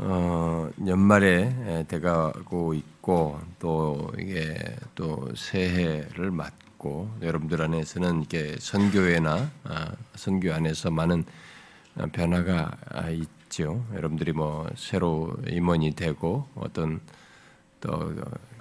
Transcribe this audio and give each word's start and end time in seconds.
어, 0.00 0.70
연말에 0.86 1.84
돼가고 1.88 2.74
있고 2.74 3.40
또 3.58 4.12
이게 4.16 4.56
또 4.94 5.28
새해를 5.34 6.30
맞고 6.30 7.10
여러분들 7.20 7.60
안에서는 7.60 8.22
이게 8.22 8.56
선교회나 8.60 9.50
아, 9.64 9.92
선교 10.14 10.52
안에서 10.52 10.92
많은 10.92 11.24
변화가 12.12 13.10
있죠. 13.10 13.84
여러분들이 13.92 14.32
뭐 14.32 14.68
새로 14.76 15.36
임원이 15.48 15.96
되고 15.96 16.46
어떤 16.54 17.00
또 17.80 18.14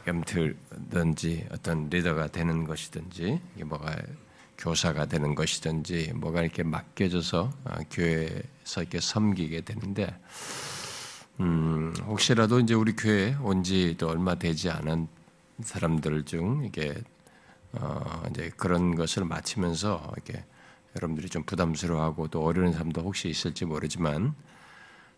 엠틀든지 0.07 1.49
어떤 1.51 1.89
리더가 1.89 2.27
되는 2.27 2.63
것이든지 2.63 3.39
이게 3.55 3.63
뭐가 3.63 3.95
교사가 4.57 5.05
되는 5.05 5.35
것이든지 5.35 6.13
뭐가 6.15 6.41
이렇게 6.41 6.63
맡겨져서 6.63 7.51
아, 7.65 7.77
교회에서 7.91 8.81
이렇게 8.81 8.99
섬기게 8.99 9.61
되는데 9.61 10.15
음, 11.39 11.93
혹시라도 12.05 12.59
이제 12.59 12.73
우리 12.73 12.95
교회 12.95 13.35
온지 13.41 13.95
또 13.97 14.09
얼마 14.09 14.35
되지 14.35 14.69
않은 14.69 15.07
사람들 15.61 16.23
중 16.25 16.63
이게 16.65 16.95
어, 17.73 18.23
이제 18.31 18.51
그런 18.57 18.95
것을 18.95 19.25
마치면서 19.25 20.11
이렇게 20.15 20.43
여러분들이 20.95 21.29
좀 21.29 21.43
부담스러워하고 21.43 22.27
또 22.29 22.43
어려운 22.43 22.71
사람도 22.73 23.01
혹시 23.01 23.29
있을지 23.29 23.65
모르지만 23.65 24.33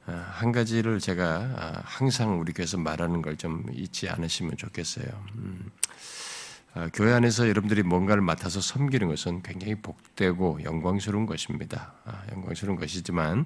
어, 0.07 0.25
한 0.31 0.51
가지를 0.51 0.99
제가 0.99 1.25
아, 1.57 1.81
항상 1.85 2.39
우리 2.39 2.51
교회에서 2.53 2.77
말하는 2.77 3.21
걸 3.21 3.37
좀 3.37 3.63
잊지 3.71 4.09
않으시면 4.09 4.57
좋겠어요. 4.57 5.05
음, 5.35 5.71
아, 6.73 6.89
교회 6.93 7.13
안에서 7.13 7.47
여러분들이 7.47 7.83
뭔가를 7.83 8.21
맡아서 8.21 8.59
섬기는 8.59 9.07
것은 9.07 9.41
굉장히 9.43 9.75
복되고 9.75 10.63
영광스러운 10.63 11.25
것입니다. 11.25 11.93
아, 12.05 12.23
영광스러운 12.33 12.77
것이지만 12.77 13.45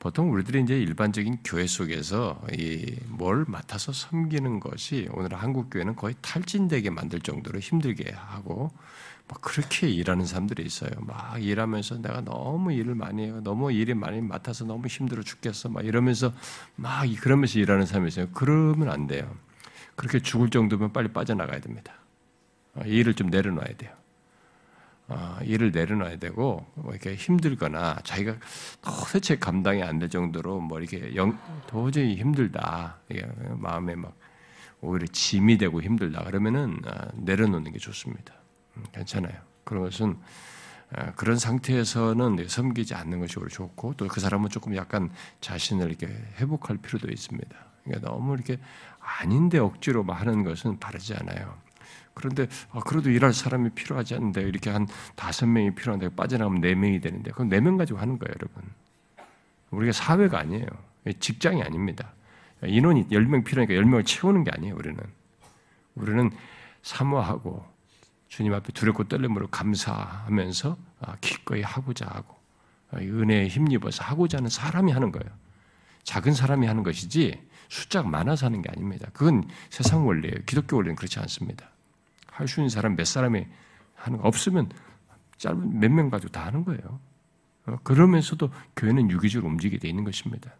보통 0.00 0.32
우리들이 0.32 0.62
이제 0.62 0.76
일반적인 0.80 1.38
교회 1.44 1.66
속에서 1.68 2.40
이 2.58 2.96
뭘 3.20 3.44
맡아서 3.46 3.92
섬기는 3.92 4.60
것이 4.60 5.06
오늘 5.12 5.34
한국 5.34 5.68
교회는 5.70 5.94
거의 5.94 6.14
탈진되게 6.22 6.88
만들 6.88 7.20
정도로 7.20 7.60
힘들게 7.60 8.10
하고 8.12 8.70
막 9.28 9.42
그렇게 9.42 9.88
일하는 9.88 10.24
사람들이 10.24 10.64
있어요. 10.64 10.90
막 11.00 11.40
일하면서 11.40 11.98
내가 11.98 12.22
너무 12.22 12.72
일을 12.72 12.94
많이 12.94 13.24
해요. 13.24 13.42
너무 13.44 13.70
일이 13.70 13.92
많이 13.92 14.22
맡아서 14.22 14.64
너무 14.64 14.86
힘들어 14.86 15.22
죽겠어. 15.22 15.68
막 15.68 15.84
이러면서 15.84 16.32
막 16.76 17.04
그러면서 17.20 17.58
일하는 17.58 17.84
사람이 17.84 18.08
있어요. 18.08 18.28
그러면 18.32 18.88
안 18.88 19.06
돼요. 19.06 19.30
그렇게 19.96 20.18
죽을 20.18 20.48
정도면 20.48 20.94
빨리 20.94 21.08
빠져나가야 21.12 21.60
됩니다. 21.60 21.92
어, 22.74 22.82
일을 22.86 23.12
좀 23.14 23.28
내려놔야 23.28 23.76
돼요. 23.76 23.92
어, 25.10 25.38
일을 25.42 25.72
내려놔야 25.72 26.18
되고 26.18 26.64
뭐 26.74 26.92
이렇게 26.92 27.14
힘들거나 27.16 27.98
자기가 28.04 28.36
도대체 28.80 29.36
감당이 29.38 29.82
안 29.82 29.98
될 29.98 30.08
정도로 30.08 30.60
뭐 30.60 30.78
이렇게 30.80 31.14
영, 31.16 31.36
도저히 31.66 32.14
힘들다 32.16 33.00
마음에 33.58 33.94
막 33.96 34.16
오히려 34.80 35.06
짐이 35.08 35.58
되고 35.58 35.82
힘들다 35.82 36.24
그러면은 36.24 36.78
어, 36.86 37.08
내려놓는 37.16 37.72
게 37.72 37.78
좋습니다. 37.78 38.32
음, 38.76 38.84
괜찮아요. 38.92 39.34
그런 39.64 39.82
것은 39.82 40.16
어, 40.96 41.12
그런 41.16 41.36
상태에서는 41.38 42.46
섬기지 42.48 42.94
않는 42.94 43.18
것이 43.20 43.38
오히려 43.38 43.50
좋고 43.50 43.94
또 43.96 44.06
그 44.08 44.20
사람은 44.20 44.48
조금 44.48 44.74
약간 44.76 45.10
자신을 45.40 45.88
이렇게 45.88 46.06
회복할 46.38 46.78
필요도 46.78 47.08
있습니다. 47.10 47.56
그러니까 47.84 48.08
너무 48.10 48.34
이렇게 48.34 48.58
아닌데 49.00 49.58
억지로 49.58 50.04
하는 50.04 50.44
것은 50.44 50.78
바르지 50.78 51.14
않아요. 51.14 51.56
그런데 52.20 52.46
아, 52.70 52.80
그래도 52.80 53.10
일할 53.10 53.32
사람이 53.32 53.70
필요하지 53.70 54.14
않는데 54.14 54.42
이렇게 54.42 54.70
한 54.70 54.86
다섯 55.16 55.46
명이 55.46 55.74
필요한데 55.74 56.10
빠져나가면 56.14 56.60
네 56.60 56.74
명이 56.74 57.00
되는데 57.00 57.30
그럼 57.32 57.48
네 57.48 57.60
명 57.60 57.76
가지고 57.76 57.98
하는 57.98 58.18
거예요, 58.18 58.34
여러분. 58.38 58.62
우리가 59.70 59.92
사회가 59.92 60.38
아니에요. 60.38 60.66
직장이 61.18 61.62
아닙니다. 61.62 62.12
인원이 62.64 63.06
열 63.10 63.24
명 63.26 63.42
필요하니까 63.42 63.74
열 63.74 63.84
명을 63.86 64.04
채우는 64.04 64.44
게 64.44 64.50
아니에요, 64.50 64.74
우리는. 64.76 64.98
우리는 65.94 66.30
사모하고 66.82 67.64
주님 68.28 68.54
앞에 68.54 68.72
두렵고 68.72 69.04
떨림으로 69.08 69.48
감사하면서 69.48 70.76
아, 71.00 71.16
기꺼이 71.20 71.62
하고자 71.62 72.06
하고 72.06 72.36
아, 72.90 72.98
은혜에 72.98 73.48
힘입어서 73.48 74.04
하고자 74.04 74.38
하는 74.38 74.50
사람이 74.50 74.92
하는 74.92 75.10
거예요. 75.10 75.28
작은 76.04 76.32
사람이 76.34 76.66
하는 76.66 76.82
것이지 76.82 77.40
숫자가 77.68 78.08
많아서 78.08 78.46
하는 78.46 78.62
게 78.62 78.70
아닙니다. 78.70 79.08
그건 79.12 79.48
세상 79.68 80.06
원리예요. 80.06 80.34
기독교 80.46 80.76
원리는 80.76 80.96
그렇지 80.96 81.18
않습니다. 81.20 81.70
할 82.40 82.48
수 82.48 82.60
있는 82.60 82.70
사람 82.70 82.96
몇 82.96 83.04
사람이 83.06 83.46
하는 83.94 84.18
거 84.18 84.26
없으면 84.26 84.70
짧은 85.36 85.78
몇 85.78 85.90
명 85.90 86.10
가지고 86.10 86.32
다 86.32 86.46
하는 86.46 86.64
거예요. 86.64 87.00
어, 87.66 87.76
그러면서도 87.84 88.50
교회는 88.76 89.10
유기적으로 89.10 89.50
움직이게 89.50 89.78
돼 89.78 89.88
있는 89.88 90.04
것입니다. 90.04 90.50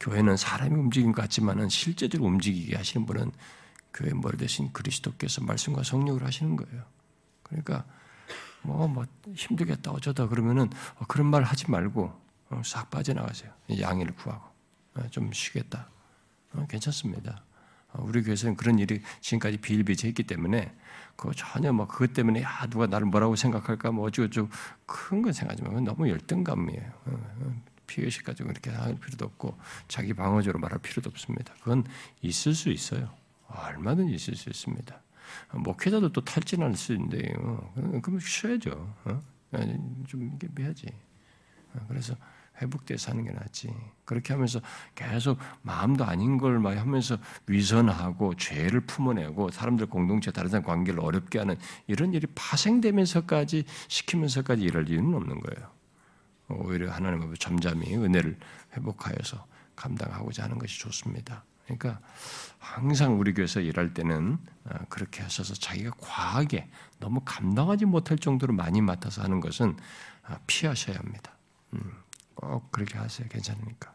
교회는 0.00 0.36
사람이 0.36 0.74
움직인 0.74 1.12
것 1.12 1.22
같지만은 1.22 1.68
실제적으로 1.68 2.28
움직이게 2.28 2.76
하시는 2.76 3.06
분은 3.06 3.30
교회 3.94 4.12
머리 4.12 4.36
대신 4.36 4.72
그리스도께서 4.72 5.42
말씀과 5.42 5.82
성령을 5.82 6.24
하시는 6.24 6.56
거예요. 6.56 6.82
그러니까 7.42 7.84
뭐, 8.62 8.86
뭐 8.88 9.06
힘들겠다 9.34 9.90
어쩌다 9.90 10.28
그러면은 10.28 10.68
어, 10.96 11.04
그런 11.06 11.26
말 11.28 11.42
하지 11.42 11.70
말고 11.70 12.12
어, 12.50 12.62
싹 12.64 12.90
빠져나가세요. 12.90 13.50
양해를 13.80 14.14
구하고 14.14 14.44
좀 15.10 15.32
쉬겠다. 15.32 15.88
괜찮습니다. 16.68 17.42
어, 17.92 18.04
우리 18.06 18.22
교회에서는 18.22 18.56
그런 18.56 18.78
일이 18.78 19.02
지금까지 19.20 19.58
비일비재했기 19.58 20.22
때문에 20.24 20.74
그 21.16 21.30
전혀 21.34 21.72
뭐 21.72 21.86
그것 21.86 22.12
때문에 22.12 22.42
야 22.42 22.66
누가 22.70 22.86
나를 22.86 23.06
뭐라고 23.06 23.36
생각할까 23.36 23.92
뭐 23.92 24.06
어쩌고저쩌고 24.06 24.48
큰 24.86 25.22
건 25.22 25.32
생각하지 25.32 25.62
마. 25.62 25.80
너무 25.80 26.08
열등감이에요. 26.08 26.82
어, 27.06 27.34
어, 27.40 27.62
피의식 27.86 28.24
가지고 28.24 28.50
이렇게 28.50 28.70
할 28.70 28.94
필요도 28.96 29.24
없고 29.26 29.58
자기 29.88 30.14
방어적으로 30.14 30.58
말할 30.60 30.78
필요도 30.78 31.10
없습니다. 31.10 31.52
그건 31.60 31.84
있을 32.22 32.54
수 32.54 32.70
있어요. 32.70 33.10
얼마든지 33.48 34.14
있을 34.14 34.34
수 34.34 34.48
있습니다. 34.48 34.98
목회자도 35.52 36.12
또 36.12 36.22
탈진할 36.24 36.74
수 36.74 36.94
있는데요. 36.94 37.70
그럼 38.02 38.18
쉬어야죠. 38.18 38.94
좀 40.08 40.32
이게 40.34 40.48
해야지. 40.58 40.86
그래서 41.88 42.16
회복돼서 42.62 43.10
하는 43.12 43.24
게 43.24 43.32
낫지. 43.32 43.74
그렇게 44.04 44.32
하면서 44.32 44.60
계속 44.94 45.38
마음도 45.62 46.04
아닌 46.04 46.38
걸 46.38 46.62
막 46.62 46.76
하면서 46.78 47.18
위선하고 47.46 48.34
죄를 48.36 48.80
품어내고 48.82 49.50
사람들 49.50 49.86
공동체 49.86 50.30
다른 50.30 50.48
사람 50.48 50.64
관계를 50.64 51.00
어렵게 51.00 51.38
하는 51.40 51.56
이런 51.86 52.14
일이 52.14 52.26
파생되면서까지 52.34 53.64
시키면서까지 53.88 54.62
이럴 54.62 54.88
이유는 54.88 55.14
없는 55.14 55.40
거예요. 55.40 55.70
오히려 56.48 56.92
하나님 56.92 57.22
앞에 57.22 57.34
잠잠히 57.38 57.94
은혜를 57.96 58.38
회복하여서 58.76 59.46
감당하고자 59.74 60.44
하는 60.44 60.58
것이 60.58 60.78
좋습니다. 60.78 61.44
그러니까 61.64 62.00
항상 62.58 63.18
우리 63.18 63.32
교회에서 63.32 63.60
일할 63.60 63.94
때는 63.94 64.38
어, 64.64 64.74
그렇게 64.88 65.22
하셔서 65.22 65.54
자기가 65.54 65.92
과하게 65.98 66.68
너무 66.98 67.20
감당하지 67.24 67.86
못할 67.86 68.18
정도로 68.18 68.52
많이 68.52 68.80
맡아서 68.80 69.22
하는 69.22 69.40
것은 69.40 69.76
어, 70.28 70.36
피하셔야 70.46 70.98
합니다. 70.98 71.32
음. 71.74 72.01
꼭 72.42 72.72
그렇게 72.72 72.98
하세요. 72.98 73.28
괜찮으니까. 73.28 73.94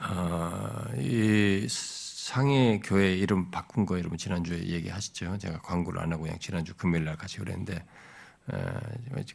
어, 0.00 0.84
이 0.96 1.66
상해 1.68 2.80
교회 2.82 3.14
이름 3.14 3.50
바꾼 3.50 3.84
거 3.84 3.98
여러분 3.98 4.16
지난주에 4.16 4.68
얘기하셨죠. 4.68 5.38
제가 5.38 5.60
광고를 5.60 6.00
안 6.00 6.12
하고 6.12 6.22
그냥 6.22 6.38
지난주 6.38 6.74
금요일 6.74 7.04
날 7.04 7.16
같이 7.16 7.38
그랬는데 7.38 7.84
어, 8.52 8.80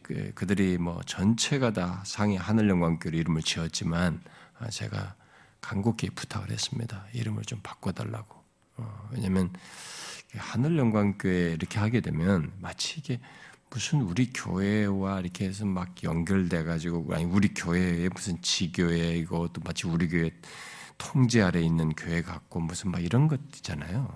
그, 0.03 0.31
그들이 0.35 0.77
뭐 0.77 1.01
전체가 1.05 1.71
다 1.73 2.01
상해 2.05 2.37
하늘영광교회 2.37 3.17
이름을 3.17 3.41
지었지만 3.41 4.21
아, 4.59 4.69
제가 4.69 5.15
간곡히 5.61 6.09
부탁을 6.11 6.49
했습니다. 6.49 7.05
이름을 7.13 7.43
좀 7.43 7.59
바꿔달라고. 7.61 8.41
어, 8.77 9.09
왜냐하면 9.11 9.51
하늘영광교회 10.35 11.51
이렇게 11.53 11.79
하게 11.79 11.99
되면 11.99 12.53
마치 12.59 12.99
이게 12.99 13.19
무슨 13.69 14.01
우리 14.01 14.31
교회와 14.31 15.19
이렇게 15.19 15.45
해서 15.45 15.65
막 15.65 16.01
연결돼 16.03 16.63
가지고 16.63 17.05
아니 17.13 17.25
우리 17.25 17.53
교회에 17.53 18.09
무슨 18.09 18.41
지교회이고 18.41 19.49
또 19.49 19.61
마치 19.63 19.87
우리 19.87 20.07
교회 20.07 20.31
통제 20.97 21.41
아래 21.41 21.61
있는 21.61 21.93
교회 21.93 22.21
같고 22.21 22.59
무슨 22.59 22.91
막 22.91 23.03
이런 23.03 23.27
것 23.27 23.39
있잖아요. 23.57 24.07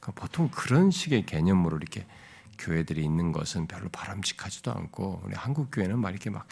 그러니까 0.00 0.12
보통 0.14 0.48
그런 0.50 0.90
식의 0.90 1.26
개념으로 1.26 1.76
이렇게 1.76 2.06
교회들이 2.58 3.04
있는 3.04 3.32
것은 3.32 3.66
별로 3.66 3.88
바람직하지도 3.90 4.72
않고 4.72 5.22
우리 5.24 5.34
한국 5.34 5.70
교회는 5.70 5.98
막 5.98 6.10
이렇게 6.10 6.30
막 6.30 6.46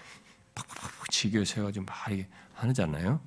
팍팍팍 0.55 1.11
지교 1.11 1.45
세가지고 1.45 1.87
막 1.87 2.09
이렇게 2.09 2.29
하잖아요. 2.55 3.21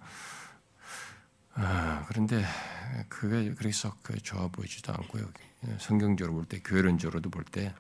아, 1.54 2.06
그런데 2.08 2.46
그게 3.10 3.54
그래서 3.56 3.96
그 4.04 4.18
좋아 4.22 4.48
보이지도 4.48 4.94
않고요. 4.94 5.26
성경적으로 5.80 6.34
볼 6.36 6.46
때, 6.46 6.60
교회론적으로도 6.60 7.30
볼 7.30 7.44
때 7.44 7.74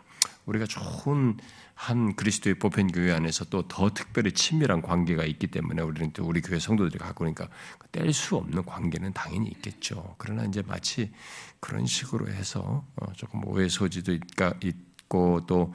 우리가 0.45 0.65
좋은 0.65 1.38
한 1.73 2.15
그리스도의 2.15 2.59
보편 2.59 2.91
교회 2.91 3.12
안에서 3.12 3.45
또 3.45 3.63
더 3.68 3.89
특별히 3.91 4.31
친밀한 4.33 4.81
관계가 4.81 5.23
있기 5.25 5.47
때문에 5.47 5.81
우리는 5.81 6.12
또 6.13 6.25
우리 6.25 6.41
교회 6.41 6.59
성도들이 6.59 7.00
갖고 7.00 7.19
그러니까 7.19 7.47
뗄 7.91 8.13
수 8.13 8.35
없는 8.35 8.65
관계는 8.65 9.13
당연히 9.13 9.47
있겠죠. 9.50 10.15
그러나 10.18 10.44
이제 10.45 10.62
마치 10.62 11.12
그런 11.59 11.85
식으로 11.85 12.29
해서 12.29 12.85
어, 12.95 13.13
조금 13.13 13.45
오해 13.47 13.69
소지도 13.69 14.13
있고 14.13 15.45
또 15.47 15.73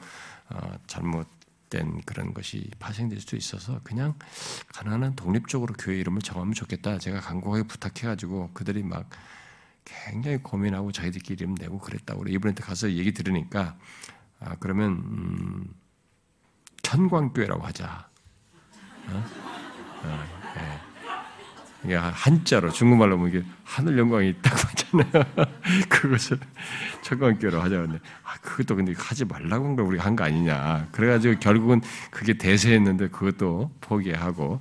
어, 0.50 0.78
잘못 0.87 1.26
된 1.70 2.00
그런 2.02 2.32
것이 2.34 2.70
파생될 2.78 3.20
수도 3.20 3.37
있어서 3.37 3.81
그냥 3.82 4.14
가난한 4.69 5.16
독립적으로 5.16 5.75
교회 5.75 5.99
이름을 5.99 6.22
정하면 6.22 6.54
좋겠다. 6.54 6.99
제가 6.99 7.20
간곡하게 7.20 7.64
부탁해가지고 7.64 8.50
그들이 8.54 8.82
막 8.82 9.08
굉장히 9.84 10.38
고민하고 10.38 10.92
자기들끼리 10.92 11.37
이름 11.40 11.54
내고 11.54 11.78
그랬다고 11.78 12.20
그래. 12.20 12.32
이번에 12.32 12.54
가서 12.54 12.90
얘기 12.92 13.12
들으니까 13.12 13.76
아 14.40 14.54
그러면 14.60 14.92
음, 14.92 15.74
천광교회라고 16.82 17.62
하자. 17.66 18.08
어? 19.08 19.24
어, 20.04 20.24
네. 20.56 20.80
이게 21.84 21.94
한자로 21.94 22.70
중국말로 22.72 23.16
보면 23.16 23.32
이게 23.32 23.44
하늘 23.64 23.98
영광이 23.98 24.34
딱 24.42 24.54
맞잖아요. 24.54 25.46
그것을 25.88 26.38
천광교로 27.02 27.60
하자는데 27.60 28.00
아, 28.24 28.34
그것도 28.40 28.76
근데 28.76 28.92
하지 28.96 29.24
말라고 29.24 29.66
한 29.66 29.76
걸 29.76 29.84
우리가 29.86 30.04
한 30.04 30.16
거 30.16 30.24
아니냐. 30.24 30.88
그래가지고 30.92 31.38
결국은 31.38 31.80
그게 32.10 32.34
대세했는데 32.34 33.08
그것도 33.08 33.72
포기하고 33.80 34.60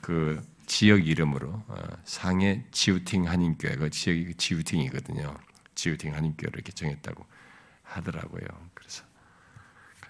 그 0.00 0.40
지역 0.66 1.06
이름으로 1.06 1.62
어, 1.68 1.76
상해 2.04 2.64
지우팅 2.72 3.28
한인교회 3.28 3.76
그 3.76 3.90
지역이 3.90 4.34
지우팅이거든요. 4.34 5.34
지우팅 5.74 6.14
한인교회를 6.14 6.56
이렇게 6.56 6.72
정했다고 6.72 7.24
하더라고요. 7.84 8.42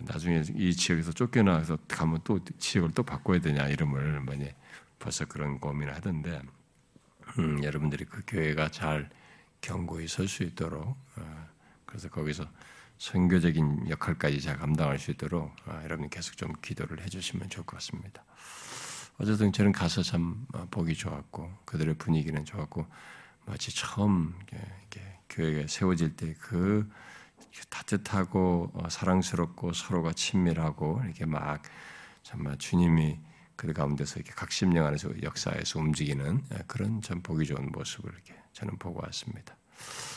나중에 0.01 0.43
이 0.55 0.75
지역에서 0.75 1.13
쫓겨나서 1.13 1.79
가면 1.89 2.21
또 2.25 2.41
지역을 2.59 2.93
또 2.95 3.03
바꿔야 3.03 3.41
되냐 3.41 3.69
이름을 3.69 4.21
뭐니 4.21 4.51
벌써 4.99 5.25
그런 5.25 5.59
고민을 5.61 5.95
하던데 5.95 6.41
음, 7.39 7.63
여러분들이 7.63 8.05
그 8.05 8.23
교회가 8.27 8.71
잘 8.71 9.11
견고히 9.61 10.09
설 10.09 10.29
수 10.29 10.43
있도록 10.45 10.97
어, 11.17 11.49
그래서 11.85 12.09
거기서 12.09 12.45
선교적인 12.99 13.89
역할까지 13.91 14.41
잘 14.41 14.57
감당할 14.59 14.99
수 14.99 15.11
있도록 15.11 15.55
어, 15.67 15.81
여러분 15.85 16.09
계속 16.09 16.37
좀 16.37 16.53
기도를 16.63 17.03
해주시면 17.03 17.49
좋을 17.49 17.67
것 17.67 17.77
같습니다. 17.77 18.25
어쨌든 19.19 19.53
저는 19.53 19.73
가서 19.73 20.03
참 20.03 20.47
어, 20.53 20.67
보기 20.71 20.95
좋았고 20.95 21.51
그들의 21.65 21.95
분위기는 21.95 22.45
좋았고 22.45 22.87
마치 23.47 23.75
처음 23.75 24.35
이렇게 24.51 25.19
교회가 25.29 25.67
세워질 25.69 26.17
때그 26.17 26.89
따뜻하고 27.67 28.73
사랑스럽고 28.89 29.73
서로가 29.73 30.13
친밀하고 30.13 31.01
이렇게 31.05 31.27
막 31.27 31.63
정말 32.23 32.57
주님이 32.59 33.19
그 33.59 33.73
가운데서 33.73 34.21
이렇게 34.21 34.33
각심령 34.35 34.87
안에서 34.87 35.11
역사에서 35.21 35.81
움직이는 35.81 36.45
예, 36.53 36.59
그런 36.69 37.03
참 37.03 37.21
보기 37.23 37.45
좋은 37.45 37.73
모습을 37.73 38.13
이렇게 38.13 38.35
저는 38.53 38.79
보고 38.79 39.01
왔습니다. 39.03 39.57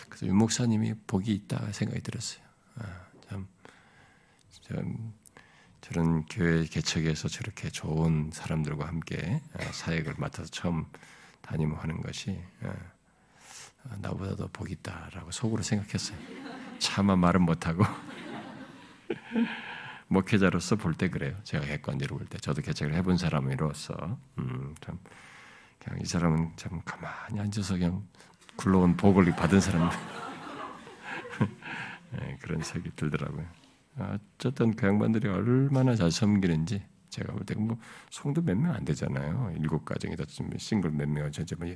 그래서 0.08 0.28
윤 0.28 0.36
목사님이 0.36 0.94
복이 1.08 1.34
있다 1.34 1.72
생각이 1.72 2.02
들었어요. 2.02 2.44
아, 2.76 3.08
참, 3.28 3.48
참 4.62 5.14
저런 5.82 6.26
교회 6.28 6.66
개척에서 6.66 7.28
저렇게 7.28 7.72
좋은 7.72 8.30
사람들과 8.32 8.88
함께 8.88 9.42
아, 9.54 9.64
사역을 9.72 10.16
맡아서 10.18 10.48
처음 10.52 10.86
담임하는 11.42 12.02
것이 12.02 12.40
아, 12.62 12.76
나보다도 13.98 14.50
복이 14.50 14.74
있다라고 14.74 15.32
속으로 15.32 15.64
생각했어요. 15.64 16.41
차마 16.82 17.16
말은 17.16 17.44
못하고 17.44 17.84
목회자로서 20.08 20.76
볼 20.76 20.94
때 20.96 21.10
그래요. 21.10 21.36
제가 21.44 21.66
객관적으로 21.66 22.18
볼 22.18 22.28
때, 22.28 22.38
저도 22.38 22.62
개척을 22.62 22.94
해본 22.96 23.18
사람으로서 23.18 24.18
음, 24.40 24.76
참 24.82 25.00
그냥 25.80 26.00
이 26.02 26.06
사람은 26.06 26.52
참 26.58 26.82
가만히 26.84 27.40
앉아서 27.40 27.76
그냥 27.76 28.06
굴러온 28.58 28.98
복을 28.98 29.26
받은 29.36 29.62
사람 29.62 29.90
네, 32.12 32.38
그런 32.42 32.62
생각이 32.62 32.94
들더라고요. 32.96 33.46
어쨌든 34.00 34.76
그 34.76 34.86
양반들이 34.88 35.28
얼마나 35.30 35.96
잘 35.96 36.12
섬기는지 36.12 36.84
제가 37.10 37.34
볼 37.34 37.46
때 37.46 37.56
뭐 37.56 37.78
성도 38.10 38.42
몇 38.42 38.56
명 38.58 38.74
안 38.74 38.84
되잖아요. 38.86 39.54
일곱 39.60 39.86
가정이다 39.86 40.26
싱글 40.58 40.92
몇 40.92 41.08
명, 41.10 41.32
전체 41.32 41.56
뭐 41.56 41.68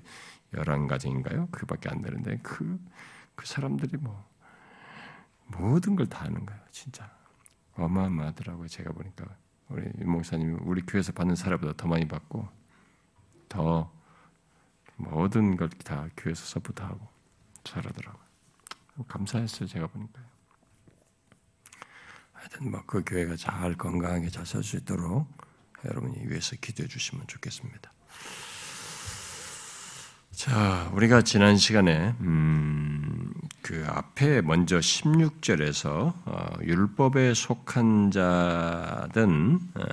열한 0.54 0.88
가정인가요? 0.88 1.48
그밖에 1.51 1.90
안 1.90 2.01
되는데 2.01 2.40
그, 2.44 2.80
그 3.36 3.46
사람들이 3.46 3.98
뭐 3.98 4.24
모든 5.48 5.96
걸다 5.96 6.22
하는 6.26 6.46
거예요, 6.46 6.62
진짜. 6.72 7.10
어마어마하더라고요. 7.76 8.68
제가 8.68 8.92
보니까 8.94 9.26
우리 9.70 9.88
목사님 10.06 10.60
우리 10.62 10.82
교회에서 10.82 11.12
받는 11.12 11.36
사례보다 11.36 11.74
더 11.78 11.88
많이 11.88 12.08
받고 12.08 12.48
더 13.50 13.92
모든 14.98 15.58
걸 15.58 15.70
다 15.84 16.08
교회에서 16.18 16.46
support 16.46 16.82
하고 16.82 17.08
잘하더라고요. 17.64 18.24
감사했어요. 19.08 19.68
제가 19.68 19.88
보니까요. 19.88 20.26
하여튼 22.34 22.72
뭐 22.72 22.82
그 22.86 23.04
교회가 23.06 23.36
잘 23.36 23.74
건강하게 23.76 24.30
잘 24.30 24.46
살 24.46 24.64
수 24.64 24.78
있도록 24.78 25.28
여러분이 25.84 26.28
위해서 26.28 26.56
기도해 26.62 26.88
주시면 26.88 27.28
좋겠습니다. 27.28 27.92
자, 30.32 30.90
우리가 30.94 31.22
지난 31.22 31.58
시간에 31.58 32.14
음, 32.22 32.95
그 33.66 33.84
앞에 33.88 34.42
먼저 34.42 34.78
16절에서 34.78 36.14
어, 36.26 36.54
율법에 36.62 37.34
속한 37.34 38.12
자든 38.12 39.60
어, 39.74 39.84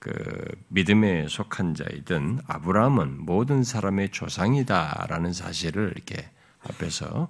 그 0.00 0.56
믿음에 0.66 1.28
속한 1.28 1.76
자이든 1.76 2.40
아브라함은 2.48 3.24
모든 3.24 3.62
사람의 3.62 4.10
조상이다라는 4.10 5.32
사실을 5.32 5.92
이렇게 5.94 6.28
앞에서 6.64 7.28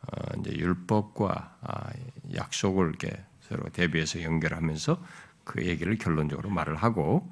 어, 0.00 0.38
이제 0.40 0.56
율법과 0.56 1.56
아, 1.60 1.90
약속을 2.34 2.88
이렇게 2.88 3.22
서로 3.42 3.68
대비해서 3.74 4.22
연결하면서 4.22 5.04
그 5.44 5.66
얘기를 5.66 5.98
결론적으로 5.98 6.48
말을 6.48 6.76
하고 6.76 7.30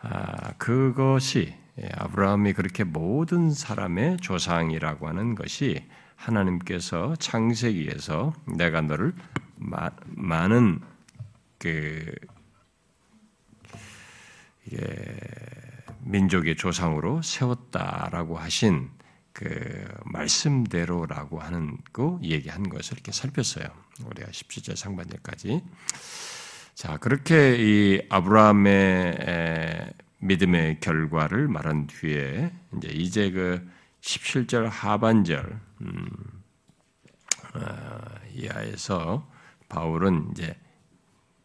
아, 0.00 0.52
그것이 0.58 1.48
예, 1.48 1.60
아브라함이 1.94 2.52
그렇게 2.52 2.84
모든 2.84 3.50
사람의 3.50 4.18
조상이라고 4.18 5.08
하는 5.08 5.34
것이 5.34 5.84
하나님께서 6.16 7.16
창세기에서 7.16 8.34
내가 8.56 8.80
너를 8.80 9.14
마, 9.56 9.90
많은 10.06 10.80
그 11.58 12.14
민족의 16.00 16.56
조상으로 16.56 17.22
세웠다라고 17.22 18.38
하신 18.38 18.90
그 19.32 19.86
말씀대로라고 20.04 21.40
하는 21.40 21.78
거 21.92 22.18
얘기한 22.22 22.68
것을 22.68 22.94
이렇게 22.94 23.12
살폈어요. 23.12 23.66
우리가 24.04 24.28
17절 24.28 24.76
상반절까지. 24.76 25.62
자, 26.74 26.96
그렇게 26.98 27.56
이 27.58 28.02
아브라함의 28.08 29.92
믿음의 30.20 30.80
결과를 30.80 31.48
말한 31.48 31.86
뒤에 31.86 32.52
이제 32.76 32.88
이제 32.88 33.30
그 33.30 33.66
17절 34.00 34.68
하반절 34.68 35.60
음, 35.82 36.06
어, 37.54 38.00
이하에서 38.34 39.28
바울은 39.68 40.30
이제 40.32 40.56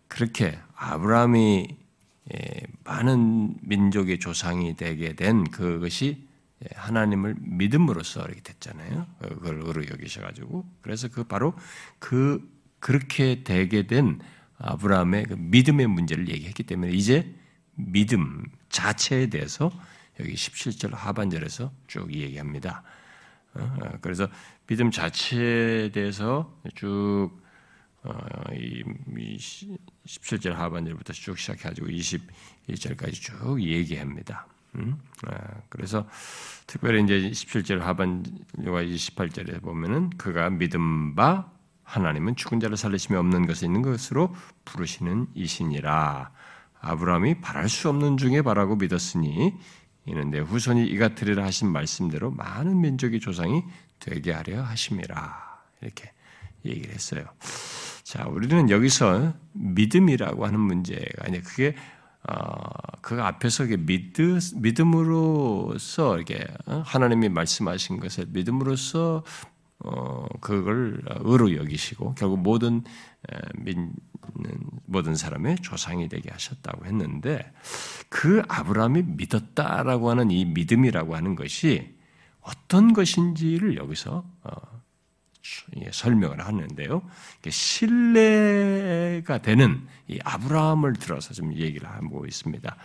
그렇게 0.07 0.57
아브라함이 0.75 1.77
예, 2.33 2.61
많은 2.83 3.57
민족의 3.61 4.19
조상이 4.19 4.75
되게 4.75 5.13
된 5.15 5.43
그것이 5.43 6.27
하나님을 6.73 7.35
믿음으로써 7.39 8.23
이렇게 8.25 8.41
됐잖아요. 8.41 9.05
그걸 9.19 9.61
의로 9.61 9.87
여기셔가지고 9.87 10.65
그래서 10.81 11.07
그 11.09 11.25
바로 11.25 11.53
그 11.99 12.41
그렇게 12.79 13.43
되게 13.43 13.85
된 13.85 14.19
아브라함의 14.57 15.25
그 15.25 15.33
믿음의 15.33 15.87
문제를 15.87 16.29
얘기했기 16.29 16.63
때문에 16.63 16.93
이제 16.93 17.35
믿음 17.75 18.45
자체에 18.75 19.27
대해서 19.27 19.71
여기 20.19 20.33
17절 20.33 20.91
하반절에서 20.91 21.71
쭉 21.87 22.13
얘기합니다. 22.13 22.83
어, 23.53 23.61
어, 23.61 23.97
그래서 24.01 24.27
믿음 24.67 24.91
자체에 24.91 25.91
대해서 25.91 26.53
쭉 26.75 27.31
어, 28.03 28.13
이 28.53 28.83
17절 30.05 30.51
하반절부터 30.51 31.13
쭉 31.13 31.37
시작해가지고 31.37 31.87
21절까지 31.87 33.13
쭉 33.13 33.61
얘기합니다. 33.61 34.45
음? 34.75 34.99
그래서 35.69 36.05
특별히 36.67 37.01
이제 37.03 37.29
17절 37.29 37.79
하반절과 37.79 38.83
28절에 38.83 39.61
보면은 39.61 40.09
그가 40.17 40.49
믿음 40.49 41.15
바 41.15 41.49
하나님은 41.83 42.35
죽은 42.35 42.59
자를 42.59 42.75
살리심이 42.75 43.17
없는 43.17 43.47
것이 43.47 43.65
있는 43.65 43.81
것으로 43.81 44.35
부르시는 44.65 45.27
이신이라. 45.33 46.31
아브라함이 46.85 47.41
바랄 47.41 47.67
수 47.67 47.89
없는 47.89 48.17
중에 48.17 48.41
바라고 48.41 48.75
믿었으니 48.75 49.53
이는 50.05 50.29
내 50.29 50.39
후손이 50.39 50.85
이같으리라 50.85 51.43
하신 51.43 51.71
말씀대로 51.71 52.31
많은 52.31 52.79
민족의 52.79 53.19
조상이 53.19 53.63
되게 53.99 54.31
하려 54.31 54.61
하심이라 54.61 55.63
이렇게 55.81 56.11
얘기를 56.63 56.93
했어요. 56.93 57.25
자, 58.03 58.27
우리는 58.27 58.69
여기서 58.69 59.33
믿음이라고 59.53 60.45
하는 60.45 60.59
문제가 60.59 61.25
아니 61.25 61.41
그게 61.41 61.75
어, 62.27 62.55
그 63.01 63.21
앞에서 63.21 63.65
믿음, 63.65 64.39
믿음으로써 64.55 66.19
이게 66.19 66.45
어? 66.65 66.81
하나님이 66.85 67.29
말씀하신 67.29 67.99
것을 67.99 68.25
믿음으로써 68.29 69.23
어, 69.79 70.25
그걸 70.39 71.01
의로 71.19 71.55
여기시고 71.55 72.15
결국 72.15 72.39
모든 72.39 72.83
믿는 73.57 73.91
모든 74.85 75.15
사람의 75.15 75.57
조상이 75.57 76.07
되게 76.07 76.31
하셨다고 76.31 76.85
했는데 76.85 77.51
그 78.09 78.41
아브라함이 78.47 79.03
믿었다라고 79.03 80.09
하는 80.09 80.31
이 80.31 80.45
믿음이라고 80.45 81.15
하는 81.15 81.35
것이 81.35 81.95
어떤 82.41 82.93
것인지를 82.93 83.75
여기서 83.77 84.23
어, 84.43 84.51
설명을 85.91 86.39
하는데요. 86.39 87.01
신뢰가 87.47 89.39
되는 89.39 89.85
이 90.07 90.19
아브라함을 90.23 90.93
들어서 90.93 91.33
좀 91.33 91.53
얘기를 91.53 91.87
하고 91.87 92.25
있습니다. 92.25 92.75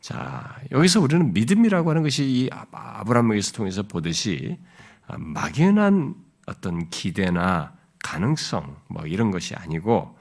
자, 0.00 0.60
여기서 0.72 1.00
우리는 1.00 1.32
믿음이라고 1.32 1.90
하는 1.90 2.02
것이 2.02 2.24
이 2.24 2.50
아브라함에게서 2.50 3.52
통해서 3.52 3.82
보듯이 3.82 4.58
막연한 5.08 6.14
어떤 6.46 6.88
기대나 6.90 7.74
가능성 8.02 8.76
뭐 8.88 9.06
이런 9.06 9.30
것이 9.30 9.54
아니고 9.54 10.16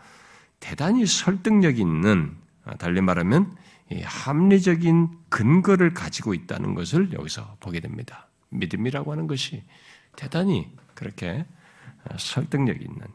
대단히 0.59 1.05
설득력 1.05 1.79
있는 1.79 2.35
달리 2.79 3.01
말하면 3.01 3.55
합리적인 4.03 5.09
근거를 5.29 5.93
가지고 5.93 6.33
있다는 6.33 6.73
것을 6.73 7.13
여기서 7.13 7.57
보게 7.59 7.79
됩니다. 7.79 8.27
믿음이라고 8.49 9.11
하는 9.11 9.27
것이 9.27 9.63
대단히 10.15 10.71
그렇게 10.95 11.45
설득력 12.17 12.81
있는 12.81 13.05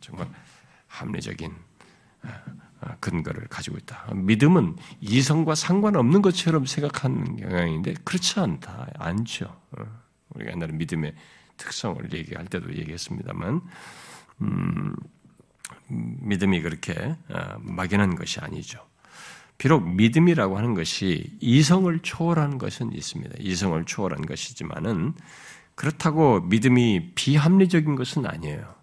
정말 0.00 0.28
합리적인 0.86 1.52
근거를 3.00 3.48
가지고 3.48 3.78
있다. 3.78 4.12
믿음은 4.14 4.76
이성과 5.00 5.54
상관없는 5.54 6.22
것처럼 6.22 6.66
생각하는 6.66 7.36
경향인데 7.36 7.94
그렇지 8.04 8.38
않다. 8.38 8.88
않죠. 8.96 9.60
어, 10.30 10.34
우리가 10.34 10.52
옛날에 10.52 10.72
믿음의 10.72 11.14
특성을 11.56 11.96
얘기할 12.12 12.46
때도 12.46 12.74
얘기했습니다만 12.74 13.60
음, 14.42 14.94
믿음이 15.88 16.62
그렇게 16.62 17.16
어, 17.28 17.56
막연한 17.60 18.14
것이 18.14 18.40
아니죠. 18.40 18.86
비록 19.58 19.86
믿음이라고 19.86 20.56
하는 20.56 20.74
것이 20.74 21.36
이성을 21.40 21.98
초월한 22.00 22.56
것은 22.56 22.94
있습니다. 22.94 23.34
이성을 23.38 23.84
초월한 23.84 24.24
것이지만은 24.24 25.12
그렇다고 25.74 26.40
믿음이 26.40 27.12
비합리적인 27.14 27.94
것은 27.94 28.24
아니에요. 28.24 28.74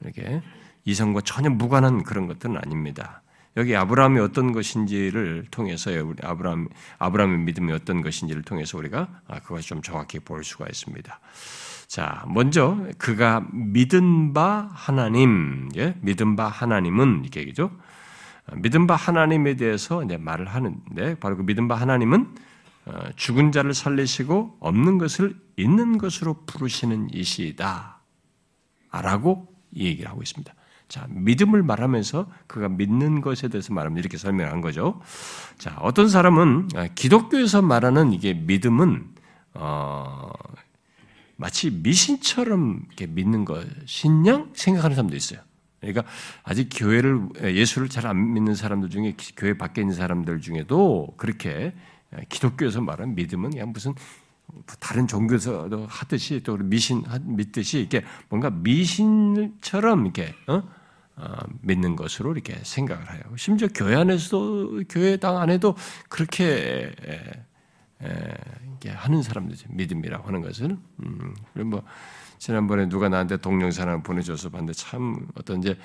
이렇게 0.00 0.42
이성과 0.84 1.22
전혀 1.22 1.50
무관한 1.50 2.02
그런 2.02 2.26
것들은 2.26 2.56
아닙니다. 2.58 3.22
여기 3.56 3.74
아브라함이 3.74 4.20
어떤 4.20 4.52
것인지를 4.52 5.46
통해서 5.50 5.90
우리 5.90 6.16
아브라함 6.22 6.68
아브라함의 6.98 7.38
믿음이 7.38 7.72
어떤 7.72 8.02
것인지를 8.02 8.42
통해서 8.42 8.76
우리가 8.76 9.08
아, 9.28 9.40
그것을 9.40 9.62
좀 9.62 9.82
정확히 9.82 10.18
볼 10.18 10.44
수가 10.44 10.66
있습니다. 10.66 11.20
자, 11.86 12.24
먼저 12.28 12.76
그가 12.98 13.46
믿은 13.52 14.34
바 14.34 14.68
하나님, 14.72 15.70
예? 15.76 15.96
믿은 16.00 16.36
바 16.36 16.48
하나님은 16.48 17.20
이렇게 17.22 17.40
얘기죠. 17.40 17.70
믿은 18.54 18.86
바 18.86 18.94
하나님에 18.94 19.54
대해서 19.54 20.04
이제 20.04 20.16
말을 20.16 20.46
하는데 20.46 21.14
바로 21.18 21.36
그 21.36 21.42
믿은 21.42 21.68
바 21.68 21.76
하나님은 21.76 22.34
어, 22.86 23.00
죽은 23.16 23.50
자를 23.52 23.74
살리시고 23.74 24.58
없는 24.60 24.98
것을 24.98 25.34
있는 25.56 25.98
것으로 25.98 26.44
부르시는 26.46 27.08
이시다. 27.12 28.00
라고 28.92 29.52
얘기를 29.74 30.08
하고 30.08 30.22
있습니다. 30.22 30.54
자, 30.88 31.06
믿음을 31.10 31.62
말하면서 31.62 32.30
그가 32.46 32.68
믿는 32.68 33.20
것에 33.20 33.48
대해서 33.48 33.74
말하면 33.74 33.98
이렇게 33.98 34.16
설명한 34.16 34.60
거죠. 34.60 35.00
자, 35.58 35.76
어떤 35.80 36.08
사람은 36.08 36.68
아, 36.74 36.86
기독교에서 36.94 37.62
말하는 37.62 38.12
이게 38.12 38.34
믿음은 38.34 39.04
어, 39.54 40.30
마치 41.36 41.70
미신처럼 41.70 42.84
이렇게 42.86 43.06
믿는 43.06 43.44
것이냐 43.44 44.46
생각하는 44.54 44.94
사람도 44.94 45.16
있어요. 45.16 45.40
그러니까 45.80 46.04
아직 46.42 46.68
교회를 46.72 47.28
예수를 47.54 47.88
잘 47.88 48.06
안 48.06 48.32
믿는 48.32 48.54
사람들 48.54 48.88
중에 48.88 49.14
교회 49.36 49.56
밖에 49.58 49.82
있는 49.82 49.94
사람들 49.94 50.40
중에도 50.40 51.14
그렇게 51.16 51.74
기독교에서 52.28 52.80
말하는 52.80 53.14
믿음은 53.14 53.50
그냥 53.50 53.72
무슨 53.72 53.94
다른 54.80 55.06
종교에서도 55.06 55.86
하듯이 55.88 56.42
또 56.42 56.56
미신 56.56 57.02
믿듯이 57.24 57.80
이렇게 57.80 58.04
뭔가 58.28 58.48
미신처럼 58.50 60.04
이렇게 60.04 60.34
어? 60.46 60.62
어, 61.16 61.34
믿는 61.62 61.96
것으로 61.96 62.32
이렇게 62.32 62.58
생각을 62.62 63.12
해요. 63.12 63.22
심지어 63.36 63.68
교회 63.74 63.96
안에서도 63.96 64.82
교회당 64.88 65.38
안에도 65.38 65.74
그렇게 66.08 66.92
하는 68.86 69.22
사람들 69.22 69.56
믿음이라고 69.70 70.28
하는 70.28 70.42
것을 70.42 70.76
음, 71.02 71.34
뭐 71.54 71.82
지난번에 72.46 72.88
누가 72.88 73.08
나한테 73.08 73.38
동영상을 73.38 74.04
보내줘서 74.04 74.50
봤는데 74.50 74.72
참 74.74 75.26
어떤 75.34 75.58
이제 75.58 75.76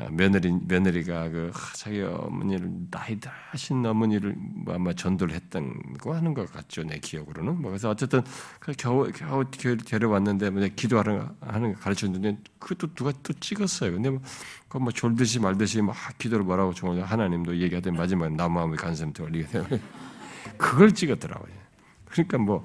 어, 0.00 0.08
며느리 0.10 0.52
며느리가 0.66 1.28
그 1.28 1.52
자기 1.74 2.02
어머니를 2.02 2.68
나이 2.90 3.16
다신 3.20 3.86
어머니를 3.86 4.34
뭐 4.36 4.74
아마 4.74 4.92
전도를 4.92 5.32
했던 5.32 5.80
거 6.00 6.16
하는 6.16 6.34
것 6.34 6.52
같죠 6.52 6.82
내 6.82 6.98
기억으로는. 6.98 7.62
뭐 7.62 7.70
그래서 7.70 7.90
어쨌든 7.90 8.22
그 8.58 8.72
겨우 8.76 9.08
겨우 9.12 9.44
데려왔는데 9.48 10.50
뭐 10.50 10.68
기도하는 10.74 11.28
하는 11.40 11.74
거 11.74 11.78
가르쳤는데 11.78 12.38
그것도 12.58 12.94
누가 12.94 13.12
또 13.22 13.32
찍었어요. 13.34 13.92
근데 13.92 14.10
뭐 14.10 14.20
그뭐 14.66 14.82
뭐 14.82 14.92
졸듯이 14.92 15.38
말듯이 15.38 15.80
막 15.82 15.94
기도를 16.18 16.44
뭐라고 16.44 16.74
정말 16.74 17.04
하나님도 17.04 17.58
얘기하던 17.58 17.94
마지막에 17.94 18.34
나무함의 18.34 18.76
간섭 18.76 19.12
돌리게 19.12 19.46
되면 19.46 19.80
그걸 20.56 20.92
찍었더라고요. 20.92 21.52
그러니까 22.06 22.38
뭐 22.38 22.64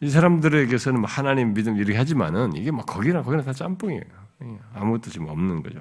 이 0.00 0.10
사람들에게서는 0.10 1.00
뭐 1.00 1.08
하나님 1.08 1.54
믿음 1.54 1.76
이렇게 1.76 1.96
하지만은 1.96 2.54
이게 2.54 2.70
막뭐 2.70 2.84
거기나 2.84 3.22
거기나 3.22 3.42
다 3.42 3.52
짬뽕이에요. 3.52 4.02
아무것도 4.74 5.10
지금 5.10 5.28
없는 5.28 5.62
거죠. 5.62 5.80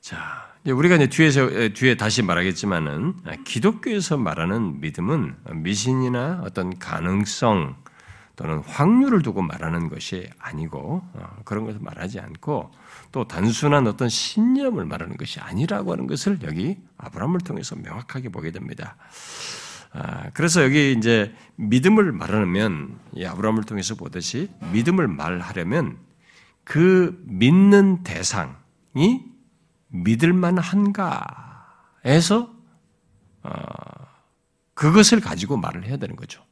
자, 0.00 0.46
우리가 0.64 0.96
이제 0.96 1.08
뒤에서 1.08 1.48
뒤에 1.74 1.96
다시 1.96 2.22
말하겠지만은 2.22 3.14
기독교에서 3.44 4.16
말하는 4.16 4.80
믿음은 4.80 5.36
미신이나 5.52 6.42
어떤 6.44 6.78
가능성 6.78 7.76
또는 8.36 8.58
확률을 8.58 9.22
두고 9.22 9.42
말하는 9.42 9.88
것이 9.88 10.28
아니고 10.38 11.02
어, 11.14 11.36
그런 11.44 11.64
것을 11.64 11.80
말하지 11.80 12.20
않고 12.20 12.70
또 13.10 13.26
단순한 13.26 13.86
어떤 13.86 14.10
신념을 14.10 14.84
말하는 14.84 15.16
것이 15.16 15.40
아니라고 15.40 15.92
하는 15.92 16.06
것을 16.06 16.38
여기 16.42 16.76
아브라함을 16.98 17.40
통해서 17.40 17.74
명확하게 17.76 18.28
보게 18.28 18.50
됩니다. 18.50 18.96
아, 19.98 20.28
그래서 20.34 20.62
여기 20.62 20.92
이제 20.92 21.34
믿음을 21.56 22.12
말하면 22.12 22.98
아브라함을 23.24 23.64
통해서 23.64 23.94
보듯이 23.94 24.50
믿음을 24.72 25.08
말하려면 25.08 25.96
그 26.64 27.18
믿는 27.24 28.02
대상이 28.02 29.24
믿을만 29.88 30.58
한가에서 30.58 32.54
어, 33.42 33.50
그것을 34.74 35.20
가지고 35.20 35.56
말을 35.56 35.86
해야 35.86 35.96
되는 35.96 36.14
거죠. 36.14 36.42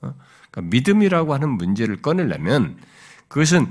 어? 0.00 0.14
그러니까 0.50 0.62
믿음이라고 0.62 1.34
하는 1.34 1.50
문제를 1.50 2.00
꺼내려면 2.00 2.78
그것은 3.28 3.66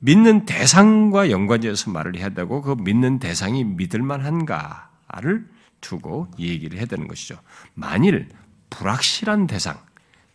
믿는 0.00 0.44
대상과 0.44 1.30
연관지어서 1.30 1.90
말을 1.92 2.18
해야 2.18 2.28
되고 2.28 2.60
그 2.60 2.76
믿는 2.78 3.20
대상이 3.20 3.64
믿을만 3.64 4.20
한가를 4.22 5.48
두고 5.80 6.28
얘기를 6.38 6.78
해야 6.78 6.84
되는 6.84 7.08
것이죠. 7.08 7.38
만일 7.72 8.28
불확실한 8.76 9.46
대상, 9.46 9.78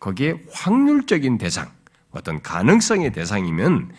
거기에 0.00 0.42
확률적인 0.52 1.38
대상, 1.38 1.70
어떤 2.10 2.42
가능성의 2.42 3.12
대상이면 3.12 3.92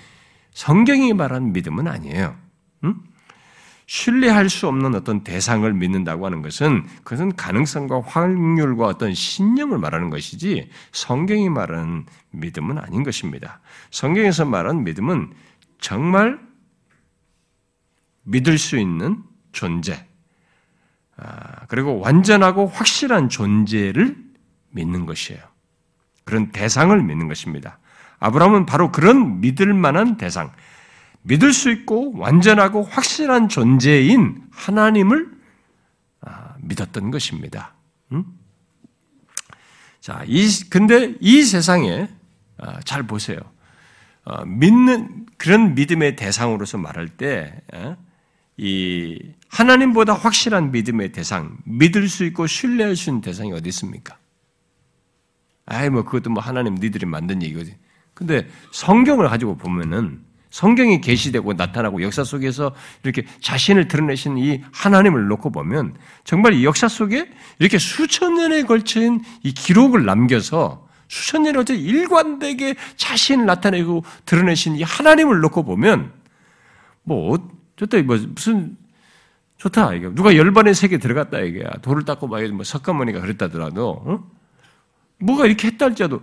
성경이 0.51 1.13
말하는 1.13 1.53
믿음은 1.53 1.88
아니에요. 1.88 2.35
음? 2.83 2.95
신뢰할 3.85 4.50
수 4.50 4.67
없는 4.67 4.95
어떤 4.95 5.23
대상을 5.23 5.71
믿는다고 5.73 6.25
하는 6.25 6.41
것은 6.41 6.85
그것은 7.03 7.35
가능성과 7.35 8.01
확률과 8.01 8.85
어떤 8.85 9.13
신념을 9.13 9.77
말하는 9.77 10.09
것이지 10.09 10.69
성경이 10.91 11.50
말하는 11.50 12.05
믿음은 12.31 12.77
아닌 12.77 13.03
것입니다. 13.03 13.62
성경에서 13.91 14.45
말하는 14.45 14.83
믿음은 14.83 15.33
정말 15.79 16.39
믿을 18.23 18.57
수 18.57 18.77
있는 18.77 19.21
존재, 19.51 20.05
아, 21.17 21.65
그리고 21.67 22.00
완전하고 22.00 22.67
확실한 22.67 23.29
존재를 23.29 24.32
믿는 24.74 25.06
것이에요. 25.06 25.42
그런 26.25 26.51
대상을 26.51 27.01
믿는 27.01 27.27
것입니다. 27.27 27.80
아브라함은 28.20 28.65
바로 28.65 28.92
그런 28.92 29.42
믿을 29.42 29.74
만한 29.74 30.18
대상, 30.18 30.51
믿을 31.24 31.53
수 31.53 31.72
있고 31.72 32.13
완전하고 32.18 32.84
확실한 32.84 33.50
존재인 33.50 34.44
하나님을 34.51 35.32
아, 36.22 36.56
믿었던 36.62 37.12
것입니다. 37.12 37.74
음? 38.12 38.25
자, 40.00 40.24
이, 40.27 40.48
근데 40.70 41.15
이 41.20 41.44
세상에, 41.44 42.10
아, 42.58 42.80
잘 42.82 43.03
보세요. 43.03 43.39
어, 44.25 44.46
믿는, 44.46 45.25
그런 45.38 45.75
믿음의 45.75 46.15
대상으로서 46.15 46.77
말할 46.77 47.10
때, 47.10 47.62
이 48.56 49.20
하나님보다 49.50 50.13
확실한 50.13 50.72
믿음의 50.72 51.12
대상, 51.12 51.58
믿을 51.65 52.08
수 52.08 52.24
있고 52.25 52.48
신뢰할 52.48 52.96
수 52.96 53.10
있는 53.10 53.22
대상이 53.22 53.51
어디 53.51 53.70
있습니까? 53.70 54.18
아이 55.65 55.89
뭐 55.89 56.03
그것도 56.03 56.29
뭐 56.29 56.41
하나님 56.41 56.75
니들이 56.75 57.05
만든 57.05 57.41
얘기거지. 57.41 57.75
근데 58.13 58.48
성경을 58.72 59.27
가지고 59.29 59.58
보면은 59.58 60.22
성경이 60.53 61.01
계시되고 61.01 61.53
나타나고 61.53 62.03
역사 62.03 62.24
속에서 62.24 62.75
이렇게 63.01 63.25
자신을 63.41 63.88
드러내신 63.88 64.38
이 64.38 64.62
하나님을 64.72 65.27
놓고 65.27 65.51
보면 65.51 65.96
정말 66.25 66.53
이 66.53 66.63
역사 66.63 66.88
속에 66.88 67.27
이렇게 67.58 67.79
수천 67.79 68.36
년에 68.36 68.63
걸친 68.63 69.22
이 69.41 69.51
기록을 69.51 70.05
남겨서 70.05 70.88
수천 71.08 71.41
년에 71.41 71.53
걸쳐 71.53 71.74
일관되게 71.74 72.75
자신을 72.98 73.48
나타내고 73.48 74.03
드러내신 74.25 74.75
이 74.75 74.84
하나님을 74.84 75.39
놓고 75.39 75.63
보면 75.63 76.12
뭐 77.01 77.50
좋다 77.75 78.03
뭐 78.03 78.17
무슨 78.17 78.77
좋다 79.58 79.96
이게 79.96 80.13
누가 80.13 80.36
열반의 80.36 80.75
세계 80.75 81.00
들어갔다 81.00 81.39
이게야 81.39 81.70
돌을 81.82 82.05
닦고 82.05 82.27
막 82.27 82.43
뭐 82.51 82.63
석가모니가 82.63 83.22
그랬다더라도 83.22 84.03
어? 84.05 84.42
뭐가 85.25 85.46
이렇게 85.46 85.68
했다 85.68 85.86
할지라도 85.86 86.22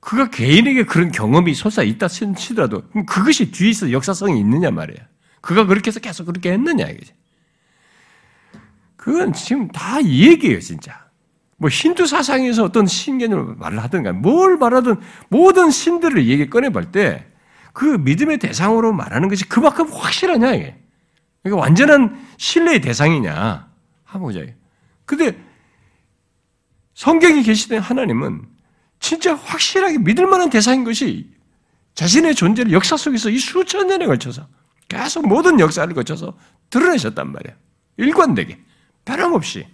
그가 0.00 0.30
개인에게 0.30 0.84
그런 0.84 1.12
경험이 1.12 1.54
솟아 1.54 1.84
있다 1.84 2.08
치더라도 2.08 2.82
그것이 3.06 3.50
뒤에 3.52 3.70
있어 3.70 3.92
역사성이 3.92 4.40
있느냐 4.40 4.70
말이야. 4.70 5.06
그가 5.40 5.66
그렇게 5.66 5.88
해서 5.88 6.00
계속 6.00 6.24
그렇게 6.24 6.52
했느냐 6.52 6.86
이거지. 6.86 7.12
그건 8.96 9.32
지금 9.32 9.68
다 9.68 10.02
얘기예요, 10.04 10.60
진짜. 10.60 11.06
뭐 11.56 11.68
힌두 11.68 12.06
사상에서 12.06 12.64
어떤 12.64 12.86
신개념을 12.86 13.56
말을 13.56 13.82
하든가 13.82 14.12
뭘 14.12 14.56
말하든 14.56 14.96
모든 15.28 15.70
신들을 15.70 16.26
얘기 16.26 16.48
꺼내볼 16.48 16.92
때 16.92 17.32
그 17.72 17.84
믿음의 17.84 18.38
대상으로 18.38 18.92
말하는 18.92 19.28
것이 19.28 19.48
그만큼 19.48 19.90
확실하냐 19.90 20.54
이게. 20.54 20.76
그러니까 21.42 21.62
완전한 21.62 22.24
신뢰의 22.36 22.80
대상이냐 22.80 23.68
보자. 24.12 24.40
근데 25.04 25.36
성경이 27.02 27.42
계시된 27.42 27.80
하나님은 27.82 28.46
진짜 29.00 29.34
확실하게 29.34 29.98
믿을 29.98 30.28
만한 30.28 30.50
대상인 30.50 30.84
것이 30.84 31.28
자신의 31.96 32.36
존재를 32.36 32.70
역사 32.70 32.96
속에서 32.96 33.28
이 33.28 33.38
수천 33.38 33.88
년에 33.88 34.06
걸쳐서 34.06 34.46
계속 34.86 35.26
모든 35.26 35.58
역사를 35.58 35.92
거쳐서 35.92 36.38
드러내셨단 36.70 37.32
말이에요. 37.32 37.56
일관되게, 37.96 38.56
변함없이. 39.04 39.66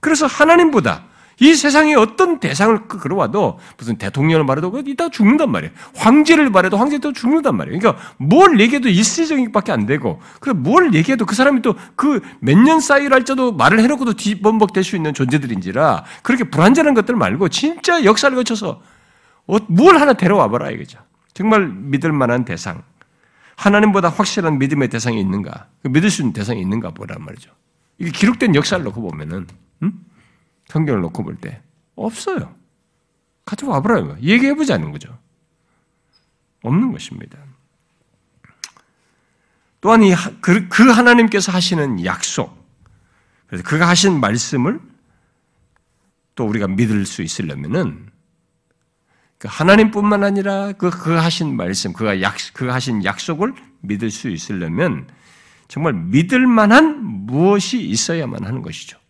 그래서 0.00 0.26
하나님보다 0.26 1.06
이 1.40 1.54
세상에 1.54 1.94
어떤 1.94 2.38
대상을 2.40 2.86
끌어와도 2.88 3.58
무슨 3.78 3.96
대통령을 3.96 4.44
말해도 4.44 4.82
이따 4.86 5.08
죽는단 5.08 5.50
말이에요. 5.50 5.72
황제를 5.96 6.50
말해도 6.50 6.76
황제도 6.76 7.12
죽는단 7.12 7.56
말이에요. 7.56 7.78
그러니까 7.78 8.02
뭘 8.18 8.60
얘기해도 8.60 8.88
일시적인 8.88 9.50
밖에 9.52 9.72
안 9.72 9.86
되고, 9.86 10.20
그뭘 10.40 10.94
얘기해도 10.94 11.26
그 11.26 11.34
사람이 11.34 11.62
또 11.62 11.74
그 11.96 12.20
몇 12.40 12.56
년 12.62 12.80
사이를 12.80 13.12
할지도 13.12 13.52
말을 13.52 13.80
해놓고도 13.80 14.14
뒤범벅 14.14 14.72
될 14.72 14.84
수 14.84 14.96
있는 14.96 15.14
존재들인지라 15.14 16.04
그렇게 16.22 16.44
불안전한 16.44 16.94
것들 16.94 17.16
말고 17.16 17.48
진짜 17.48 18.04
역사를 18.04 18.34
거쳐서 18.36 18.82
어, 19.46 19.56
뭘 19.68 19.98
하나 20.00 20.12
데려와 20.12 20.48
봐라 20.48 20.70
이거죠. 20.70 20.98
정말 21.34 21.66
믿을 21.68 22.12
만한 22.12 22.44
대상. 22.44 22.82
하나님보다 23.56 24.08
확실한 24.08 24.58
믿음의 24.58 24.88
대상이 24.88 25.20
있는가? 25.20 25.66
그 25.82 25.88
믿을 25.88 26.10
수 26.10 26.22
있는 26.22 26.32
대상이 26.32 26.60
있는가 26.60 26.90
보란 26.90 27.22
말이죠. 27.24 27.50
이게 27.98 28.10
기록된 28.10 28.54
역사를 28.54 28.82
놓고 28.82 29.00
보면은, 29.02 29.46
음? 29.82 29.92
성경을 30.72 31.02
놓고 31.02 31.22
볼 31.22 31.36
때 31.36 31.60
없어요. 31.96 32.54
가지고 33.44 33.72
와보라요. 33.72 34.16
얘기해 34.22 34.54
보자는 34.54 34.90
거죠. 34.90 35.18
없는 36.62 36.92
것입니다. 36.92 37.38
또한 39.80 40.02
이, 40.02 40.14
그, 40.40 40.68
그 40.68 40.88
하나님께서 40.90 41.52
하시는 41.52 42.04
약속, 42.04 42.56
그래서 43.46 43.64
그가 43.64 43.88
하신 43.88 44.20
말씀을 44.20 44.80
또 46.34 46.46
우리가 46.46 46.68
믿을 46.68 47.04
수 47.04 47.22
있으려면은 47.22 48.08
그 49.38 49.48
하나님뿐만 49.50 50.22
아니라 50.24 50.72
그, 50.72 50.88
그 50.88 51.12
하신 51.12 51.56
말씀, 51.56 51.92
그가 51.92 52.22
약, 52.22 52.36
그가 52.54 52.72
하신 52.74 53.04
약속을 53.04 53.54
믿을 53.80 54.10
수 54.10 54.30
있으려면 54.30 55.08
정말 55.68 55.92
믿을 55.92 56.46
만한 56.46 57.04
무엇이 57.04 57.82
있어야만 57.82 58.44
하는 58.44 58.62
것이죠. 58.62 59.01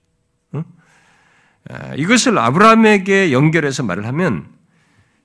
이것을 1.96 2.38
아브라함에게 2.38 3.32
연결해서 3.32 3.82
말을 3.82 4.06
하면 4.06 4.50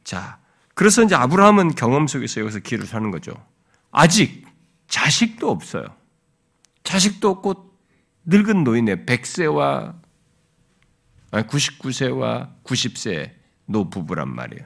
자, 0.03 0.39
그래서 0.73 1.03
이제 1.03 1.15
아브라함은 1.15 1.75
경험 1.75 2.07
속에서 2.07 2.41
여기서 2.41 2.59
길을 2.59 2.85
사는 2.85 3.09
거죠. 3.11 3.33
아직 3.91 4.45
자식도 4.87 5.49
없어요. 5.49 5.85
자식도 6.83 7.29
없고 7.29 7.73
늙은 8.25 8.63
노인의 8.63 9.05
100세와 9.05 9.95
99세와 11.31 12.63
90세 12.63 13.31
노 13.65 13.89
부부란 13.89 14.33
말이에요. 14.33 14.65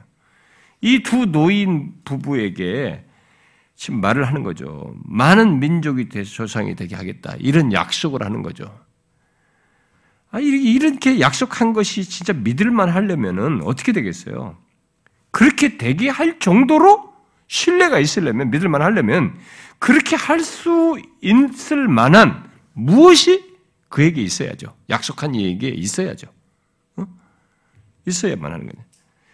이 0.82 1.02
두 1.02 1.26
노인 1.26 1.94
부부에게 2.04 3.04
지금 3.74 4.00
말을 4.00 4.26
하는 4.26 4.42
거죠. 4.42 4.94
많은 5.04 5.58
민족이 5.60 6.08
돼 6.08 6.22
조상이 6.24 6.76
되게 6.76 6.94
하겠다. 6.94 7.34
이런 7.38 7.72
약속을 7.72 8.22
하는 8.22 8.42
거죠. 8.42 8.78
아, 10.32 10.40
이렇게 10.40 11.20
약속한 11.20 11.74
것이 11.74 12.04
진짜 12.04 12.32
믿을만 12.32 12.88
하려면은 12.88 13.62
어떻게 13.64 13.92
되겠어요? 13.92 14.56
그렇게 15.30 15.76
되게 15.76 16.08
할 16.08 16.38
정도로 16.38 17.12
신뢰가 17.48 17.98
있으려면, 17.98 18.50
믿을만 18.50 18.80
하려면, 18.80 19.34
그렇게 19.78 20.16
할 20.16 20.40
수 20.40 20.98
있을 21.20 21.86
만한 21.86 22.50
무엇이 22.72 23.52
그에게 23.90 24.22
있어야죠. 24.22 24.74
약속한 24.88 25.34
이에게 25.34 25.68
있어야죠. 25.68 26.28
어? 26.96 27.06
있어야만 28.06 28.52
하는 28.52 28.66
거예요. 28.66 28.86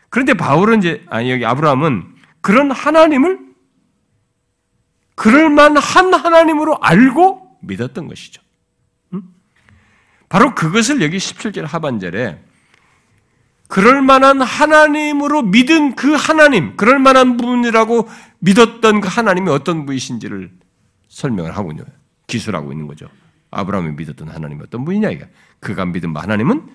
그런데 0.09 0.35
바울은 0.35 0.79
이제, 0.79 1.05
아니, 1.09 1.31
여기 1.31 1.47
아브라함은 1.47 2.17
그런 2.41 2.73
하나님을 2.73 3.39
그럴만한 5.15 5.81
하나님으로 6.15 6.79
알고 6.81 7.59
믿었던 7.63 8.09
것이죠. 8.09 8.43
바로 10.29 10.55
그것을 10.55 11.01
여기 11.03 11.17
17절 11.17 11.63
하반절에 11.63 12.43
그럴 13.69 14.01
만한 14.03 14.41
하나님으로 14.41 15.43
믿은 15.43 15.95
그 15.95 16.13
하나님, 16.13 16.77
그럴 16.77 16.99
만한 16.99 17.37
분이라고 17.37 18.09
믿었던 18.39 19.01
그 19.01 19.09
하나님이 19.09 19.51
어떤 19.51 19.85
분이신지를 19.85 20.51
설명을 21.09 21.57
하고 21.57 21.71
있는 21.71 21.85
기술하고 22.27 22.73
있는 22.73 22.87
거죠. 22.87 23.09
아브라함이 23.51 23.93
믿었던 23.93 24.29
하나님이 24.29 24.63
어떤 24.63 24.85
분이냐 24.85 25.11
이게. 25.11 25.29
그가 25.61 25.85
믿은 25.85 26.17
하나님은 26.17 26.69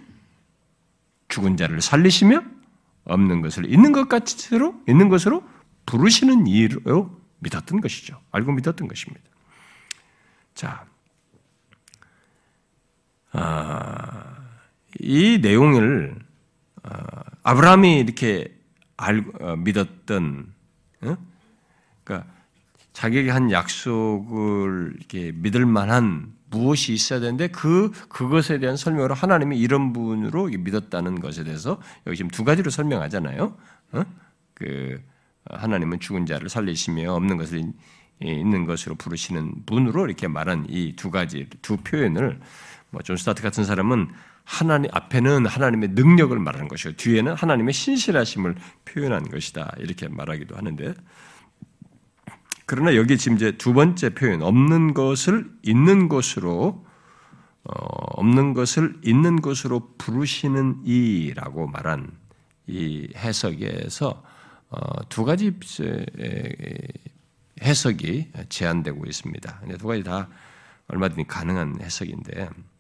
죽은 1.30 1.58
자를 1.58 1.82
살리시며 1.82 2.44
없는 3.06 3.42
것을 3.42 3.72
있는 3.72 3.92
것 3.92 4.08
같이로 4.08 4.76
있는 4.88 5.10
것으로 5.10 5.44
부르시는 5.86 6.48
이로 6.48 7.10
믿었던 7.40 7.82
것이죠. 7.82 8.20
알고 8.32 8.54
믿었던 8.54 8.88
것입니다. 8.88 9.24
자, 10.54 10.70
아, 10.70 10.93
이 15.00 15.40
내용을 15.42 16.16
아, 16.84 17.24
아브라함이 17.44 18.00
이렇게 18.00 18.56
알, 18.98 19.24
어, 19.40 19.56
믿었던, 19.56 20.54
어? 21.02 21.18
그러니까 22.04 22.30
자기에게 22.94 23.32
한 23.32 23.52
약속을 23.52 24.94
이렇게 24.98 25.32
믿을 25.34 25.66
만한 25.66 26.34
무엇이 26.50 26.94
있어야 26.94 27.20
되는데 27.20 27.48
그 27.48 27.92
그것에 28.10 28.60
대한 28.60 28.78
설명으로 28.78 29.16
하나님이 29.16 29.58
이런 29.58 29.92
분으로 29.94 30.46
믿었다는 30.46 31.20
것에 31.20 31.44
대해서 31.44 31.82
여기 32.06 32.18
지금 32.18 32.30
두 32.30 32.44
가지로 32.44 32.70
설명하잖아요. 32.70 33.58
어? 33.94 34.04
그 34.54 35.02
하나님은 35.50 36.00
죽은 36.00 36.26
자를 36.28 36.50
살리시며 36.50 37.12
없는 37.12 37.38
것을 37.38 37.64
있는 38.22 38.66
것으로 38.66 38.96
부르시는 38.96 39.66
분으로 39.66 40.06
이렇게 40.06 40.28
말한 40.28 40.68
이 40.70 40.96
두 40.96 41.10
가지 41.10 41.48
두 41.62 41.78
표현을 41.78 42.40
뭐존 42.94 43.18
스타트 43.18 43.42
같은 43.42 43.66
사람은 43.66 44.10
하나님 44.44 44.90
앞에는 44.94 45.48
하나님의 45.48 45.90
능력을 45.90 46.38
말하는 46.38 46.68
것이고 46.68 46.96
뒤에는 46.96 47.34
하나님의 47.34 47.74
신실하심을 47.74 48.56
표현한 48.86 49.30
것이다 49.30 49.74
이렇게 49.80 50.08
말하기도 50.08 50.56
하는데 50.56 50.94
그러나 52.66 52.96
여기 52.96 53.18
지금 53.18 53.36
이제 53.38 53.52
두 53.58 53.74
번째 53.74 54.14
표현 54.14 54.42
없는 54.42 54.94
것을 54.94 55.52
있는 55.64 56.08
것으로 56.08 56.86
어, 57.64 57.74
없는 58.20 58.54
것을 58.54 59.00
있는 59.04 59.42
것으로 59.42 59.96
부르시는 59.98 60.82
이라고 60.86 61.68
말한 61.68 62.12
이 62.68 63.10
해석에서 63.16 64.24
어, 64.70 65.10
두 65.10 65.24
가지 65.24 65.54
해석이 67.62 68.32
제한되고 68.50 69.06
있습니다. 69.06 69.62
두 69.80 69.88
가지 69.88 70.04
다 70.04 70.28
얼마든지 70.88 71.26
가능한 71.28 71.78
해석인데 71.82 72.50
음, 72.58 72.73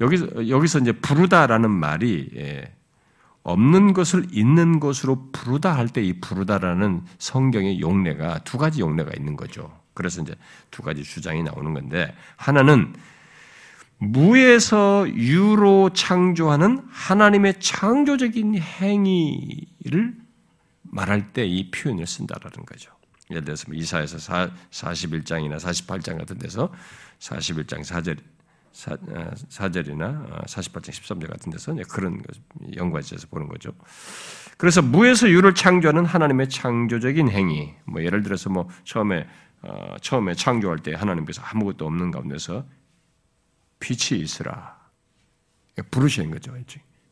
여기서 0.00 0.48
여기서 0.48 0.78
이제 0.80 0.92
부르다라는 0.92 1.70
말이 1.70 2.28
예, 2.36 2.74
없는 3.44 3.92
것을 3.92 4.26
있는 4.32 4.80
것으로 4.80 5.30
부르다 5.32 5.76
할 5.76 5.88
때 5.88 6.02
이 6.02 6.20
부르다라는 6.20 7.02
성경의 7.18 7.80
용례가 7.80 8.38
두 8.40 8.58
가지 8.58 8.80
용례가 8.80 9.12
있는 9.16 9.36
거죠. 9.36 9.70
그래서 9.94 10.22
이제 10.22 10.34
두 10.70 10.82
가지 10.82 11.02
주장이 11.02 11.42
나오는 11.42 11.74
건데 11.74 12.14
하나는 12.36 12.94
무에서 13.98 15.06
유로 15.08 15.90
창조하는 15.90 16.82
하나님의 16.90 17.60
창조적인 17.60 18.58
행위를 18.58 20.16
말할 20.82 21.32
때 21.32 21.46
이 21.46 21.70
표현을 21.70 22.06
쓴다라는 22.06 22.64
거죠. 22.66 22.90
예를 23.30 23.44
들어서 23.44 23.64
뭐 23.68 23.76
이사에서 23.76 24.18
41장이나 24.70 25.56
48장 25.58 26.18
같은 26.18 26.38
데서 26.38 26.72
41장 27.20 27.84
4절 27.84 28.18
4, 28.72 29.70
절이나 29.70 30.26
48장 30.46 30.90
13절 30.90 31.28
같은 31.28 31.52
데서 31.52 31.74
그런 31.90 32.22
연관지에서 32.76 33.26
보는 33.28 33.48
거죠. 33.48 33.72
그래서 34.56 34.82
무에서 34.82 35.28
유를 35.28 35.54
창조하는 35.54 36.04
하나님의 36.04 36.48
창조적인 36.48 37.30
행위, 37.30 37.74
뭐 37.84 38.02
예를 38.02 38.22
들어서 38.22 38.50
뭐 38.50 38.68
처음에 38.84 39.26
어, 39.62 39.96
처음에 40.00 40.34
창조할 40.34 40.78
때 40.78 40.92
하나님께서 40.94 41.40
아무것도 41.42 41.86
없는 41.86 42.10
가운데서 42.10 42.64
빛이 43.78 44.20
있으라 44.20 44.76
부르시는 45.90 46.30
거죠. 46.30 46.52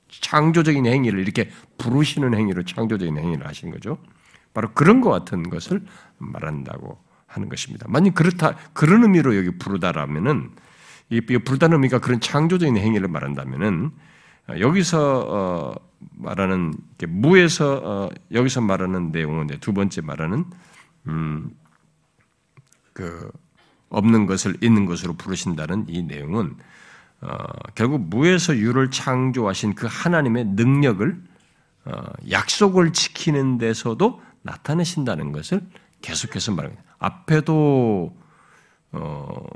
창조적인 0.08 0.86
행위를 0.86 1.20
이렇게 1.20 1.50
부르시는 1.78 2.34
행위로 2.34 2.64
창조적인 2.64 3.16
행위를 3.16 3.46
하신 3.46 3.70
거죠. 3.70 3.98
바로 4.52 4.72
그런 4.72 5.00
것 5.00 5.10
같은 5.10 5.48
것을 5.48 5.84
말한다고 6.18 6.98
하는 7.26 7.48
것입니다. 7.48 7.86
만약 7.88 8.14
그렇다 8.14 8.56
그런 8.72 9.04
의미로 9.04 9.36
여기 9.36 9.56
부르다라면은 9.56 10.50
이 11.10 11.20
의미가 11.72 11.98
그런 11.98 12.20
창조적인 12.20 12.76
행위를 12.76 13.08
말한다면은 13.08 13.90
어, 14.48 14.54
여기서 14.58 15.26
어, 15.28 15.74
말하는 16.16 16.74
무에서 17.08 17.80
어, 17.84 18.08
여기서 18.32 18.60
말하는 18.60 19.12
내용은 19.12 19.48
두 19.60 19.72
번째 19.72 20.00
말하는 20.00 20.44
음, 21.06 21.50
그 22.92 23.30
없는 23.88 24.26
것을 24.26 24.56
있는 24.62 24.86
것으로 24.86 25.14
부르신다는 25.14 25.86
이 25.88 26.02
내용은 26.02 26.56
어, 27.20 27.36
결국 27.74 28.02
무에서 28.02 28.56
유를 28.56 28.90
창조하신 28.90 29.74
그 29.74 29.86
하나님의 29.90 30.44
능력을 30.46 31.22
어, 31.86 32.02
약속을 32.30 32.92
지키는 32.92 33.58
데서도 33.58 34.22
나타내신다는 34.42 35.32
것을 35.32 35.60
계속해서 36.02 36.52
말합니다. 36.52 36.82
앞에도 36.98 38.16
어, 38.92 39.46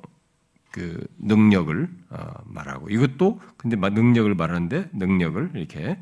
그 0.74 1.06
능력을 1.18 1.88
어, 2.10 2.26
말하고 2.46 2.88
이것도 2.90 3.40
근데 3.56 3.76
능력을 3.76 4.34
말하는데 4.34 4.90
능력을 4.92 5.52
이렇게 5.54 5.96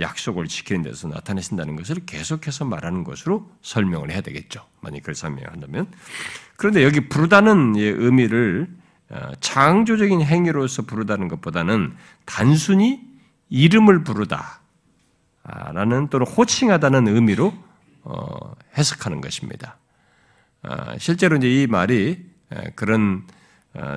약속을 0.00 0.48
지키는 0.48 0.82
데서 0.82 1.06
나타내신다는 1.06 1.76
것을 1.76 2.04
계속해서 2.04 2.64
말하는 2.64 3.04
것으로 3.04 3.48
설명을 3.62 4.10
해야 4.10 4.20
되겠죠. 4.20 4.66
만약 4.80 4.98
그걸 5.02 5.14
설명한다면. 5.14 5.86
그런데 6.56 6.82
여기 6.82 7.08
부르다는 7.08 7.76
의미를 7.76 8.68
어, 9.10 9.30
창조적인 9.38 10.20
행위로서 10.20 10.82
부르다는 10.82 11.28
것보다는 11.28 11.94
단순히 12.24 13.00
이름을 13.50 14.02
부르다. 14.02 14.62
라는 15.44 16.08
또는 16.08 16.26
호칭하다는 16.26 17.06
의미로 17.06 17.54
어, 18.02 18.54
해석하는 18.76 19.20
것입니다. 19.20 19.78
아, 20.62 20.98
실제로 20.98 21.36
이제 21.36 21.48
이 21.48 21.68
말이 21.68 22.26
그런 22.74 23.22
어, 23.22 23.37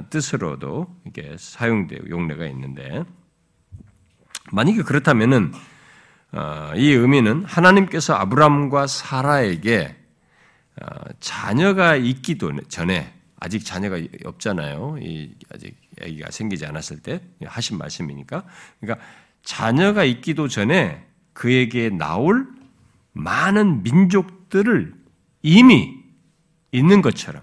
뜻으로도 0.10 1.02
이게 1.08 1.36
사용되고 1.38 2.10
용례가 2.10 2.46
있는데 2.48 3.04
만약에 4.52 4.84
그렇다면은 4.84 5.54
이 6.76 6.92
의미는 6.92 7.46
하나님께서 7.46 8.14
아브람과 8.16 8.88
사라에게 8.88 9.96
자녀가 11.20 11.96
있기도 11.96 12.52
전에 12.68 13.14
아직 13.40 13.66
자녀가 13.66 13.98
없잖아요. 14.26 14.98
아직 15.54 15.76
아기가 16.02 16.32
생기지 16.32 16.66
않았을 16.66 17.02
때 17.02 17.22
하신 17.44 17.78
말씀이니까. 17.78 18.44
그러니까 18.80 19.06
자녀가 19.44 20.04
있기도 20.04 20.48
전에 20.48 21.06
그에게 21.34 21.90
나올 21.90 22.48
많은 23.14 23.84
민족들을 23.84 24.94
이미 25.42 26.02
있는 26.72 27.02
것처럼 27.02 27.42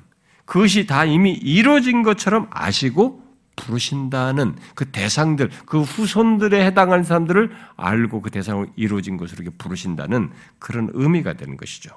그것이 0.48 0.86
다 0.86 1.04
이미 1.04 1.32
이루어진 1.32 2.02
것처럼 2.02 2.46
아시고 2.50 3.22
부르신다는 3.54 4.56
그 4.74 4.90
대상들, 4.90 5.50
그 5.66 5.82
후손들에 5.82 6.64
해당하는 6.64 7.04
사람들을 7.04 7.52
알고 7.76 8.22
그 8.22 8.30
대상으로 8.30 8.68
이루어진 8.74 9.18
것으로 9.18 9.42
이렇게 9.42 9.54
부르신다는 9.58 10.30
그런 10.58 10.88
의미가 10.94 11.34
되는 11.34 11.58
것이죠. 11.58 11.90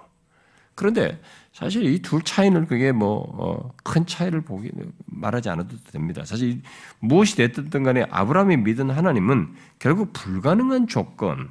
그런데 0.76 1.22
사실 1.54 1.86
이 1.86 2.02
둘 2.02 2.24
차이는 2.24 2.68
그게 2.68 2.92
뭐큰 2.92 4.02
어, 4.02 4.06
차이를 4.06 4.42
보기 4.42 4.70
말하지 5.06 5.50
않아도 5.50 5.78
됩니다. 5.90 6.26
사실 6.26 6.62
무엇이 7.00 7.38
됐든 7.38 7.84
간에 7.84 8.06
아브라함이 8.12 8.58
믿은 8.58 8.90
하나님은 8.90 9.54
결국 9.80 10.12
불가능한 10.12 10.88
조건, 10.88 11.50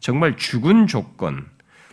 정말 0.00 0.36
죽은 0.36 0.86
조건, 0.86 1.46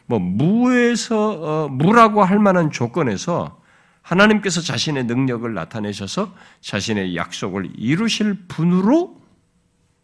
뭐 0.06 0.20
무에서 0.20 1.32
어, 1.32 1.70
무라고 1.70 2.26
할 2.26 2.40
만한 2.40 2.72
조건에서 2.72 3.63
하나님께서 4.04 4.62
자신의 4.62 5.06
능력을 5.06 5.52
나타내셔서 5.54 6.36
자신의 6.62 7.16
약속을 7.16 7.72
이루실 7.76 8.46
분으로 8.48 9.20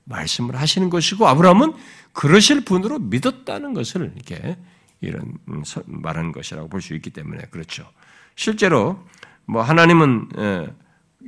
말씀을 0.05 0.55
하시는 0.55 0.89
것이고 0.89 1.27
아브라함은 1.27 1.73
그러실 2.13 2.65
분으로 2.65 2.97
믿었다는 2.97 3.73
것을 3.75 4.12
이렇게 4.15 4.57
이런 5.01 5.38
음, 5.47 5.63
말하는 5.85 6.31
것이라고 6.31 6.67
볼 6.67 6.81
수 6.81 6.95
있기 6.95 7.12
때문에 7.12 7.43
그렇죠. 7.51 7.88
실제로 8.35 9.05
뭐 9.45 9.62
하나님은 9.62 10.29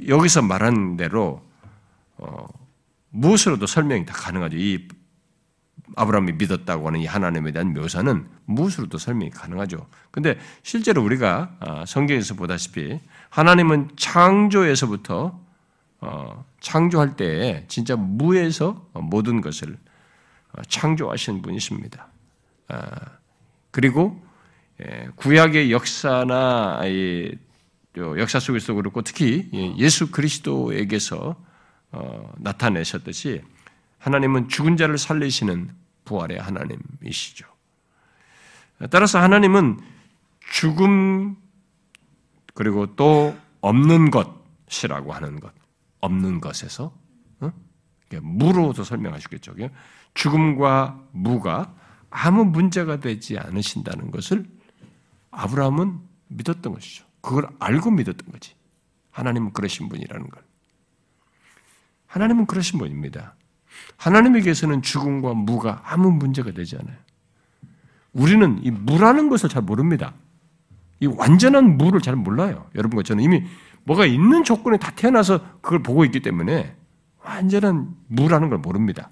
여기서 0.08 0.42
말한 0.42 0.98
대로 0.98 1.46
어, 2.18 2.48
무엇으로도 3.10 3.68
설명이 3.68 4.06
다 4.06 4.14
가능하죠. 4.14 4.58
이 4.58 4.88
아브라함이 5.96 6.34
믿었다고 6.34 6.88
하는 6.88 7.00
이 7.00 7.06
하나님에 7.06 7.52
대한 7.52 7.74
묘사는 7.74 8.28
무엇으로도 8.46 8.98
설명이 8.98 9.32
가능하죠. 9.32 9.88
근데 10.12 10.38
실제로 10.64 11.04
우리가 11.04 11.56
아, 11.60 11.86
성경에서 11.86 12.36
보다시피 12.36 13.00
하나님은 13.30 13.92
창조에서부터 13.96 15.40
어, 16.02 16.46
창조할 16.60 17.16
때에 17.16 17.66
진짜 17.68 17.96
무에서 17.96 18.88
모든 18.94 19.42
것을 19.42 19.78
어, 20.54 20.62
창조하신 20.68 21.42
분이십니다. 21.42 22.08
아, 22.70 22.90
그리고 23.72 24.22
예, 24.82 25.10
구약의 25.16 25.72
역사나 25.72 26.82
역사 27.98 28.40
속에서 28.40 28.74
그렇고 28.74 29.02
특히 29.02 29.50
예수 29.78 30.12
그리스도에게서 30.12 31.36
어, 31.92 32.34
나타내셨듯이 32.38 33.42
하나님은 34.00 34.50
죽은 34.50 34.78
자를 34.78 34.98
살리시는 34.98 35.70
부활의 36.06 36.40
하나님이시죠. 36.40 37.48
따라서 38.90 39.20
하나님은 39.20 39.80
죽음 40.40 41.36
그리고 42.54 42.96
또 42.96 43.38
없는 43.62 44.12
것이라고 44.12 45.14
하는 45.14 45.40
것, 45.40 45.54
없는 46.00 46.42
것에서 46.42 46.94
어? 47.40 47.52
무로도 48.22 48.84
설명하시겠죠. 48.84 49.56
죽음과 50.14 51.08
무가 51.12 51.74
아무 52.10 52.44
문제가 52.44 53.00
되지 53.00 53.38
않으신다는 53.38 54.12
것을 54.12 54.46
아브라함은 55.32 56.00
믿었던 56.28 56.74
것이죠. 56.74 57.06
그걸 57.22 57.48
알고 57.60 57.92
믿었던 57.92 58.32
거지. 58.32 58.56
하나님은 59.12 59.54
그러신 59.54 59.90
분이라는 59.90 60.30
걸. 60.30 60.44
하나님은 62.08 62.46
그러신 62.46 62.80
분입니다. 62.80 63.36
하나님에게서는 63.98 64.82
죽음과 64.82 65.34
무가 65.34 65.82
아무 65.86 66.12
문제가 66.12 66.52
되지 66.52 66.78
않아요. 66.78 66.96
우리는 68.14 68.60
이 68.64 68.72
무라는 68.72 69.30
것을 69.30 69.50
잘 69.50 69.62
모릅니다. 69.62 70.14
이 71.00 71.08
완전한 71.08 71.78
무를 71.78 72.02
잘 72.02 72.16
몰라요. 72.16 72.68
여러분과 72.76 73.04
저는 73.04 73.24
이미 73.24 73.44
뭐가 73.84 74.06
있는 74.06 74.44
조건에 74.44 74.78
다 74.78 74.92
태어나서 74.92 75.60
그걸 75.62 75.82
보고 75.82 76.06
있기 76.06 76.22
때문에 76.22 76.76
완전한 77.24 77.96
무라는 78.08 78.50
걸 78.50 78.60
모릅니다. 78.60 79.10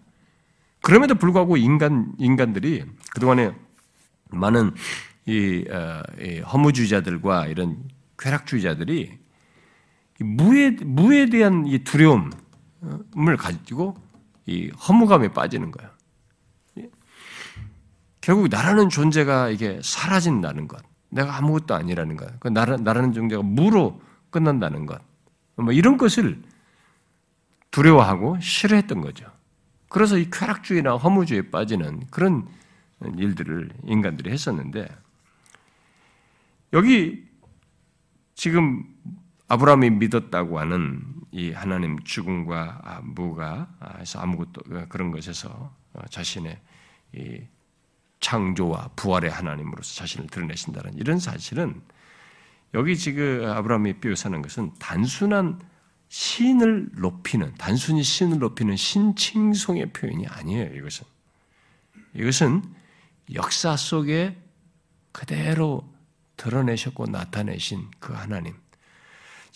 그럼에도 0.82 1.16
불구하고 1.16 1.58
인간 1.58 2.14
인간들이 2.18 2.86
그 3.12 3.20
동안에 3.20 3.54
많은 4.32 4.74
이, 5.26 5.66
어, 5.70 6.02
이 6.22 6.40
허무주의자들과 6.40 7.48
이런 7.48 7.84
쾌락주의자들이 8.18 9.18
무에 10.20 10.72
무에 10.72 11.28
대한 11.28 11.66
이 11.66 11.80
두려움을 11.84 13.38
가지고 13.38 13.96
이 14.46 14.70
허무감에 14.70 15.30
빠지는 15.30 15.72
거예요. 15.72 15.92
결국 18.22 18.50
나라는 18.50 18.90
존재가 18.90 19.50
이게 19.50 19.80
사라진다는 19.84 20.68
것, 20.68 20.84
내가 21.10 21.38
아무것도 21.38 21.74
아니라는 21.74 22.18
것, 22.18 22.40
그 22.40 22.50
나라, 22.50 22.76
나라는 22.78 23.14
존재가 23.14 23.42
무로 23.44 24.02
끝난다는 24.30 24.86
것, 24.86 25.02
뭐 25.56 25.72
이런 25.72 25.98
것을 25.98 26.42
두려워하고 27.72 28.40
싫어했던 28.40 29.02
거죠. 29.02 29.26
그래서 29.88 30.18
이 30.18 30.30
쾌락주의나 30.30 30.98
허무주의에 30.98 31.50
빠지는 31.50 32.06
그런 32.12 32.48
일들을 33.18 33.70
인간들이 33.86 34.32
했었는데 34.32 34.88
여기 36.74 37.26
지금 38.36 38.84
아브라함이 39.50 39.90
믿었다고 39.92 40.60
하는 40.60 41.04
이 41.32 41.52
하나님 41.52 42.00
죽음과 42.04 43.02
무가 43.04 43.68
해서 44.00 44.20
아무것도 44.20 44.62
그런 44.90 45.12
것에서 45.12 45.74
자신의 46.10 46.60
창조와 48.20 48.92
부활의 48.96 49.32
하나님으로서 49.32 49.96
자신을 49.96 50.28
드러내신다는 50.28 50.96
이런 50.98 51.20
사실은 51.20 51.82
여기 52.74 52.96
지금 52.96 53.46
아브라함이 53.46 53.96
묘사하는 54.04 54.42
것은 54.44 54.72
단순한 54.78 55.60
신을 56.10 56.90
높이는 56.94 57.54
단순히 57.58 58.04
신을 58.04 58.40
높이는 58.40 58.76
신칭송의 58.76 59.94
표현이 59.94 60.28
아니에요. 60.28 60.76
이것은 60.76 61.06
이것은 62.14 62.64
역사 63.34 63.76
속에 63.76 64.38
그대로 65.12 65.92
드러내셨고 66.38 67.08
나타내신 67.08 67.88
그 68.00 68.14
하나님, 68.14 68.56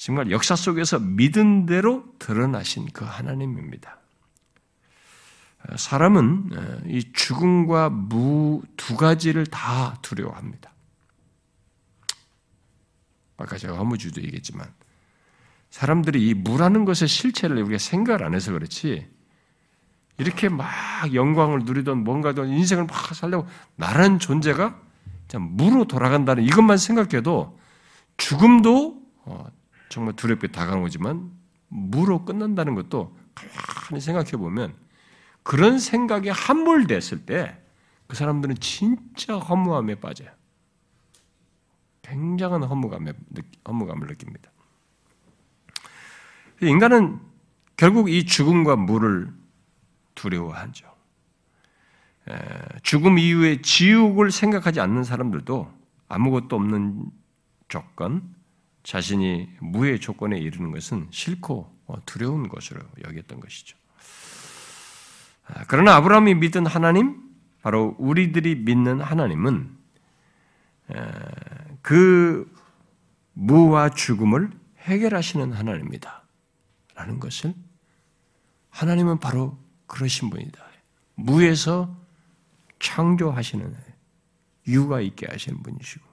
정말 0.04 0.32
역사 0.32 0.58
속에서 0.58 1.00
믿은 1.00 1.66
대로 1.66 2.04
드러나신 2.20 2.90
그 2.92 3.06
하나님입니다. 3.06 4.00
사람은 5.78 6.84
이 6.88 7.14
죽음과 7.14 7.90
무 7.90 8.62
두 8.76 8.98
가지를 8.98 9.46
다 9.46 9.98
두려워합니다. 10.02 10.74
아까 13.38 13.58
제가 13.58 13.78
허무주도 13.78 14.22
얘기했지만 14.24 14.68
사람들이 15.70 16.28
이 16.28 16.34
무라는 16.34 16.84
것의 16.84 17.08
실체를 17.08 17.64
우리가 17.64 17.78
생각을 17.78 18.26
안 18.26 18.34
해서 18.34 18.52
그렇지 18.52 19.10
이렇게 20.18 20.50
막 20.50 20.68
영광을 21.14 21.60
누리던 21.60 22.04
뭔가든 22.04 22.50
인생을 22.50 22.88
막 22.88 23.16
살려고 23.16 23.48
나라는 23.78 24.20
존재가 24.20 24.82
무로 25.40 25.86
돌아간다는 25.86 26.44
이것만 26.44 26.78
생각해도 26.78 27.58
죽음도 28.18 29.02
어, 29.24 29.48
정말 29.94 30.16
두렵게 30.16 30.48
다가오지만 30.48 31.32
무로 31.68 32.26
끝난다는 32.26 32.76
것도 32.76 33.16
가만히 33.36 34.02
생각해 34.02 34.32
보면 34.32 34.74
그런 35.44 35.80
생각에 35.80 36.30
함몰됐을 36.30 37.26
때 37.26 37.64
그 38.14 38.18
사람들은 38.18 38.58
진짜 38.58 39.38
허무함에 39.38 39.96
빠져요. 39.96 40.30
굉장한 42.04 42.64
허무감에, 42.64 43.14
허무감을 43.68 44.08
느낍니다. 44.08 44.52
인간은 46.62 47.20
결국 47.76 48.10
이 48.12 48.26
죽음과 48.26 48.76
물을 48.76 49.34
두려워하죠. 50.14 50.94
죽음 52.84 53.18
이후에 53.18 53.62
지옥을 53.62 54.32
생각하지 54.32 54.80
않는 54.80 55.04
사람들도 55.04 55.74
아무것도 56.08 56.56
없는 56.56 57.10
조건, 57.68 58.33
자신이 58.84 59.50
무의 59.60 60.00
조건에 60.00 60.38
이르는 60.38 60.72
것은 60.72 61.08
싫고 61.10 61.74
두려운 62.06 62.48
것으로 62.48 62.82
여겼던 63.04 63.40
것이죠. 63.40 63.78
아, 65.46 65.64
그러나 65.68 65.96
아브라함이 65.96 66.36
믿은 66.36 66.66
하나님, 66.66 67.22
바로 67.62 67.96
우리들이 67.98 68.56
믿는 68.56 69.02
하나님은 69.02 69.78
그 71.82 72.54
무와 73.34 73.90
죽음을 73.90 74.52
해결하시는 74.80 75.54
하나님입니다. 75.54 76.24
라는 76.96 77.20
것을 77.20 77.54
하나님은 78.70 79.20
바로 79.20 79.58
그러신 79.88 80.30
분이다. 80.30 80.64
무에서 81.16 81.96
창조하시는 82.80 83.76
유가 84.68 85.00
있게 85.00 85.28
하시는 85.30 85.62
분이시고 85.64 86.06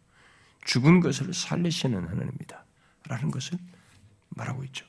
죽은 0.64 1.00
것을 1.00 1.32
살리시는 1.32 2.04
하나님입니다. 2.04 2.64
라는 3.08 3.30
것을 3.30 3.58
말하고 4.30 4.64
있죠. 4.64 4.86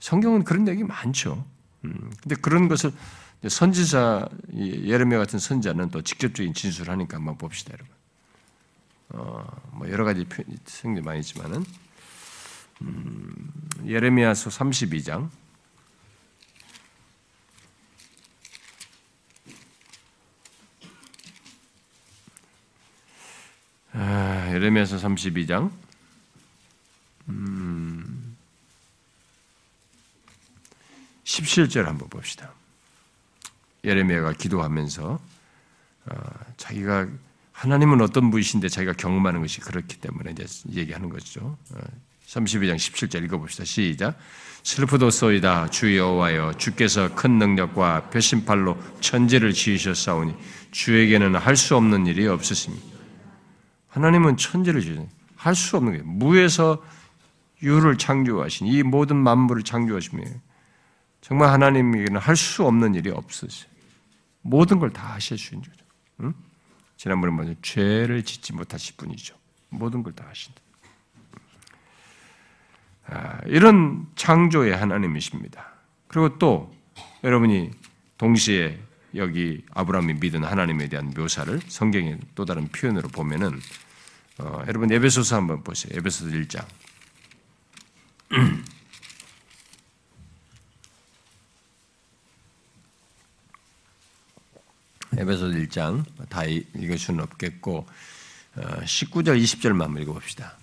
성경은 0.00 0.44
그런 0.44 0.68
얘기 0.68 0.84
많죠. 0.84 1.44
음, 1.84 2.12
근데 2.22 2.36
그런 2.36 2.68
것을 2.68 2.92
선지자 3.46 4.28
예레미야 4.54 5.18
같은 5.18 5.38
선자는 5.38 5.90
또 5.90 6.02
직접적인 6.02 6.54
진술을 6.54 6.92
하니까 6.92 7.16
한번 7.16 7.36
봅시다, 7.36 7.72
여러분. 7.74 7.98
어, 9.10 9.46
뭐 9.72 9.88
여러 9.88 10.04
가지 10.04 10.26
생각 10.66 11.04
많이 11.04 11.20
있지만은 11.20 11.64
음, 12.82 13.52
예레미야서 13.86 14.50
32장 14.50 15.30
아, 24.00 24.48
예레미야서 24.52 24.96
32장 24.98 25.72
음, 27.28 28.36
17절 31.24 31.82
한번 31.82 32.08
봅시다. 32.08 32.52
예레미야가 33.82 34.34
기도하면서 34.34 35.20
어, 36.06 36.14
자기가 36.56 37.08
하나님은 37.50 38.00
어떤 38.00 38.30
분이신데 38.30 38.68
자기가 38.68 38.92
경험하는 38.92 39.40
것이 39.40 39.60
그렇기 39.60 39.96
때문에 39.96 40.30
이제 40.30 40.46
얘기하는 40.72 41.08
거죠. 41.08 41.58
32장 42.28 42.74
어, 42.74 42.76
17절 42.76 43.24
읽어봅시다. 43.24 43.64
시작. 43.64 44.16
슬프도소이다 44.62 45.70
주 45.70 45.96
여호와여 45.96 46.54
주께서 46.56 47.12
큰 47.16 47.38
능력과 47.38 48.10
표심팔로 48.10 48.80
천지를 49.00 49.52
지으셨사오니 49.52 50.36
주에게는 50.70 51.34
할 51.34 51.56
수 51.56 51.74
없는 51.74 52.06
일이 52.06 52.28
없으십니다. 52.28 52.97
하나님은 53.98 54.36
천지를 54.36 54.80
지으신 54.80 55.08
할 55.36 55.54
수 55.54 55.76
없는 55.76 55.92
게 55.92 56.02
무에서 56.04 56.82
유를 57.62 57.96
창조하신 57.98 58.66
이 58.68 58.82
모든 58.82 59.16
만물을 59.16 59.62
창조하시며 59.64 60.22
정말 61.20 61.50
하나님에게는 61.50 62.20
할 62.20 62.36
수 62.36 62.64
없는 62.64 62.94
일이 62.94 63.10
없으세요. 63.10 63.68
모든 64.42 64.78
걸 64.78 64.90
다 64.90 65.14
하실 65.14 65.36
수 65.36 65.54
있는 65.54 65.68
거죠. 65.68 65.84
응? 66.20 66.34
지난번에 66.96 67.32
먼저 67.32 67.54
죄를 67.62 68.22
짓지 68.24 68.52
못하실 68.52 68.96
분이죠. 68.96 69.36
모든 69.70 70.02
걸 70.02 70.12
다 70.14 70.24
하신다. 70.28 70.60
아, 73.06 73.40
이런 73.46 74.06
창조의 74.16 74.76
하나님이십니다. 74.76 75.66
그리고 76.08 76.38
또 76.38 76.74
여러분이 77.24 77.70
동시에 78.16 78.78
여기 79.14 79.64
아브라함이 79.74 80.14
믿은 80.14 80.44
하나님에 80.44 80.88
대한 80.88 81.12
묘사를 81.16 81.60
성경의 81.66 82.18
또 82.34 82.44
다른 82.44 82.68
표현으로 82.68 83.08
보면은 83.08 83.58
어, 84.38 84.62
여러분 84.68 84.90
에베소서 84.92 85.36
한번 85.36 85.62
보세요. 85.64 85.96
에베소서 85.96 86.30
1장. 86.30 86.64
에베소 95.16 95.46
1장 95.48 96.04
다 96.28 96.44
읽을 96.44 96.98
수는 96.98 97.24
없겠고 97.24 97.86
19절 98.54 99.28
어, 99.30 99.34
20절만 99.34 99.82
한번 99.82 100.02
읽어봅시다. 100.02 100.56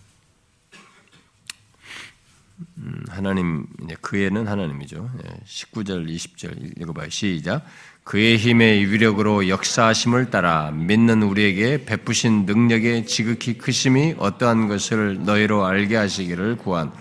음, 2.78 3.04
하나님 3.10 3.68
그애는 4.00 4.48
하나님이죠. 4.48 5.12
19절 5.46 6.08
20절 6.08 6.82
읽어봐요. 6.82 7.10
시작. 7.10 7.66
그의 8.06 8.38
힘의 8.38 8.92
위력으로 8.92 9.50
역사하심을 9.50 10.30
따라 10.30 10.70
믿는 10.70 11.24
우리에게 11.24 11.86
베푸신 11.86 12.46
능력의 12.46 13.08
지극히 13.08 13.58
크심이 13.58 14.14
어떠한 14.20 14.68
것을 14.68 15.24
너희로 15.24 15.66
알게 15.66 15.96
하시기를 15.96 16.58
구한 16.58 16.94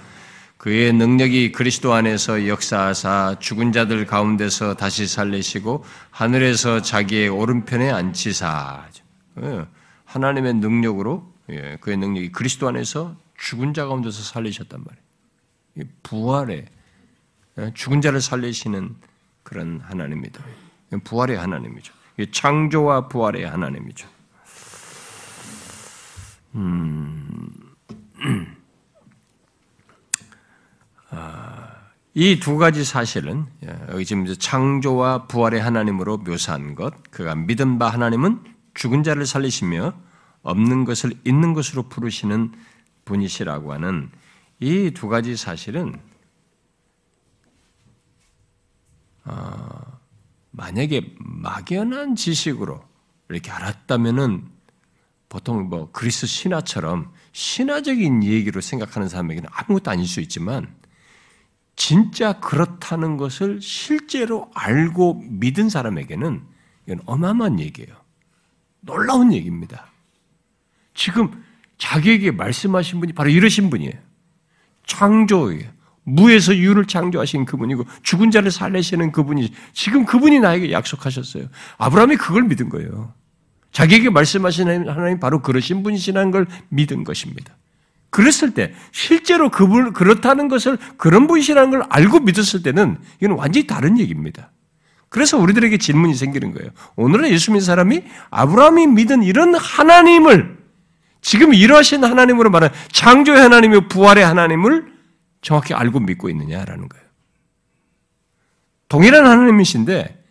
그의 0.57 0.95
능력이 0.95 1.53
그리스도 1.53 1.93
안에서 1.93 2.49
역사하사 2.49 3.37
죽은 3.39 3.73
자들 3.73 4.07
가운데서 4.07 4.77
다시 4.77 5.07
살리시고 5.07 5.85
하늘에서 6.09 6.81
자기의 6.81 7.29
오른편에 7.29 7.91
앉히사 7.91 8.89
예, 9.43 9.67
하나님의 10.07 10.55
능력으로 10.55 11.31
예, 11.51 11.77
그의 11.83 11.99
능력이 11.99 12.33
그리스도 12.33 12.67
안에서 12.67 13.15
죽은 13.37 13.75
자 13.75 13.85
가운데서 13.85 14.23
살리셨단 14.23 14.83
말이에요. 14.83 15.93
부활에 16.03 16.65
예, 17.59 17.73
죽은 17.75 18.01
자를 18.01 18.23
살리시는 18.23 18.97
그런 19.43 19.83
하나님입니다. 19.85 20.43
부활의 21.01 21.37
하나님이죠. 21.39 21.93
창조와 22.33 23.09
부활의 23.09 23.45
하나님이죠. 23.45 24.09
음. 26.55 27.51
이두 32.17 32.57
가지 32.59 32.85
사실은 32.85 33.47
예, 33.65 33.77
여기 33.91 34.05
지금 34.05 34.25
창조와 34.27 35.27
부활의 35.27 35.61
하나님으로 35.61 36.19
묘사한 36.19 36.77
것, 36.77 36.95
그가 37.11 37.35
믿은 37.35 37.81
바 37.81 37.89
하나님은 37.89 38.45
죽은 38.75 39.03
자를 39.03 39.27
살리시며 39.27 39.95
없는 40.43 40.85
것을 40.85 41.13
있는 41.25 41.55
것으로 41.55 41.85
부르시는 41.89 42.53
분이시라고 43.05 43.73
하는 43.73 44.11
이 44.61 44.93
두 44.93 45.09
가지 45.09 45.37
사실은 45.37 46.01
어, 49.25 49.94
만약에 50.57 51.15
막연한 51.19 52.15
지식으로 52.15 52.81
이렇게 53.29 53.51
알았다면은 53.51 54.47
보통 55.29 55.69
뭐 55.69 55.91
그리스 55.91 56.27
신화처럼 56.27 57.13
신화적인 57.33 58.23
얘기로 58.23 58.61
생각하는 58.61 59.09
사람에게는 59.09 59.49
아무것도 59.53 59.91
아닐 59.91 60.07
수 60.07 60.21
있지만 60.21 60.73
진짜 61.75 62.39
그렇다는 62.39 63.17
것을 63.17 63.61
실제로 63.61 64.49
알고 64.55 65.25
믿은 65.29 65.69
사람에게는 65.69 66.45
이건 66.87 67.01
어마어마한 67.05 67.59
얘기예요. 67.59 67.97
놀라운 68.81 69.33
얘기입니다. 69.33 69.87
지금 70.95 71.43
자기에게 71.79 72.31
말씀하신 72.31 73.01
분이 73.01 73.13
바로 73.15 73.29
이러신 73.29 73.71
분이에요. 73.71 73.95
창조예요. 74.87 75.69
무에서 76.05 76.57
유를 76.57 76.87
창조하신 76.87 77.45
그분이고 77.47 77.85
죽은 78.03 78.31
자를 78.31 78.51
살리시는 78.51 79.13
그분이 79.13 79.53
지금 79.73 80.05
그분이 80.05 80.39
나에게 80.41 80.71
약속하셨어요. 80.71 81.47
아브라함이 81.79 82.17
그걸 82.17 82.45
믿은 82.45 82.69
거예요. 82.69 83.13
자기에게 83.73 84.11
말씀하시는 84.11 84.89
하나님 84.89 85.19
바로 85.19 85.43
그러신 85.43 85.83
분이시라는 85.83 86.31
걸 86.31 86.47
믿은 86.69 87.05
것입니다. 87.05 87.57
그랬을 88.11 88.55
때 88.55 88.73
실제로 88.93 89.51
그분 89.51 89.93
그렇다는 89.93 90.47
것을 90.49 90.79
그런 90.97 91.27
분이시라는 91.27 91.71
걸 91.71 91.83
알고 91.89 92.21
믿었을 92.21 92.63
때는 92.63 92.99
이건 93.21 93.37
완전히 93.37 93.67
다른 93.67 93.99
얘기입니다. 93.99 94.53
그래서 95.09 95.39
우리들에게 95.39 95.79
질문이 95.79 96.15
생기는 96.15 96.53
거예요. 96.53 96.71
오늘은 96.97 97.31
예수 97.31 97.51
믿는 97.51 97.65
사람이 97.65 98.05
아브라함이 98.31 98.87
믿은 98.89 99.23
이런 99.25 99.55
하나님을 99.55 100.59
지금 101.23 101.55
이러하신 101.55 102.05
하나님으로 102.05 102.51
말하는 102.51 102.75
창조의 102.93 103.41
하나님이요 103.41 103.89
부활의 103.89 104.25
하나님을 104.25 104.94
정확히 105.45 105.75
알고 105.75 106.01
믿고 106.01 106.29
있느냐라는 106.31 106.89
거예요. 106.89 107.05
동일한 108.89 109.27
하나님이신데 109.27 110.25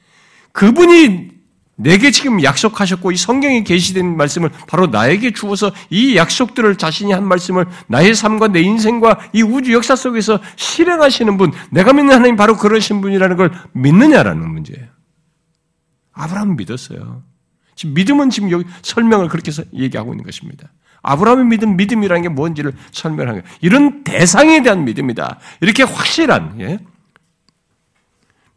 그분이 0.51 1.31
내게 1.75 2.11
지금 2.11 2.43
약속하셨고 2.43 3.11
이 3.11 3.15
성경에 3.15 3.63
계시된 3.63 4.17
말씀을 4.17 4.49
바로 4.67 4.87
나에게 4.87 5.31
주어서 5.33 5.71
이 5.89 6.15
약속들을 6.15 6.77
자신이 6.77 7.11
한 7.11 7.27
말씀을 7.27 7.65
나의 7.87 8.13
삶과 8.15 8.49
내 8.49 8.61
인생과 8.61 9.31
이 9.33 9.41
우주 9.41 9.73
역사 9.73 9.95
속에서 9.95 10.39
실행하시는 10.55 11.37
분, 11.37 11.51
내가 11.71 11.93
믿는 11.93 12.13
하나님 12.13 12.35
바로 12.35 12.57
그러신 12.57 13.01
분이라는 13.01 13.37
걸 13.37 13.51
믿느냐라는 13.73 14.47
문제예요. 14.49 14.87
아브라함은 16.13 16.57
믿었어요. 16.57 17.23
지금 17.75 17.95
믿음은 17.95 18.29
지금 18.29 18.51
여기 18.51 18.65
설명을 18.83 19.29
그렇게 19.29 19.51
얘기하고 19.73 20.13
있는 20.13 20.23
것입니다. 20.23 20.71
아브라함이 21.03 21.43
믿은 21.49 21.77
믿음이라는 21.77 22.21
게 22.23 22.29
뭔지를 22.29 22.73
설명하는 22.91 23.41
거예요. 23.41 23.57
이런 23.61 24.03
대상에 24.03 24.63
대한 24.63 24.85
믿음이다. 24.85 25.39
이렇게 25.61 25.83
확실한 25.83 26.59
예? 26.61 26.79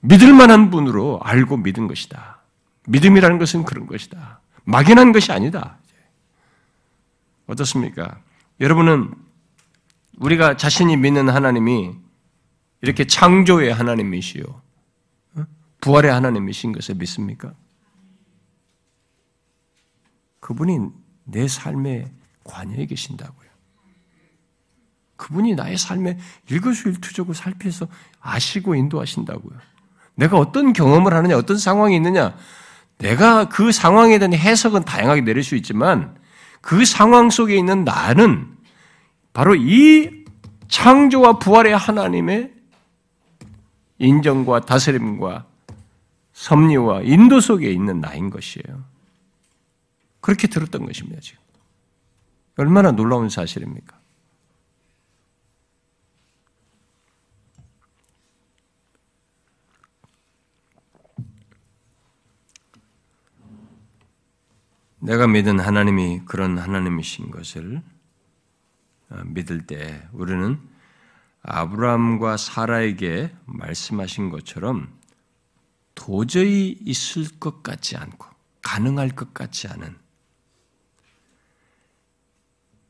믿을 0.01 0.33
만한 0.33 0.71
분으로 0.71 1.21
알고 1.23 1.59
믿은 1.59 1.89
것이다. 1.89 2.41
믿음이라는 2.87 3.39
것은 3.39 3.65
그런 3.65 3.87
것이다. 3.87 4.41
막연한 4.65 5.13
것이 5.13 5.33
아니다. 5.33 5.79
어떻습니까? 7.49 8.21
여러분은 8.61 9.13
우리가 10.19 10.57
자신이 10.57 10.97
믿는 10.97 11.29
하나님이 11.29 11.95
이렇게 12.81 13.07
창조의 13.07 13.73
하나님이시요. 13.75 14.45
어? 15.35 15.47
부활의 15.81 16.13
하나님이신 16.13 16.73
것을 16.73 16.95
믿습니까? 16.95 17.55
그분이 20.41 20.79
내 21.25 21.49
삶의 21.49 22.16
관여에 22.47 22.87
계신다고요. 22.87 23.47
그분이 25.17 25.55
나의 25.55 25.79
삶에 25.79 26.19
일거수일투족을 26.49 27.35
살피서 27.35 27.89
아시고 28.21 28.75
인도하신다고요. 28.75 29.59
내가 30.15 30.39
어떤 30.39 30.73
경험을 30.73 31.15
하느냐, 31.15 31.37
어떤 31.37 31.59
상황이 31.59 31.97
있느냐, 31.97 32.37
내가 32.99 33.49
그 33.49 33.73
상황에 33.73 34.19
대한 34.19 34.33
해석은 34.35 34.85
다양하게 34.85 35.23
내릴 35.23 35.43
수 35.43 35.57
있지만 35.57 36.17
그 36.61 36.85
상황 36.85 37.31
속에 37.31 37.57
있는 37.57 37.85
나는 37.85 38.57
바로 39.33 39.55
이 39.55 40.25
창조와 40.69 41.39
부활의 41.39 41.77
하나님의 41.77 42.53
인정과 43.99 44.61
다스림과 44.61 45.47
섭리와 46.33 47.03
인도 47.03 47.41
속에 47.41 47.71
있는 47.71 48.01
나인 48.01 48.31
것이에요. 48.31 48.85
그렇게 50.21 50.49
들었던 50.49 50.85
것입니다, 50.85 51.21
지금. 51.21 51.46
얼마나 52.57 52.91
놀라운 52.91 53.29
사실입니까? 53.29 54.01
내가 65.01 65.29
믿은 65.29 65.61
하나님이 65.61 66.23
그런 66.25 66.59
하나님이신 66.59 67.31
것을 67.31 67.83
어, 69.09 69.23
믿을 69.25 69.67
때 69.67 70.09
우리는 70.13 70.59
아브라함과 71.43 72.37
사라에게 72.37 73.33
말씀하신 73.45 74.31
것처럼 74.31 74.93
도저히 75.95 76.77
있을 76.81 77.39
것 77.39 77.63
같지 77.63 77.97
않고 77.97 78.27
가능할 78.63 79.11
것 79.11 79.33
같지 79.33 79.69
않은 79.69 80.06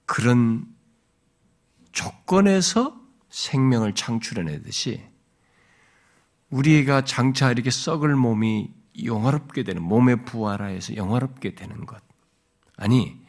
그런 0.06 0.66
조건에서 1.92 2.98
생명을 3.28 3.94
창출해내듯이 3.94 5.02
우리가 6.50 7.04
장차 7.04 7.50
이렇게 7.50 7.70
썩을 7.70 8.14
몸이 8.16 8.72
영화롭게 9.04 9.62
되는 9.62 9.82
몸의 9.82 10.24
부활하에서 10.24 10.96
영화롭게 10.96 11.54
되는 11.54 11.84
것. 11.84 12.02
아니, 12.76 13.20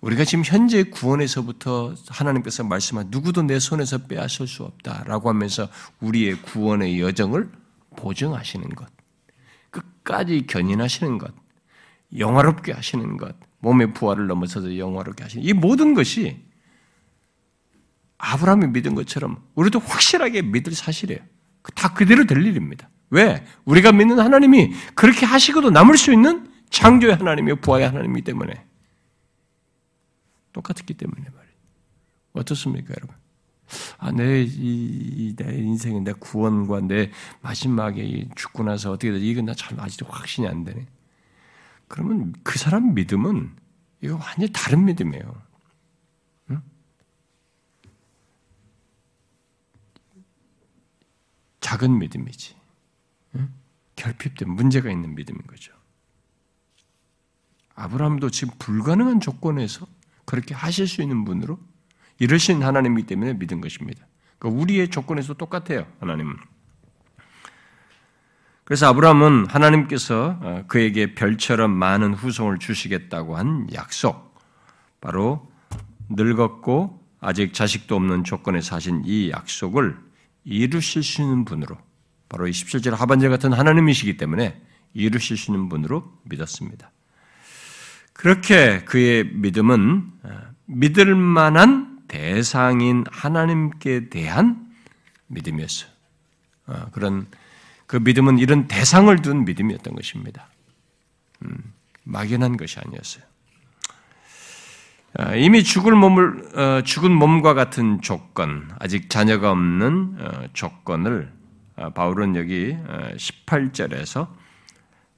우리가 0.00 0.24
지금 0.24 0.44
현재 0.44 0.82
구원에서부터 0.82 1.94
하나님께서 2.08 2.62
말씀한 2.62 3.06
누구도 3.10 3.42
내 3.42 3.58
손에서 3.58 4.06
빼앗을 4.06 4.46
수 4.46 4.64
없다라고 4.64 5.30
하면서 5.30 5.68
우리의 6.00 6.42
구원의 6.42 7.00
여정을 7.00 7.50
보증하시는 7.96 8.68
것, 8.70 8.88
끝까지 9.70 10.46
견인하시는 10.46 11.16
것, 11.16 11.32
영화롭게 12.16 12.72
하시는 12.72 13.16
것, 13.16 13.34
몸의 13.58 13.92
부활을 13.94 14.26
넘어서서 14.26 14.76
영화롭게 14.76 15.22
하시는 15.22 15.44
이 15.44 15.52
모든 15.52 15.94
것이 15.94 16.42
아브라함이 18.18 18.68
믿은 18.68 18.94
것처럼 18.94 19.42
우리도 19.54 19.80
확실하게 19.80 20.42
믿을 20.42 20.72
사실이에요. 20.74 21.20
다 21.74 21.92
그대로 21.94 22.26
될 22.26 22.44
일입니다. 22.44 22.88
왜? 23.10 23.44
우리가 23.64 23.92
믿는 23.92 24.18
하나님이 24.18 24.72
그렇게 24.94 25.26
하시고도 25.26 25.70
남을 25.70 25.96
수 25.96 26.12
있는 26.12 26.50
창조의 26.70 27.16
하나님이요 27.16 27.56
부활의 27.56 27.86
하나님이기 27.88 28.24
때문에 28.24 28.64
똑같았기 30.52 30.94
때문에 30.94 31.20
말이에요. 31.20 31.54
어떻습니까, 32.34 32.94
여러분? 32.96 33.16
아, 33.98 34.12
내, 34.12 34.42
이, 34.46 35.34
내 35.36 35.56
인생은 35.56 36.04
내 36.04 36.12
구원과 36.12 36.82
내 36.82 37.10
마지막에 37.40 38.28
죽고 38.36 38.62
나서 38.62 38.92
어떻게 38.92 39.10
되지? 39.10 39.28
이건 39.28 39.46
나 39.46 39.54
잘 39.54 39.78
아직도 39.80 40.06
확신이 40.06 40.46
안 40.46 40.64
되네. 40.64 40.86
그러면 41.88 42.34
그 42.42 42.58
사람 42.58 42.94
믿음은 42.94 43.54
이거 44.00 44.16
완전히 44.16 44.48
다른 44.52 44.84
믿음이에요. 44.84 45.42
응? 46.50 46.62
작은 51.60 51.98
믿음이지. 51.98 52.56
응? 53.36 53.52
결핍된 53.96 54.50
문제가 54.50 54.90
있는 54.90 55.14
믿음인 55.14 55.42
거죠. 55.46 55.72
아브라함도 57.74 58.30
지금 58.30 58.54
불가능한 58.58 59.20
조건에서 59.20 59.86
그렇게 60.24 60.54
하실 60.54 60.86
수 60.86 61.02
있는 61.02 61.24
분으로 61.24 61.58
이러신 62.18 62.62
하나님이기 62.62 63.06
때문에 63.06 63.34
믿은 63.34 63.60
것입니다. 63.60 64.06
그러니까 64.38 64.62
우리의 64.62 64.90
조건에서 64.90 65.34
똑같아요. 65.34 65.86
하나님은. 66.00 66.36
그래서 68.64 68.88
아브라함은 68.88 69.46
하나님께서 69.48 70.38
어, 70.40 70.64
그에게 70.68 71.14
별처럼 71.14 71.70
많은 71.70 72.14
후손을 72.14 72.58
주시겠다고 72.58 73.36
한 73.36 73.68
약속, 73.74 74.34
바로 75.00 75.50
늙었고 76.08 77.02
아직 77.20 77.52
자식도 77.52 77.94
없는 77.94 78.24
조건에서 78.24 78.76
하신 78.76 79.02
이 79.04 79.30
약속을 79.30 79.96
이루실 80.44 81.02
수 81.02 81.22
있는 81.22 81.44
분으로, 81.44 81.76
바로 82.28 82.46
27절 82.46 82.90
하반절 82.90 83.30
같은 83.30 83.52
하나님이시기 83.52 84.16
때문에 84.16 84.60
이루실 84.94 85.36
수 85.36 85.50
있는 85.50 85.68
분으로 85.68 86.10
믿었습니다. 86.24 86.90
그렇게 88.14 88.84
그의 88.84 89.24
믿음은 89.24 90.12
어, 90.22 90.40
믿을 90.66 91.14
만한 91.14 91.98
대상인 92.08 93.04
하나님께 93.10 94.08
대한 94.08 94.72
믿음이었어요. 95.26 95.90
어, 96.66 96.86
그런 96.92 97.26
그 97.86 97.96
믿음은 97.96 98.38
이런 98.38 98.66
대상을 98.66 99.14
둔 99.22 99.44
믿음이었던 99.44 99.94
것입니다. 99.94 100.48
음, 101.44 101.56
막연한 102.04 102.56
것이 102.56 102.78
아니었어요. 102.80 103.24
어, 105.18 105.36
이미 105.36 105.62
죽을 105.62 105.92
몸을 105.92 106.82
죽은 106.84 107.12
몸과 107.12 107.54
같은 107.54 108.00
조건, 108.00 108.68
아직 108.80 109.08
자녀가 109.08 109.52
없는 109.52 110.48
조건을 110.54 111.32
바울은 111.94 112.34
여기 112.36 112.76
18절에서 113.16 114.28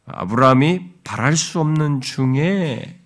아브라함이 0.06 0.92
바랄 1.02 1.36
수 1.36 1.60
없는 1.60 2.02
중에 2.02 3.00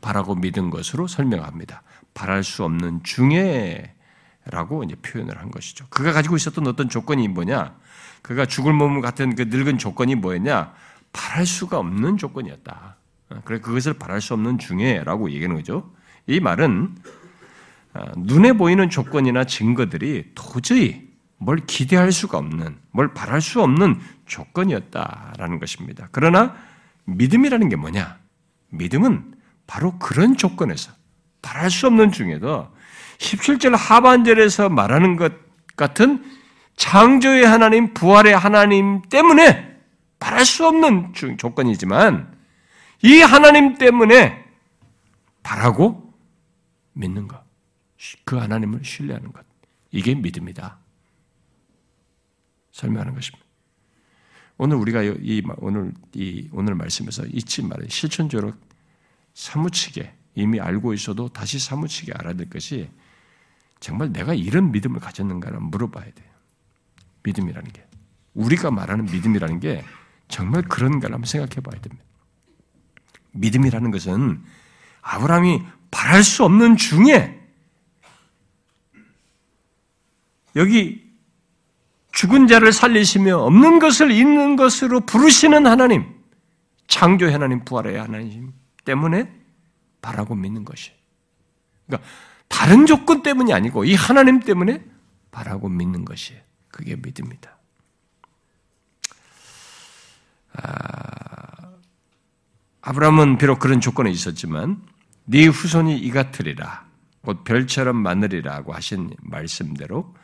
바라고 0.00 0.34
믿은 0.34 0.70
것으로 0.70 1.06
설명합니다. 1.06 1.82
바랄 2.14 2.44
수 2.44 2.64
없는 2.64 3.02
중에라고 3.02 4.84
이제 4.84 4.94
표현을 4.96 5.38
한 5.38 5.50
것이죠. 5.50 5.86
그가 5.90 6.12
가지고 6.12 6.36
있었던 6.36 6.66
어떤 6.66 6.88
조건이 6.88 7.28
뭐냐? 7.28 7.76
그가 8.24 8.46
죽을 8.46 8.72
몸 8.72 9.02
같은 9.02 9.34
그 9.34 9.42
늙은 9.48 9.76
조건이 9.76 10.14
뭐였냐? 10.14 10.72
바랄 11.12 11.44
수가 11.44 11.78
없는 11.78 12.16
조건이었다. 12.16 12.96
그래 13.44 13.60
그것을 13.60 13.92
바랄 13.92 14.22
수 14.22 14.32
없는 14.32 14.58
중에라고 14.58 15.30
얘기하는 15.30 15.56
거죠. 15.56 15.92
이 16.26 16.40
말은 16.40 16.94
아, 17.92 18.06
눈에 18.16 18.54
보이는 18.54 18.88
조건이나 18.88 19.44
증거들이 19.44 20.30
도저히 20.34 21.06
뭘 21.36 21.58
기대할 21.66 22.12
수가 22.12 22.38
없는, 22.38 22.78
뭘 22.92 23.12
바랄 23.12 23.42
수 23.42 23.62
없는 23.62 24.00
조건이었다라는 24.24 25.58
것입니다. 25.58 26.08
그러나 26.10 26.56
믿음이라는 27.04 27.68
게 27.68 27.76
뭐냐? 27.76 28.16
믿음은 28.70 29.34
바로 29.66 29.98
그런 29.98 30.38
조건에서 30.38 30.92
바랄 31.42 31.70
수 31.70 31.86
없는 31.88 32.10
중에도 32.10 32.74
17절 33.18 33.76
하반절에서 33.76 34.70
말하는 34.70 35.16
것 35.16 35.34
같은 35.76 36.24
창조의 36.76 37.44
하나님, 37.46 37.94
부활의 37.94 38.36
하나님 38.36 39.02
때문에 39.02 39.78
바랄 40.18 40.44
수 40.44 40.66
없는 40.66 41.12
조건이지만 41.38 42.34
이 43.02 43.20
하나님 43.20 43.76
때문에 43.76 44.44
바라고 45.42 46.14
믿는 46.94 47.28
것. 47.28 47.42
그 48.24 48.36
하나님을 48.36 48.84
신뢰하는 48.84 49.32
것. 49.32 49.44
이게 49.90 50.14
믿음이다. 50.14 50.78
설명하는 52.72 53.14
것입니다. 53.14 53.44
오늘 54.56 54.76
우리가 54.76 55.02
이 55.02 55.42
오늘 55.58 55.92
이 56.14 56.48
오늘 56.52 56.74
말씀에서 56.74 57.24
잊지 57.26 57.62
말아요. 57.62 57.88
실천적으로 57.88 58.52
사무치게 59.34 60.12
이미 60.36 60.60
알고 60.60 60.94
있어도 60.94 61.28
다시 61.28 61.58
사무치게 61.58 62.12
알아야 62.14 62.34
될 62.34 62.48
것이 62.48 62.88
정말 63.80 64.12
내가 64.12 64.34
이런 64.34 64.72
믿음을 64.72 65.00
가졌는가를 65.00 65.60
물어봐야 65.60 66.04
돼요. 66.04 66.23
믿음이라는 67.24 67.72
게 67.72 67.84
우리가 68.34 68.70
말하는 68.70 69.06
믿음이라는 69.06 69.60
게 69.60 69.84
정말 70.28 70.62
그런가를 70.62 71.14
한번 71.14 71.26
생각해 71.26 71.60
봐야 71.60 71.80
됩니다. 71.80 72.04
믿음이라는 73.32 73.90
것은 73.90 74.42
아브라함이 75.02 75.62
바랄 75.90 76.22
수 76.22 76.44
없는 76.44 76.76
중에 76.76 77.40
여기 80.56 81.04
죽은 82.12 82.46
자를 82.46 82.72
살리시며 82.72 83.38
없는 83.38 83.80
것을 83.80 84.12
있는 84.12 84.54
것으로 84.54 85.00
부르시는 85.00 85.66
하나님, 85.66 86.06
창조 86.86 87.30
하나님, 87.30 87.64
부활의 87.64 87.98
하나님 87.98 88.52
때문에 88.84 89.30
바라고 90.00 90.36
믿는 90.36 90.64
것이. 90.64 90.92
그러니까 91.86 92.08
다른 92.48 92.86
조건 92.86 93.22
때문이 93.22 93.52
아니고 93.52 93.84
이 93.84 93.94
하나님 93.94 94.38
때문에 94.40 94.84
바라고 95.32 95.68
믿는 95.68 96.04
것이 96.04 96.34
그게 96.74 96.96
믿음이다. 96.96 97.56
아, 100.54 101.70
아브라함은 102.80 103.38
비록 103.38 103.60
그런 103.60 103.80
조건에 103.80 104.10
있었지만 104.10 104.82
네 105.24 105.46
후손이 105.46 105.96
이 105.96 106.10
같으리라 106.10 106.84
곧 107.22 107.44
별처럼 107.44 107.96
많으리라고 107.96 108.74
하신 108.74 109.14
말씀대로 109.20 110.16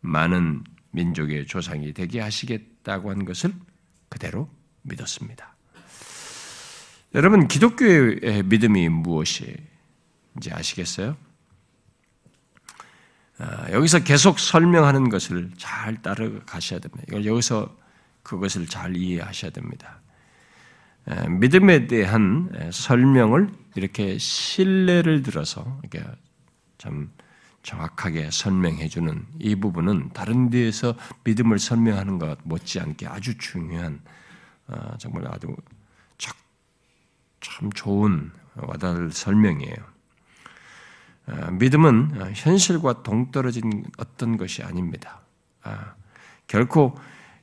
많은 0.00 0.62
민족의 0.92 1.46
조상이 1.46 1.92
되게 1.92 2.20
하시겠다고 2.20 3.10
한 3.10 3.24
것을 3.24 3.52
그대로 4.08 4.48
믿었습니다. 4.82 5.56
여러분 7.16 7.48
기독교의 7.48 8.44
믿음이 8.44 8.88
무엇인지 8.90 10.52
아시겠어요? 10.52 11.16
아, 13.38 13.70
여기서 13.70 14.00
계속 14.00 14.38
설명하는 14.38 15.08
것을 15.08 15.50
잘 15.56 16.00
따라가셔야 16.02 16.80
됩니다. 16.80 17.04
이걸 17.08 17.26
여기서 17.26 17.76
그것을 18.22 18.66
잘 18.66 18.96
이해하셔야 18.96 19.50
됩니다. 19.50 20.00
믿음에 21.28 21.86
대한 21.86 22.50
설명을 22.72 23.48
이렇게 23.76 24.18
신뢰를 24.18 25.22
들어서 25.22 25.78
이렇게 25.82 26.04
참 26.78 27.10
정확하게 27.62 28.30
설명해주는 28.32 29.26
이 29.38 29.54
부분은 29.54 30.10
다른 30.12 30.50
데에서 30.50 30.96
믿음을 31.22 31.58
설명하는 31.58 32.18
것 32.18 32.38
못지않게 32.42 33.06
아주 33.06 33.38
중요한 33.38 34.00
어, 34.68 34.96
정말 34.98 35.28
아주 35.28 35.54
참 37.40 37.70
좋은 37.72 38.32
와닿을 38.56 39.12
설명이에요. 39.12 39.95
어, 41.26 41.50
믿음은 41.52 42.34
현실과 42.34 43.02
동떨어진 43.02 43.84
어떤 43.98 44.36
것이 44.36 44.62
아닙니다. 44.62 45.20
아, 45.62 45.94
결코 46.46 46.96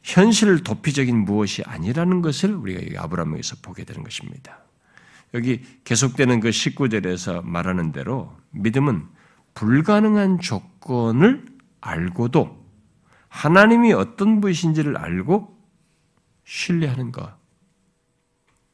현실 0.03 0.63
도피적인 0.63 1.17
무엇이 1.17 1.63
아니라는 1.65 2.21
것을 2.21 2.53
우리가 2.53 2.81
여기 2.81 2.97
아브라함에서 2.97 3.57
보게 3.61 3.83
되는 3.83 4.03
것입니다. 4.03 4.59
여기 5.33 5.61
계속되는 5.83 6.39
그 6.39 6.49
19절에서 6.49 7.43
말하는 7.43 7.91
대로 7.91 8.37
믿음은 8.51 9.07
불가능한 9.55 10.39
조건을 10.39 11.45
알고도 11.81 12.63
하나님이 13.29 13.93
어떤 13.93 14.41
분이신지를 14.41 14.97
알고 14.97 15.57
신뢰하는 16.45 17.11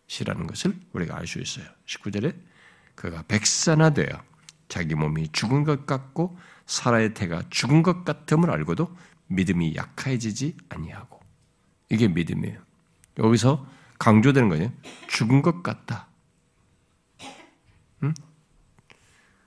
것이라는 0.08 0.48
것을 0.48 0.76
우리가 0.94 1.18
알 1.18 1.28
수 1.28 1.40
있어요. 1.40 1.66
19절에 1.86 2.36
그가 2.96 3.24
백산화되어 3.28 4.29
자기 4.70 4.96
몸이 4.96 5.30
죽은 5.34 5.66
것 5.66 5.86
같고 5.86 6.38
사라의 6.66 7.14
태가 7.14 7.44
죽은 7.50 7.84
것 7.84 8.06
같음을 8.06 8.50
알고도 8.52 8.96
믿음이 9.28 9.76
약해지지 9.76 10.56
아니하고 10.70 11.20
이게 11.90 12.08
믿음이에요. 12.08 12.60
여기서 13.18 13.68
강조되는 13.98 14.48
거예요. 14.50 14.72
죽은 15.08 15.42
것 15.42 15.62
같다. 15.62 16.08
응? 18.04 18.14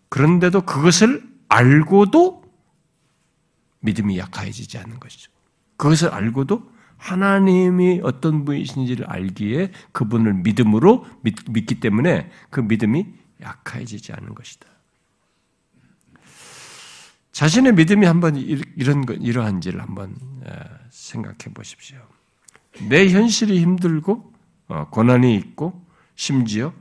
그런데도 0.08 0.62
그것을 0.62 1.26
알고도 1.48 2.42
믿음이 3.80 4.18
약해지지 4.18 4.78
않는 4.78 5.00
것이죠. 5.00 5.30
그것을 5.76 6.08
알고도 6.08 6.70
하나님이 6.96 8.00
어떤 8.04 8.44
분이신지를 8.44 9.06
알기에 9.06 9.72
그분을 9.92 10.34
믿음으로 10.34 11.06
믿, 11.22 11.66
기 11.66 11.80
때문에 11.80 12.30
그 12.50 12.60
믿음이 12.60 13.06
약해지지 13.40 14.12
않는 14.12 14.34
것이다. 14.34 14.71
자신의 17.32 17.72
믿음이 17.74 18.06
한번 18.06 18.36
이런 18.36 19.04
이러한지를 19.08 19.80
한번 19.80 20.16
생각해 20.90 21.52
보십시오. 21.54 21.98
내 22.88 23.08
현실이 23.08 23.60
힘들고 23.60 24.32
어, 24.68 24.88
고난이 24.90 25.34
있고 25.36 25.86
심지어 26.14 26.72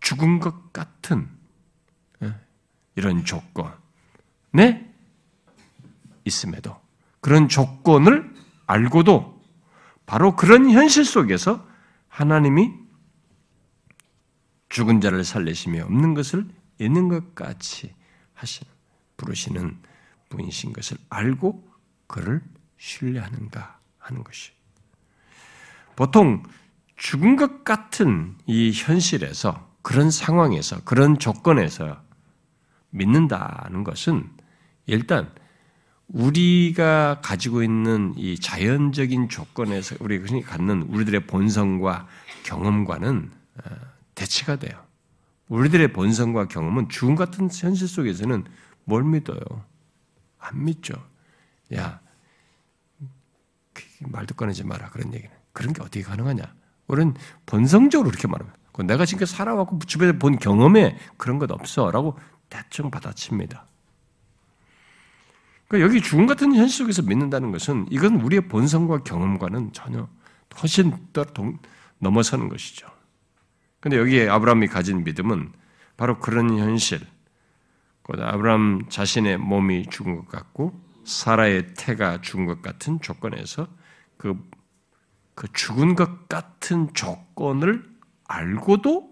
죽은 0.00 0.38
것 0.38 0.72
같은 0.72 1.28
이런 2.94 3.24
조건에 3.24 4.92
있음에도 6.24 6.80
그런 7.20 7.48
조건을 7.48 8.32
알고도 8.66 9.42
바로 10.06 10.36
그런 10.36 10.70
현실 10.70 11.04
속에서 11.04 11.66
하나님이 12.08 12.72
죽은 14.68 15.00
자를 15.00 15.24
살리시며 15.24 15.84
없는 15.84 16.14
것을 16.14 16.46
있는 16.78 17.08
것 17.08 17.34
같이 17.34 17.94
하시는 18.34 18.75
부르시는 19.16 19.78
분이신 20.28 20.72
것을 20.72 20.96
알고 21.08 21.66
그를 22.06 22.42
신뢰하는가 22.78 23.78
하는 23.98 24.24
것이. 24.24 24.52
보통 25.94 26.42
죽은 26.96 27.36
것 27.36 27.64
같은 27.64 28.36
이 28.46 28.72
현실에서 28.72 29.70
그런 29.82 30.10
상황에서 30.10 30.82
그런 30.84 31.18
조건에서 31.18 32.02
믿는다는 32.90 33.84
것은 33.84 34.28
일단 34.86 35.30
우리가 36.08 37.20
가지고 37.22 37.62
있는 37.62 38.14
이 38.16 38.38
자연적인 38.38 39.28
조건에서 39.28 39.96
우리 40.00 40.20
가 40.42 40.56
갖는 40.56 40.82
우리들의 40.82 41.26
본성과 41.26 42.06
경험과는 42.44 43.30
어, 43.58 43.70
대치가 44.14 44.56
돼요. 44.56 44.80
우리들의 45.48 45.92
본성과 45.92 46.48
경험은 46.48 46.88
죽음 46.88 47.14
같은 47.14 47.48
현실 47.52 47.88
속에서는 47.88 48.44
뭘 48.86 49.04
믿어요? 49.04 49.40
안 50.38 50.64
믿죠. 50.64 50.94
야, 51.74 52.00
그 53.72 53.82
말도 54.00 54.34
꺼내지 54.34 54.64
마라. 54.64 54.88
그런 54.90 55.12
얘기는. 55.12 55.34
그런 55.52 55.72
게 55.72 55.82
어떻게 55.82 56.02
가능하냐? 56.02 56.54
우리는 56.86 57.14
본성적으로 57.44 58.10
그렇게 58.10 58.28
말합니다. 58.28 58.58
내가 58.84 59.04
지금 59.04 59.26
살아왔고 59.26 59.80
주변에 59.80 60.18
본 60.18 60.38
경험에 60.38 60.98
그런 61.16 61.38
것 61.38 61.50
없어. 61.50 61.90
라고 61.90 62.18
대충 62.48 62.90
받아칩니다. 62.90 63.66
그러니까 65.66 65.88
여기 65.88 66.00
죽음 66.00 66.26
같은 66.26 66.54
현실 66.54 66.84
속에서 66.84 67.02
믿는다는 67.02 67.50
것은 67.50 67.86
이건 67.90 68.20
우리의 68.20 68.48
본성과 68.48 68.98
경험과는 68.98 69.72
전혀 69.72 70.08
훨씬 70.60 70.96
더 71.12 71.24
넘어서는 71.98 72.48
것이죠. 72.48 72.86
근데 73.80 73.98
여기에 73.98 74.28
아브라함이 74.28 74.68
가진 74.68 75.02
믿음은 75.04 75.52
바로 75.96 76.18
그런 76.18 76.58
현실, 76.58 77.00
아브라함 78.14 78.88
자신의 78.88 79.38
몸이 79.38 79.86
죽은 79.90 80.16
것 80.16 80.28
같고 80.28 80.80
사라의 81.04 81.74
태가 81.74 82.20
죽은 82.20 82.46
것 82.46 82.62
같은 82.62 83.00
조건에서 83.00 83.68
그, 84.16 84.36
그 85.34 85.52
죽은 85.52 85.94
것 85.94 86.28
같은 86.28 86.92
조건을 86.94 87.88
알고도 88.24 89.10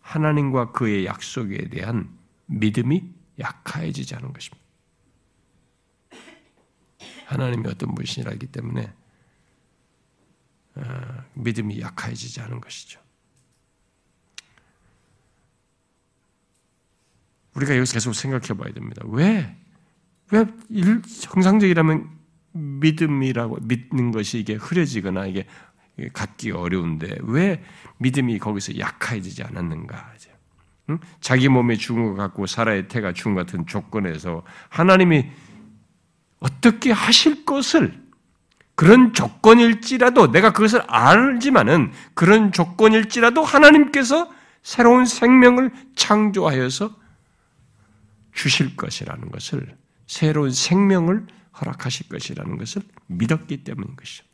하나님과 0.00 0.72
그의 0.72 1.06
약속에 1.06 1.68
대한 1.68 2.16
믿음이 2.46 3.12
약해지지 3.38 4.14
않은 4.16 4.32
것입니다. 4.32 4.62
하나님이 7.26 7.66
어떤 7.68 7.94
분이시라 7.94 8.30
알기 8.32 8.46
때문에 8.48 8.92
어, 10.74 10.82
믿음이 11.34 11.80
약해지지 11.80 12.40
않은 12.42 12.60
것이죠. 12.60 13.01
우리가 17.54 17.76
여기서 17.76 17.94
계속 17.94 18.14
생각해 18.14 18.58
봐야 18.58 18.72
됩니다. 18.72 19.02
왜? 19.06 19.56
왜 20.30 20.46
정상적이라면 21.20 22.08
믿음이라고 22.52 23.58
믿는 23.62 24.12
것이 24.12 24.38
이게 24.38 24.54
흐려지거나 24.54 25.26
이게 25.26 25.46
갖기 26.12 26.52
어려운데 26.52 27.18
왜 27.22 27.62
믿음이 27.98 28.38
거기서 28.38 28.78
약해지지 28.78 29.42
않았는가? 29.42 30.12
응? 30.90 30.98
자기 31.20 31.48
몸에 31.48 31.76
죽은 31.76 32.08
것 32.08 32.14
같고 32.14 32.46
사라의 32.46 32.88
태가 32.88 33.12
죽은 33.12 33.34
같은 33.34 33.66
조건에서 33.66 34.42
하나님이 34.68 35.30
어떻게 36.40 36.90
하실 36.90 37.44
것을 37.44 38.02
그런 38.74 39.12
조건일지라도 39.12 40.32
내가 40.32 40.52
그것을 40.52 40.82
알지만은 40.88 41.92
그런 42.14 42.52
조건일지라도 42.52 43.44
하나님께서 43.44 44.30
새로운 44.62 45.04
생명을 45.04 45.70
창조하여서 45.94 47.01
주실 48.32 48.76
것이라는 48.76 49.30
것을 49.30 49.76
새로운 50.06 50.50
생명을 50.50 51.26
허락하실 51.60 52.08
것이라는 52.08 52.56
것을 52.56 52.82
믿었기 53.06 53.64
때문인 53.64 53.94
것이죠. 53.96 54.24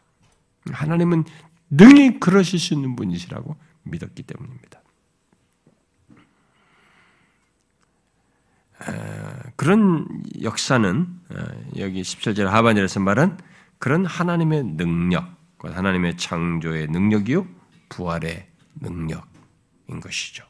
하나님은 0.70 1.24
능히 1.70 2.20
그러실 2.20 2.58
수 2.58 2.74
있는 2.74 2.96
분이시라고 2.96 3.56
믿었기 3.82 4.22
때문입니다. 4.22 4.82
그런 9.56 10.06
역사는 10.40 11.06
여기 11.78 12.02
17절 12.02 12.44
하반절에서 12.44 13.00
말한 13.00 13.38
그런 13.78 14.06
하나님의 14.06 14.64
능력, 14.76 15.36
하나님의 15.58 16.16
창조의 16.16 16.88
능력이요 16.88 17.46
부활의 17.88 18.48
능력인 18.80 20.00
것이죠. 20.00 20.44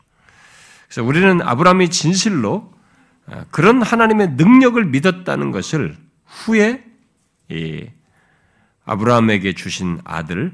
그래서 0.86 1.02
우리는 1.02 1.40
아브라함이 1.40 1.90
진실로 1.90 2.74
그런 3.50 3.82
하나님의 3.82 4.30
능력을 4.32 4.82
믿었다는 4.86 5.50
것을 5.50 5.96
후에 6.24 6.84
아브라함에게 8.84 9.54
주신 9.54 10.00
아들 10.04 10.52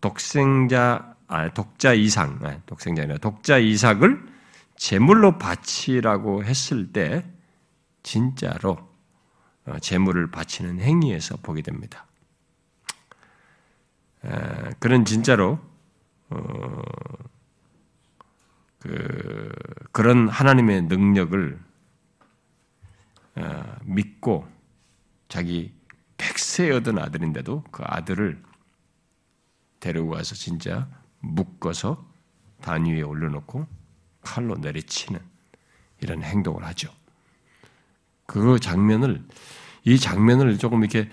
독생자 0.00 1.14
아, 1.28 1.52
독자 1.52 1.92
이상 1.92 2.38
아, 2.42 2.58
독생자 2.66 3.02
아니라 3.02 3.18
독자 3.18 3.58
이삭을 3.58 4.24
제물로 4.76 5.38
바치라고 5.38 6.44
했을 6.44 6.92
때 6.92 7.24
진짜로 8.02 8.78
어, 9.64 9.78
제물을 9.80 10.30
바치는 10.30 10.78
행위에서 10.78 11.36
보게 11.38 11.62
됩니다. 11.62 12.06
그런 14.80 15.04
진짜로 15.04 15.60
어, 16.30 16.82
그, 18.80 19.52
그런 19.92 20.28
하나님의 20.28 20.82
능력을 20.82 21.58
어, 21.58 21.65
믿고 23.84 24.46
자기 25.28 25.74
백세 26.16 26.70
얻은 26.70 26.98
아들인데도 26.98 27.64
그 27.70 27.82
아들을 27.84 28.42
데리고 29.80 30.08
와서 30.08 30.34
진짜 30.34 30.88
묶어서 31.20 32.06
단 32.62 32.86
위에 32.86 33.02
올려놓고 33.02 33.66
칼로 34.22 34.56
내리치는 34.56 35.20
이런 36.00 36.22
행동을 36.22 36.64
하죠. 36.64 36.90
그 38.26 38.58
장면을 38.58 39.24
이 39.84 39.98
장면을 39.98 40.58
조금 40.58 40.82
이렇게 40.82 41.08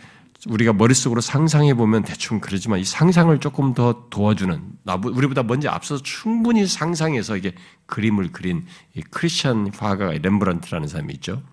우리가 0.48 0.74
머릿속으로 0.74 1.22
상상해 1.22 1.74
보면 1.74 2.04
대충 2.04 2.40
그러지만 2.40 2.80
이 2.80 2.84
상상을 2.84 3.38
조금 3.40 3.74
더 3.74 4.08
도와주는 4.10 4.80
우리보다 4.86 5.44
먼저 5.44 5.70
앞서서 5.70 6.04
충분히 6.04 6.66
상상해서 6.68 7.38
이게 7.38 7.56
그림을 7.86 8.32
그린 8.32 8.66
이 8.94 9.02
크리스천 9.02 9.74
화가 9.74 10.12
렘브란트라는 10.12 10.88
사람이 10.88 11.14
있죠. 11.16 11.44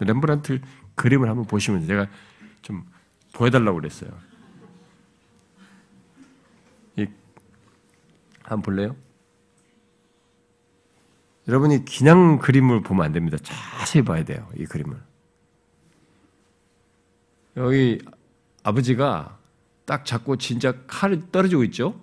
렘브란트 0.00 0.60
그림을 0.94 1.28
한번 1.28 1.46
보시면 1.46 1.86
제가 1.86 2.06
좀 2.62 2.84
보여달라고 3.32 3.78
그랬어요. 3.78 4.10
이, 6.96 7.06
한번 8.42 8.62
볼래요? 8.62 8.96
여러분이 11.48 11.84
그냥 11.84 12.38
그림을 12.38 12.82
보면 12.82 13.04
안 13.04 13.12
됩니다. 13.12 13.36
자세히 13.42 14.04
봐야 14.04 14.24
돼요. 14.24 14.48
이 14.56 14.66
그림을. 14.66 14.96
여기 17.56 18.00
아버지가 18.62 19.38
딱 19.84 20.04
잡고 20.04 20.36
진짜 20.36 20.74
칼이 20.86 21.32
떨어지고 21.32 21.64
있죠? 21.64 22.00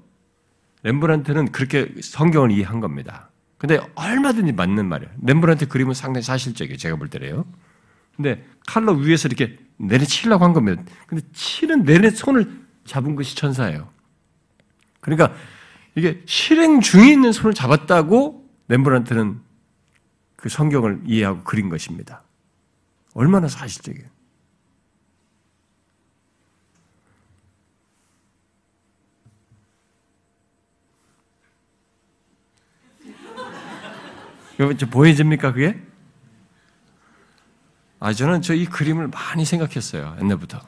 렘브란트는 0.84 1.52
그렇게 1.52 1.94
성경을 2.02 2.52
이해한 2.52 2.80
겁니다. 2.80 3.30
근데 3.58 3.80
얼마든지 3.96 4.52
맞는 4.52 4.86
말이에요. 4.86 5.12
렘브란트 5.24 5.68
그림은 5.68 5.94
상당히 5.94 6.24
사실적이에요. 6.24 6.78
제가 6.78 6.96
볼 6.98 7.10
때래요. 7.10 7.46
근데 8.18 8.44
칼로 8.66 8.94
위에서 8.94 9.28
이렇게 9.28 9.58
내려치려고 9.78 10.44
한 10.44 10.54
겁니다. 10.54 10.84
근데 11.06 11.24
치는 11.34 11.84
내내 11.84 12.10
손을 12.10 12.66
잡은 12.84 13.16
것이 13.16 13.36
천사예요. 13.36 13.90
그러니까 15.00 15.34
이게 15.96 16.22
실행 16.26 16.82
중에 16.82 17.12
있는 17.12 17.32
손을 17.32 17.54
잡았다고 17.54 18.50
렘브란트는 18.68 19.40
그 20.36 20.50
성경을 20.50 21.02
이해하고 21.06 21.44
그린 21.44 21.70
것입니다. 21.70 22.24
얼마나 23.14 23.48
사실적이에요. 23.48 24.08
여러분, 34.60 34.78
저 34.78 34.88
보여집니까, 34.88 35.54
그게? 35.54 35.87
아, 38.00 38.14
저는 38.14 38.42
저 38.42 38.54
이 38.54 38.66
그림을 38.66 39.08
많이 39.08 39.44
생각했어요. 39.46 40.18
옛날부터. 40.22 40.62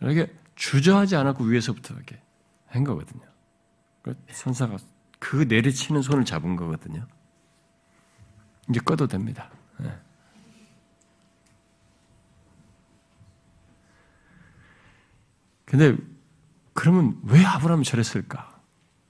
이렇게 0.00 0.32
주저하지 0.54 1.16
않았고 1.16 1.44
위에서부터 1.44 1.94
이렇게 1.94 2.20
한 2.66 2.84
거거든요. 2.84 3.22
그 4.02 4.14
선사가 4.30 4.76
그 5.18 5.36
내리치는 5.48 6.02
손을 6.02 6.24
잡은 6.24 6.56
거거든요. 6.56 7.06
이제 8.68 8.80
꺼도 8.80 9.06
됩니다. 9.06 9.50
네. 9.78 9.92
근데 15.64 15.96
그러면 16.72 17.18
왜 17.24 17.44
아브라함이 17.44 17.84
저랬을까? 17.84 18.60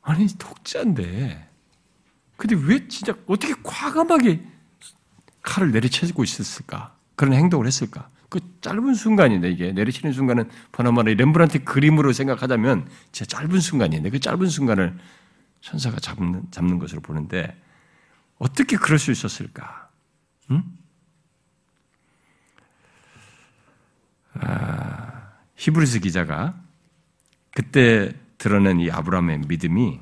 아니 0.02 0.26
독자인데. 0.38 1.48
근데 2.36 2.54
왜 2.56 2.86
진짜 2.88 3.14
어떻게 3.26 3.54
과감하게 3.62 4.46
칼을 5.46 5.70
내리치고 5.70 6.24
있었을까? 6.24 6.94
그런 7.14 7.32
행동을 7.32 7.66
했을까? 7.66 8.10
그 8.28 8.40
짧은 8.60 8.94
순간인데 8.94 9.50
이게 9.50 9.72
내리치는 9.72 10.12
순간은 10.12 10.50
보나마나 10.72 11.14
렘브란트 11.14 11.64
그림으로 11.64 12.12
생각하자면 12.12 12.88
진짜 13.12 13.38
짧은 13.38 13.60
순간인데 13.60 14.10
그 14.10 14.20
짧은 14.20 14.48
순간을 14.48 14.98
천사가 15.60 16.00
잡는 16.00 16.42
잡는 16.50 16.78
것으로 16.78 17.00
보는데 17.00 17.56
어떻게 18.38 18.76
그럴 18.76 18.98
수 18.98 19.12
있었을까? 19.12 19.88
응? 20.50 20.62
아, 24.34 25.32
히브리스 25.54 26.00
기자가 26.00 26.60
그때 27.54 28.12
드러낸 28.36 28.80
이 28.80 28.90
아브라함의 28.90 29.44
믿음이 29.48 30.00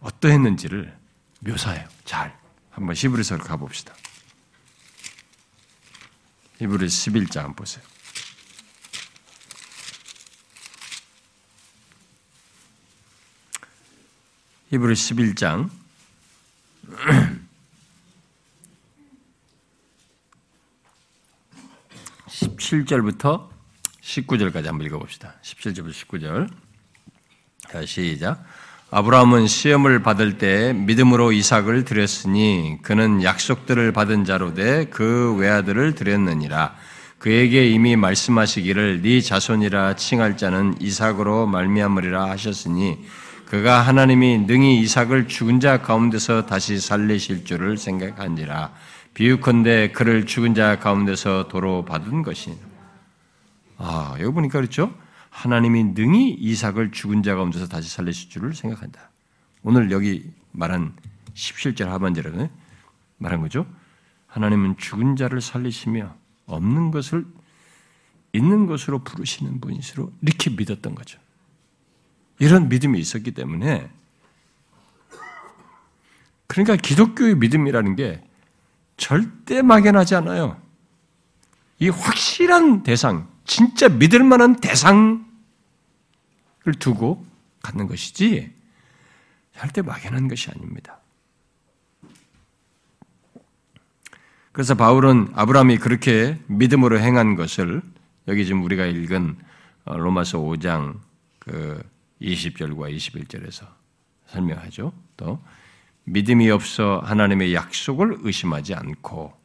어떠했는지를 0.00 0.94
묘사해요. 1.40 1.88
잘 2.04 2.36
한번 2.70 2.94
히브리서로 2.96 3.44
가봅시다. 3.44 3.94
히브리 6.62 6.86
11장 6.86 7.56
보세요. 7.56 7.84
히브리 14.70 14.94
11장 14.94 15.68
17절부터 22.26 23.50
19절까지 24.00 24.66
한번 24.66 24.86
읽어봅시다. 24.86 25.34
17절부터 25.42 25.90
19절. 25.90 26.48
자, 27.72 27.84
시작. 27.84 28.46
아브라함은 28.94 29.46
시험을 29.46 30.02
받을 30.02 30.36
때 30.36 30.74
믿음으로 30.74 31.32
이삭을 31.32 31.86
드렸으니 31.86 32.76
그는 32.82 33.22
약속들을 33.22 33.90
받은 33.92 34.26
자로 34.26 34.52
돼그 34.52 35.34
외아들을 35.38 35.94
드렸느니라. 35.94 36.74
그에게 37.16 37.70
이미 37.70 37.96
말씀하시기를 37.96 39.00
네 39.00 39.22
자손이라 39.22 39.96
칭할 39.96 40.36
자는 40.36 40.74
이삭으로 40.78 41.46
말미암으리라 41.46 42.28
하셨으니 42.28 42.98
그가 43.46 43.80
하나님이 43.80 44.40
능히 44.40 44.80
이삭을 44.80 45.26
죽은 45.26 45.60
자 45.60 45.80
가운데서 45.80 46.44
다시 46.44 46.78
살리실 46.78 47.46
줄을 47.46 47.78
생각한지라. 47.78 48.72
비유컨대 49.14 49.92
그를 49.92 50.26
죽은 50.26 50.54
자 50.54 50.78
가운데서 50.78 51.48
도로 51.48 51.86
받은 51.86 52.22
것이니 52.22 52.58
아 53.78 54.16
여기 54.20 54.34
보니까 54.34 54.58
그렇죠 54.58 54.92
하나님이 55.32 55.84
능히 55.94 56.30
이삭을 56.30 56.92
죽은 56.92 57.22
자 57.22 57.34
가운데서 57.34 57.66
다시 57.66 57.88
살리실 57.88 58.30
줄을 58.30 58.54
생각한다 58.54 59.10
오늘 59.62 59.90
여기 59.90 60.30
말한 60.52 60.94
17절 61.34 61.86
하반절에 61.86 62.50
말한 63.18 63.40
거죠 63.40 63.66
하나님은 64.26 64.76
죽은 64.76 65.16
자를 65.16 65.40
살리시며 65.40 66.14
없는 66.46 66.90
것을 66.90 67.26
있는 68.32 68.66
것으로 68.66 69.00
부르시는 69.00 69.60
분이시로 69.60 70.10
이렇게 70.22 70.50
믿었던 70.50 70.94
거죠. 70.94 71.18
이런 72.38 72.68
믿음이 72.68 72.98
있었기 72.98 73.32
때문에 73.32 73.90
그러니까 76.46 76.76
기독교의 76.76 77.36
믿음이라는 77.36 77.96
게 77.96 78.24
절대 78.96 79.62
막연하지 79.62 80.14
않아요. 80.16 80.60
이 81.78 81.88
확실한 81.88 82.82
대상, 82.82 83.28
진짜 83.44 83.88
믿을 83.88 84.22
만한 84.24 84.56
대상을 84.56 85.24
두고 86.78 87.24
갖는 87.62 87.86
것이지 87.86 88.52
절대 89.56 89.82
막연한 89.82 90.28
것이 90.28 90.50
아닙니다. 90.50 90.98
그래서 94.52 94.74
바울은 94.74 95.28
아브라함이 95.34 95.78
그렇게 95.78 96.38
믿음으로 96.46 96.98
행한 96.98 97.36
것을 97.36 97.82
여기 98.28 98.44
지금 98.44 98.62
우리가 98.62 98.84
읽은 98.86 99.36
어, 99.84 99.96
로마서 99.96 100.38
5장 100.38 101.00
그 101.38 101.82
20절과 102.20 102.94
21절에서 102.94 103.66
설명하죠. 104.26 104.92
또 105.16 105.42
믿음이 106.04 106.50
없어 106.50 107.00
하나님의 107.04 107.54
약속을 107.54 108.18
의심하지 108.20 108.74
않고 108.74 109.41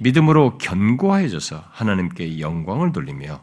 믿음으로 0.00 0.58
견고해져서 0.58 1.62
하나님께 1.70 2.40
영광을 2.40 2.92
돌리며 2.92 3.42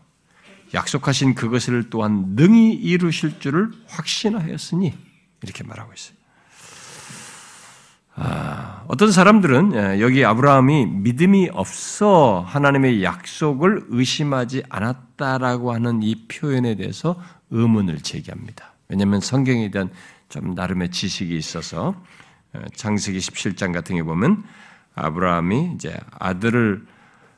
약속하신 0.73 1.35
그것을 1.35 1.89
또한 1.89 2.35
능히 2.35 2.73
이루실 2.73 3.39
줄을 3.39 3.71
확신하였으니 3.87 4.93
이렇게 5.43 5.63
말하고 5.63 5.93
있어요. 5.93 6.17
아, 8.19 8.83
어떤 8.87 9.11
사람들은 9.11 9.73
예, 9.75 10.01
여기 10.01 10.25
아브라함이 10.25 10.87
믿음이 10.87 11.49
없어 11.53 12.43
하나님의 12.47 13.03
약속을 13.03 13.85
의심하지 13.89 14.63
않았다라고 14.69 15.71
하는 15.71 16.01
이 16.01 16.27
표현에 16.27 16.75
대해서 16.75 17.21
의문을 17.51 17.99
제기합니다. 17.99 18.73
왜냐하면 18.89 19.21
성경에 19.21 19.69
대한 19.69 19.91
좀 20.29 20.55
나름의 20.55 20.89
지식이 20.89 21.37
있어서 21.37 21.93
예, 22.55 22.61
창세기 22.73 23.19
17장 23.19 23.71
같은 23.71 23.95
게 23.95 24.01
보면 24.01 24.43
아브라함이 24.97 25.73
이제 25.75 25.97
아들을 26.11 26.85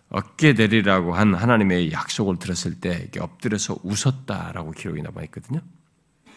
얻게 0.10 0.54
되리라고 0.54 1.14
한 1.14 1.36
하나님의 1.36 1.92
약속을 1.92 2.38
들었을 2.40 2.80
때 2.80 3.10
엎드려서 3.20 3.78
웃었다라고 3.84 4.72
기록이 4.72 5.02
남아 5.04 5.22
있거든요. 5.26 5.62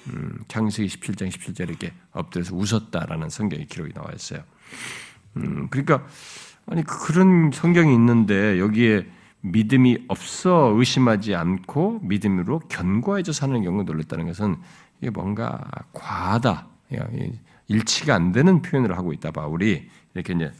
음, 0.09 0.39
창세기 0.49 0.89
17장 0.89 1.29
17절에 1.31 1.69
이렇게 1.71 1.93
엎드려서 2.13 2.55
웃었다라는 2.55 3.31
성경의 3.31 3.67
기록이 3.67 3.93
나와 3.95 4.11
있어요. 4.15 4.43
음, 5.37 5.69
그러니까 5.71 6.07
아니 6.67 6.85
그런 6.85 7.51
성경이 7.53 7.95
있는데 7.95 8.59
여기에 8.59 9.07
믿음이 9.41 10.05
없어 10.09 10.73
의심하지 10.77 11.35
않고 11.35 12.01
믿음으로 12.03 12.61
견고해져 12.69 13.33
사는 13.33 13.63
경우 13.63 13.83
놀랬다는 13.83 14.27
것은 14.27 14.57
이게 15.01 15.11
뭔가 15.11 15.65
과하다, 15.93 16.69
일치가 17.69 18.15
안 18.15 18.33
되는 18.33 18.63
표현을 18.63 18.97
하고 18.97 19.13
있다 19.13 19.33
바울이 19.33 19.89
이렇게 20.15 20.35
이제 20.35 20.53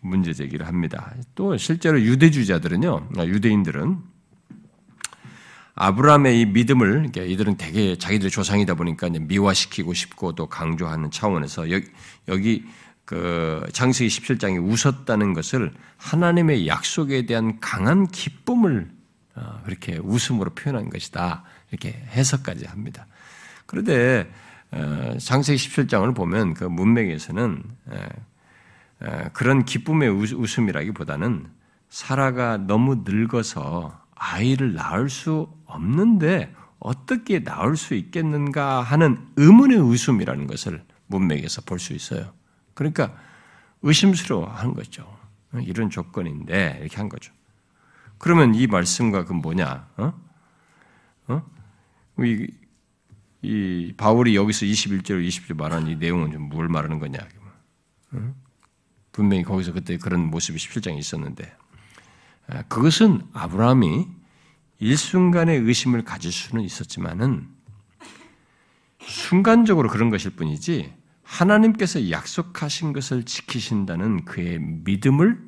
문제 0.00 0.32
제기를 0.32 0.66
합니다. 0.66 1.14
또 1.34 1.56
실제로 1.56 2.00
유대주자들은요, 2.00 3.08
유대인들은 3.18 3.98
아브라함의 5.74 6.40
이 6.40 6.46
믿음을 6.46 7.10
이들은 7.16 7.56
되게 7.56 7.96
자기들의 7.96 8.30
조상이다 8.30 8.74
보니까 8.74 9.08
미화시키고 9.08 9.94
싶고 9.94 10.34
또 10.34 10.46
강조하는 10.46 11.10
차원에서 11.10 11.70
여기, 11.70 11.86
여기 12.28 12.64
그 13.04 13.66
창세기 13.72 14.08
17장에 14.08 14.62
웃었다는 14.62 15.32
것을 15.32 15.72
하나님의 15.96 16.68
약속에 16.68 17.26
대한 17.26 17.58
강한 17.60 18.06
기쁨을 18.06 18.90
어, 19.36 19.62
그렇게 19.64 19.98
웃음으로 19.98 20.50
표현한 20.50 20.90
것이다 20.90 21.44
이렇게 21.70 21.90
해석까지 22.10 22.66
합니다. 22.66 23.06
그런데 23.66 24.30
어, 24.70 25.16
창세기 25.18 25.58
17장을 25.68 26.14
보면 26.14 26.54
그 26.54 26.64
문맥에서는 26.64 27.62
그런 29.32 29.64
기쁨의 29.64 30.08
웃음이라기보다는 30.10 31.50
사라가 31.88 32.56
너무 32.58 33.02
늙어서 33.04 33.98
아이를 34.14 34.74
낳을 34.74 35.08
수 35.08 35.48
없는데 35.66 36.54
어떻게 36.78 37.40
낳을 37.40 37.76
수 37.76 37.94
있겠는가 37.94 38.80
하는 38.82 39.26
의문의 39.36 39.78
웃음이라는 39.78 40.46
것을 40.46 40.84
문맥에서 41.06 41.62
볼 41.62 41.78
수 41.78 41.92
있어요. 41.92 42.32
그러니까 42.74 43.14
의심스러워 43.82 44.46
하는 44.46 44.74
거죠. 44.74 45.18
이런 45.66 45.90
조건인데 45.90 46.78
이렇게 46.80 46.96
한 46.96 47.08
거죠. 47.08 47.32
그러면 48.18 48.54
이 48.54 48.66
말씀과 48.66 49.24
그 49.24 49.32
뭐냐? 49.32 49.88
어? 49.96 50.12
어? 51.28 51.42
이, 52.18 52.46
이 53.42 53.94
바울이 53.96 54.36
여기서 54.36 54.66
21절, 54.66 55.26
20절 55.26 55.56
말하는 55.56 55.88
이 55.88 55.96
내용은 55.96 56.30
좀 56.30 56.48
뭘 56.50 56.68
말하는 56.68 56.98
거냐? 56.98 57.18
어? 58.12 58.34
분명히 59.12 59.42
거기서 59.42 59.72
그때 59.72 59.96
그런 59.96 60.30
모습이 60.30 60.58
17장에 60.58 60.98
있었는데 60.98 61.52
아, 62.48 62.62
그것은 62.62 63.22
아브라함이 63.32 64.06
일순간의 64.78 65.60
의심을 65.60 66.04
가질 66.04 66.32
수는 66.32 66.64
있었지만은 66.64 67.48
순간적으로 69.00 69.88
그런 69.88 70.10
것일 70.10 70.32
뿐이지 70.32 70.92
하나님께서 71.22 72.10
약속하신 72.10 72.92
것을 72.92 73.24
지키신다는 73.24 74.24
그의 74.24 74.58
믿음을 74.58 75.40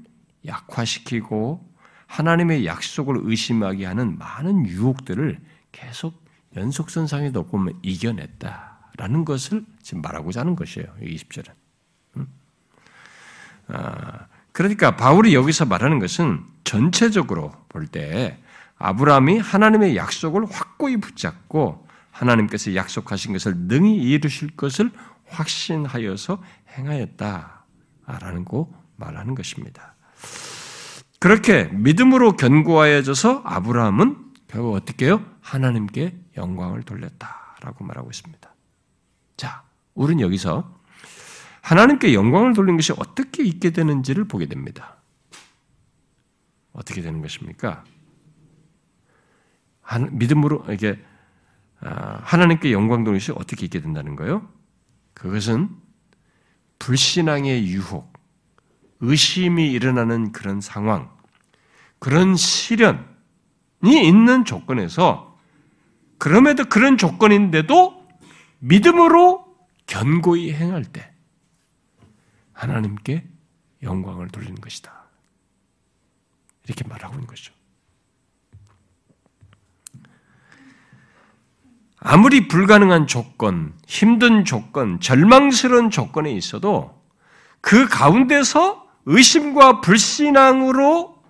약화시키고 0.47 1.73
하나님의 2.07 2.67
약속을 2.67 3.21
의심하게 3.23 3.87
하는 3.87 4.19
많은 4.19 4.67
유혹들을 4.67 5.41
계속 5.73 6.23
연속선상에 6.55 7.31
놓고 7.31 7.67
이겨냈다라는 7.83 9.25
것을 9.25 9.65
지금 9.83 10.03
말하고자 10.03 10.41
하는 10.41 10.55
것이에요. 10.55 10.95
20절은. 11.01 11.62
음? 13.73 13.77
아, 13.77 14.27
그러니까 14.53 14.97
바울이 14.97 15.35
여기서 15.35 15.65
말하는 15.67 15.99
것은 15.99 16.45
전체적으로 16.65 17.53
볼 17.69 17.87
때 17.87 18.39
아브라함이 18.79 19.39
하나님의 19.39 19.97
약속을 19.97 20.45
확고히 20.51 20.97
붙잡고 20.97 21.87
하나님께서 22.11 22.75
약속하신 22.75 23.33
것을 23.33 23.55
능히 23.57 23.95
이루실 23.97 24.57
것을 24.57 24.91
확신하여서 25.29 26.43
행하였다라는 26.77 28.45
거 28.45 28.69
말하는 28.97 29.35
것입니다. 29.37 29.95
그렇게 31.21 31.65
믿음으로 31.73 32.33
견고하여져서 32.37 33.43
아브라함은 33.45 34.17
결국 34.49 34.75
어떻게 34.75 35.07
해요? 35.07 35.25
하나님께 35.41 36.17
영광을 36.37 36.83
돌렸다라고 36.83 37.85
말하고 37.85 38.11
있습니다. 38.11 38.53
자, 39.37 39.63
우리는 39.95 40.21
여기서 40.21 40.82
하나님께 41.63 42.13
영광을 42.13 42.55
돌린 42.55 42.77
것이 42.77 42.93
어떻게 42.93 43.45
있게 43.45 43.71
되는지를 43.71 44.25
보게 44.25 44.47
됩니다. 44.47 44.97
어떻게 46.73 47.01
되는 47.01 47.23
것입니까? 47.23 47.85
믿음으로 50.11 50.65
이게 50.71 50.99
아, 51.81 52.21
하나님께 52.23 52.73
영광 52.73 53.05
돌린 53.05 53.19
것이 53.19 53.33
어떻게 53.33 53.65
있게 53.67 53.81
된다는 53.81 54.17
거예요? 54.17 54.49
그것은 55.15 55.71
불신앙의 56.79 57.67
유혹, 57.69 58.13
의심이 59.01 59.71
일어나는 59.71 60.33
그런 60.33 60.61
상황, 60.61 61.11
그런 61.99 62.35
시련이 62.35 62.99
있는 63.85 64.45
조건에서 64.45 65.39
그럼에도 66.19 66.65
그런 66.65 66.99
조건인데도 66.99 68.05
믿음으로 68.59 69.45
견고히 69.87 70.53
행할 70.53 70.85
때 70.85 71.12
하나님께 72.63 73.25
영광을 73.83 74.29
돌리는 74.29 74.61
것이다. 74.61 74.93
이렇게 76.65 76.87
말하고 76.87 77.15
있는 77.15 77.27
것이죠. 77.27 77.53
아무리 81.99 82.47
불가능한 82.47 83.09
조건, 83.09 83.75
힘든 83.87 84.45
조건, 84.45 85.01
절망스러운 85.01 85.91
조건에 85.91 86.31
있어도 86.33 87.03
그 87.61 87.89
가운데서 87.89 88.87
의심과 89.07 89.81
불신앙으로 89.81 91.21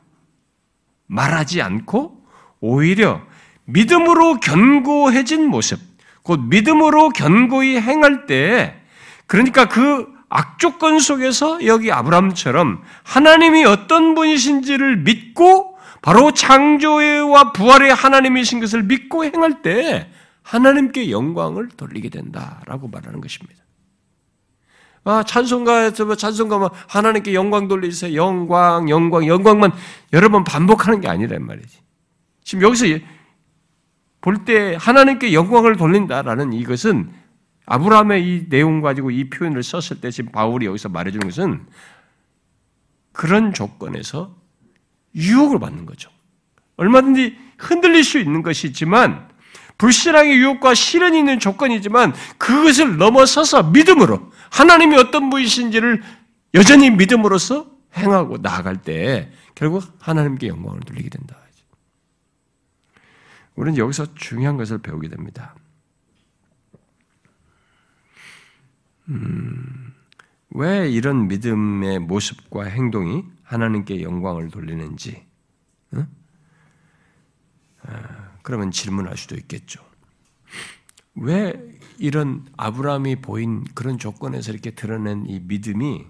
말하지 1.07 1.63
않고 1.63 2.27
오히려 2.61 3.23
믿음으로 3.65 4.39
견고해진 4.41 5.47
모습, 5.47 5.81
곧 6.23 6.41
믿음으로 6.41 7.09
견고히 7.11 7.81
행할 7.81 8.27
때 8.27 8.83
그러니까 9.27 9.67
그 9.67 10.12
악조건 10.35 10.99
속에서 10.99 11.65
여기 11.67 11.93
아브라함처럼 11.93 12.83
하나님이 13.05 13.67
어떤 13.67 14.15
분이신지를 14.15 14.99
믿고 14.99 15.77
바로 16.01 16.33
창조와 16.33 17.53
부활의 17.53 17.95
하나님이신 17.95 18.61
것을 18.61 18.83
믿고 18.83 19.25
행할 19.27 19.61
때 19.61 20.11
하나님께 20.43 21.11
영광을 21.11 21.69
돌리게 21.69 22.09
된다라고 22.09 22.89
말하는 22.89 23.21
것입니다. 23.21 23.63
아, 25.05 25.23
찬송가에서 25.23 26.07
뭐 26.07 26.17
찬송가만 26.17 26.71
하나님께 26.89 27.35
영광 27.35 27.69
돌리세요. 27.69 28.15
영광, 28.15 28.89
영광, 28.89 29.27
영광만 29.27 29.73
여러 30.15 30.31
번 30.31 30.45
반복하는 30.45 31.01
게 31.01 31.09
아니란 31.09 31.45
말이지. 31.45 31.79
지금 32.43 32.63
여기서 32.65 32.87
볼 34.23 34.45
때 34.45 34.77
하나님께 34.81 35.35
영광을 35.35 35.77
돌린다라는 35.77 36.53
이것은 36.55 37.13
아브라함의 37.67 38.27
이 38.27 38.49
내용 38.49 38.81
가지고 38.81 39.11
이 39.11 39.31
표현을 39.31 39.63
썼을 39.63 40.01
때 40.01 40.11
지금 40.11 40.33
바울이 40.33 40.67
여기서 40.67 40.89
말해주는 40.89 41.27
것은 41.27 41.67
그런 43.13 43.55
조건에서 43.55 44.35
유혹을 45.15 45.59
받는 45.61 45.87
거죠. 45.87 46.11
얼마든지 46.77 47.39
흔들릴 47.59 48.03
수 48.03 48.19
있는 48.19 48.43
것이지만 48.43 49.29
불신앙의 49.79 50.37
유혹과 50.37 50.75
실현이 50.75 51.19
있는 51.19 51.39
조건이지만 51.39 52.15
그것을 52.39 52.97
넘어서서 52.97 53.65
믿음으로 53.65 54.33
하나님이 54.51 54.97
어떤 54.97 55.31
분이신지를 55.31 56.03
여전히 56.55 56.91
믿음으로써 56.91 57.71
행하고 57.97 58.39
나아갈 58.39 58.81
때 58.83 59.31
결국 59.55 59.85
하나님께 60.01 60.49
영광을 60.49 60.81
돌리게 60.81 61.09
된다. 61.11 61.37
우리는 63.55 63.77
여기서 63.79 64.15
중요한 64.15 64.57
것을 64.57 64.79
배우게 64.79 65.09
됩니다. 65.09 65.55
음, 69.13 69.93
왜 70.51 70.91
이런 70.91 71.29
믿음의 71.29 72.01
모습과 72.01 72.65
행동이 72.65 73.25
하나님께 73.43 74.03
영광을 74.03 74.51
돌리는지, 74.51 75.27
응? 75.95 76.07
아, 77.83 78.33
그러면 78.43 78.71
질문할 78.71 79.17
수도 79.17 79.37
있겠죠. 79.37 79.85
왜 81.15 81.53
이런 81.99 82.47
아브라함이 82.57 83.17
보인 83.17 83.65
그런 83.75 83.99
조건에서 83.99 84.51
이렇게 84.53 84.71
드러낸 84.71 85.27
이 85.27 85.41
믿음이 85.41 86.07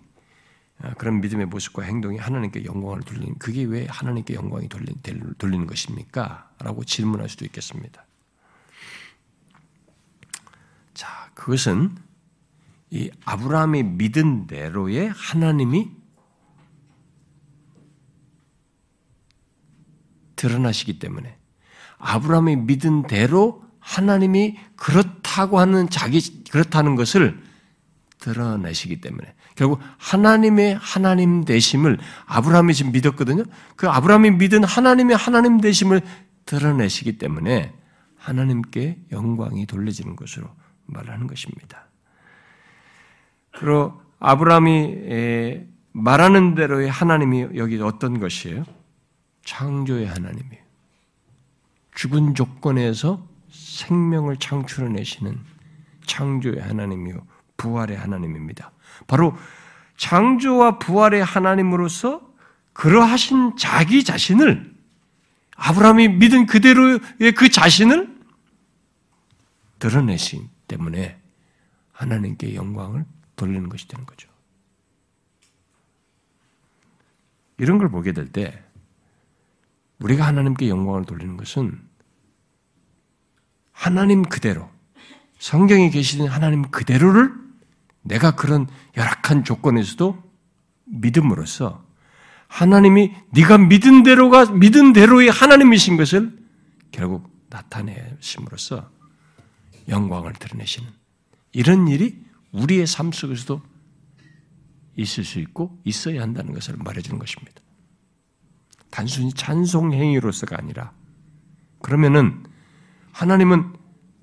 아, 0.80 0.94
그런 0.94 1.20
믿음의 1.20 1.46
모습과 1.46 1.82
행동이 1.82 2.18
하나님께 2.18 2.64
영광을 2.64 3.02
돌리는 3.02 3.38
그게 3.38 3.64
왜 3.64 3.86
하나님께 3.88 4.34
영광이 4.34 4.68
돌린, 4.68 4.94
돌리는 5.38 5.66
것입니까? 5.66 6.50
라고 6.58 6.84
질문할 6.84 7.28
수도 7.28 7.44
있겠습니다. 7.44 8.04
자, 10.94 11.30
그것은 11.34 11.96
이 12.92 13.10
아브라함이 13.24 13.84
믿은 13.84 14.46
대로의 14.46 15.08
하나님이 15.08 15.90
드러나시기 20.36 20.98
때문에 20.98 21.38
아브라함이 21.96 22.56
믿은 22.56 23.04
대로 23.04 23.64
하나님이 23.78 24.58
그렇다고 24.76 25.58
하는 25.58 25.88
자기 25.88 26.44
그렇다는 26.50 26.94
것을 26.94 27.42
드러내시기 28.18 29.00
때문에 29.00 29.34
결국 29.56 29.80
하나님의 29.96 30.76
하나님 30.78 31.46
되심을 31.46 31.98
아브라함이 32.26 32.74
지금 32.74 32.92
믿었거든요. 32.92 33.44
그 33.74 33.88
아브라함이 33.88 34.32
믿은 34.32 34.64
하나님의 34.64 35.16
하나님 35.16 35.62
되심을 35.62 36.02
드러내시기 36.44 37.16
때문에 37.16 37.72
하나님께 38.18 39.06
영광이 39.12 39.64
돌려지는 39.64 40.14
것으로 40.14 40.54
말하는 40.84 41.26
것입니다. 41.26 41.86
그리고 43.52 44.00
아브라함이 44.18 45.66
말하는 45.92 46.54
대로의 46.54 46.90
하나님이 46.90 47.56
여기 47.56 47.80
어떤 47.80 48.18
것이에요? 48.18 48.64
창조의 49.44 50.06
하나님이에요. 50.06 50.62
죽은 51.94 52.34
조건에서 52.34 53.26
생명을 53.50 54.38
창출해내시는 54.38 55.38
창조의 56.06 56.60
하나님이요. 56.60 57.26
부활의 57.56 57.96
하나님입니다. 57.96 58.72
바로 59.06 59.36
창조와 59.96 60.78
부활의 60.78 61.22
하나님으로서 61.22 62.22
그러하신 62.72 63.56
자기 63.56 64.02
자신을 64.02 64.72
아브라함이 65.56 66.08
믿은 66.08 66.46
그대로의 66.46 67.32
그 67.36 67.50
자신을 67.50 68.16
드러내신 69.78 70.48
때문에 70.66 71.20
하나님께 71.92 72.54
영광을 72.54 73.04
돌리는 73.42 73.68
것이 73.68 73.88
되는 73.88 74.06
거죠. 74.06 74.28
이런 77.58 77.78
걸 77.78 77.90
보게 77.90 78.12
될 78.12 78.28
때 78.30 78.62
우리가 79.98 80.26
하나님께 80.26 80.68
영광을 80.68 81.04
돌리는 81.04 81.36
것은 81.36 81.80
하나님 83.72 84.22
그대로 84.22 84.70
성경에 85.38 85.90
계시는 85.90 86.28
하나님 86.28 86.62
그대로를 86.70 87.32
내가 88.02 88.32
그런 88.36 88.68
열악한 88.96 89.44
조건에서도 89.44 90.22
믿음으로써 90.84 91.84
하나님이 92.48 93.12
네가 93.30 93.58
믿은 93.58 94.02
대로가 94.02 94.50
믿은 94.50 94.92
대로의 94.92 95.30
하나님이신 95.30 95.96
것을 95.96 96.36
결국 96.90 97.30
나타내심으로써 97.48 98.90
영광을 99.88 100.32
드러내시는 100.32 100.88
이런 101.52 101.88
일이 101.88 102.24
우리의 102.52 102.86
삶 102.86 103.12
속에서도 103.12 103.62
있을 104.96 105.24
수 105.24 105.38
있고 105.40 105.78
있어야 105.84 106.22
한다는 106.22 106.52
것을 106.52 106.76
말해주는 106.76 107.18
것입니다. 107.18 107.60
단순히 108.90 109.32
찬송 109.32 109.92
행위로서가 109.94 110.56
아니라 110.58 110.92
그러면은 111.80 112.44
하나님은 113.12 113.72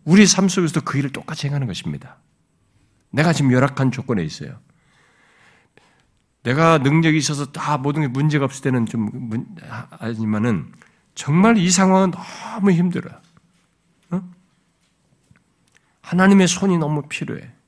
우리 0.06 0.26
삶 0.26 0.48
속에서도 0.48 0.82
그 0.82 0.98
일을 0.98 1.12
똑같이 1.12 1.48
행하는 1.48 1.68
것입니다. 1.68 2.18
내가 3.12 3.34
지금 3.34 3.52
열악한 3.52 3.92
조건에 3.92 4.24
있어요. 4.24 4.60
내가 6.44 6.78
능력이 6.78 7.18
있어서 7.18 7.52
다 7.52 7.78
모든 7.78 8.04
게 8.04 8.08
문제가 8.08 8.46
없을 8.46 8.64
때는 8.64 8.86
좀 8.86 9.10
문, 9.12 9.56
하지만은 9.92 10.72
정말 11.16 11.58
이 11.58 11.70
상황은 11.70 12.12
너무 12.12 12.72
힘들어요. 12.72 13.20
어? 14.12 14.24
하나님의 16.02 16.48
손이 16.48 16.78
너무 16.78 17.04
필요해. 17.10 17.59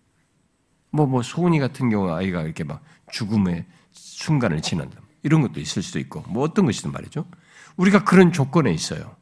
뭐, 0.92 1.06
뭐, 1.06 1.22
소은이 1.22 1.60
같은 1.60 1.89
경우 1.89 2.12
아이가 2.12 2.44
이렇게 2.44 2.64
막 2.64 2.84
죽음의 3.12 3.66
순간을 3.92 4.62
지난다. 4.62 5.02
이런 5.24 5.42
것도 5.42 5.60
있을 5.60 5.82
수도 5.82 6.00
있고, 6.00 6.22
뭐 6.28 6.44
어떤 6.44 6.66
것이든 6.66 6.92
말이죠. 6.92 7.26
우리가 7.78 8.04
그런 8.04 8.32
조건에 8.32 8.72
있어요. 8.72 9.16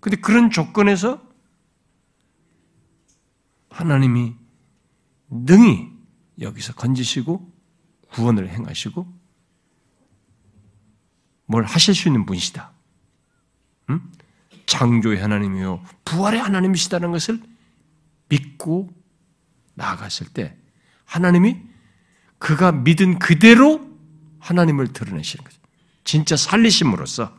근데 0.00 0.16
그런 0.16 0.50
조건에서 0.50 1.20
하나님이 3.70 4.34
능히 5.28 5.92
여기서 6.40 6.74
건지시고 6.74 7.52
구원을 8.12 8.48
행하시고 8.48 9.06
뭘 11.46 11.64
하실 11.64 11.94
수 11.94 12.08
있는 12.08 12.26
분이시다. 12.26 12.72
음? 13.90 14.12
창조의 14.66 15.20
하나님이요 15.20 15.82
부활의 16.04 16.40
하나님이시다는 16.40 17.12
것을 17.12 17.40
믿고 18.28 18.90
나아갔을 19.74 20.28
때 20.28 20.56
하나님이 21.06 21.56
그가 22.38 22.72
믿은 22.72 23.18
그대로 23.18 23.88
하나님을 24.40 24.92
드러내시는 24.92 25.44
거죠. 25.44 25.58
진짜 26.04 26.36
살리심으로써 26.36 27.36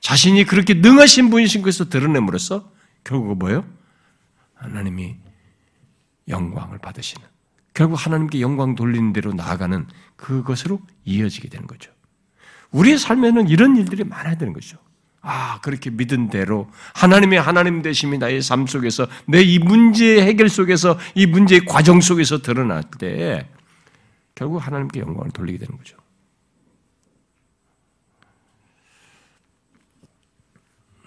자신이 0.00 0.44
그렇게 0.44 0.74
능하신 0.74 1.30
분이신 1.30 1.62
것을 1.62 1.88
드러냄으로써 1.88 2.70
결국 3.04 3.38
뭐예요? 3.38 3.64
하나님이 4.54 5.16
영광을 6.28 6.78
받으시는 6.78 7.26
결국 7.74 7.94
하나님께 7.94 8.40
영광 8.40 8.74
돌리는 8.74 9.12
대로 9.12 9.32
나아가는 9.32 9.86
그것으로 10.16 10.80
이어지게 11.04 11.48
되는 11.48 11.66
거죠. 11.66 11.92
우리의 12.70 12.98
삶에는 12.98 13.48
이런 13.48 13.76
일들이 13.76 14.04
많아야 14.04 14.36
되는 14.36 14.52
거죠. 14.52 14.78
아, 15.20 15.60
그렇게 15.62 15.90
믿은 15.90 16.30
대로 16.30 16.70
하나님의 16.94 17.40
하나님 17.40 17.82
되심이 17.82 18.18
나의 18.18 18.40
삶 18.40 18.66
속에서 18.66 19.06
내 19.26 19.42
이 19.42 19.58
문제의 19.58 20.22
해결 20.22 20.48
속에서 20.48 20.98
이 21.14 21.26
문제의 21.26 21.64
과정 21.64 22.00
속에서 22.00 22.42
드러날 22.42 22.84
때 22.98 23.48
결국 24.34 24.58
하나님께 24.58 25.00
영광을 25.00 25.30
돌리게 25.30 25.58
되는 25.58 25.76
거죠. 25.76 25.96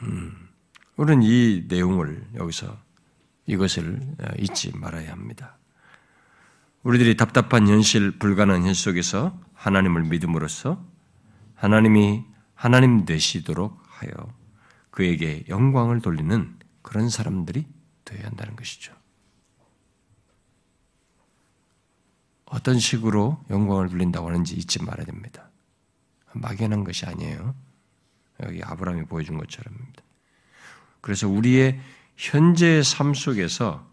음, 0.01 0.49
우리는 0.95 1.21
이 1.23 1.65
내용을 1.67 2.25
여기서 2.35 2.77
이것을 3.45 3.99
어, 4.19 4.25
잊지 4.39 4.75
말아야 4.75 5.11
합니다. 5.11 5.57
우리들이 6.83 7.15
답답한 7.15 7.67
현실, 7.67 8.17
불가능한 8.17 8.63
현실 8.65 8.83
속에서 8.83 9.39
하나님을 9.53 10.03
믿음으로써 10.03 10.83
하나님이 11.55 12.23
하나님 12.55 13.05
되시도록 13.05 13.80
하여 14.01 14.11
그에게 14.89 15.43
영광을 15.47 16.01
돌리는 16.01 16.59
그런 16.81 17.09
사람들이 17.09 17.65
되어야 18.05 18.25
한다는 18.25 18.55
것이죠. 18.55 18.93
어떤 22.45 22.79
식으로 22.79 23.43
영광을 23.49 23.89
돌린다고 23.89 24.27
하는지 24.27 24.55
잊지 24.55 24.83
말아야 24.83 25.05
됩니다. 25.05 25.49
막연한 26.33 26.83
것이 26.83 27.05
아니에요. 27.05 27.55
여기 28.43 28.61
아브라함이 28.63 29.05
보여준 29.05 29.37
것처럼입니다. 29.37 30.03
그래서 30.99 31.27
우리의 31.27 31.79
현재의 32.17 32.83
삶 32.83 33.13
속에서 33.13 33.89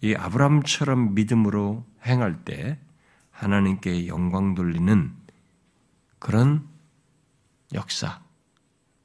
이 0.00 0.14
아브라함처럼 0.14 1.14
믿음으로 1.14 1.84
행할 2.04 2.44
때 2.44 2.78
하나님께 3.30 4.06
영광 4.06 4.54
돌리는 4.54 5.14
그런 6.18 6.68
역사, 7.72 8.22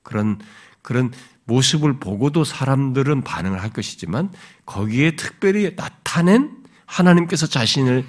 그런 0.10 0.39
그런 0.82 1.12
모습을 1.45 1.99
보고도 1.99 2.43
사람들은 2.43 3.24
반응을 3.24 3.62
할 3.62 3.72
것이지만 3.72 4.32
거기에 4.66 5.16
특별히 5.16 5.76
나타낸 5.76 6.64
하나님께서 6.86 7.47
자신을 7.47 8.05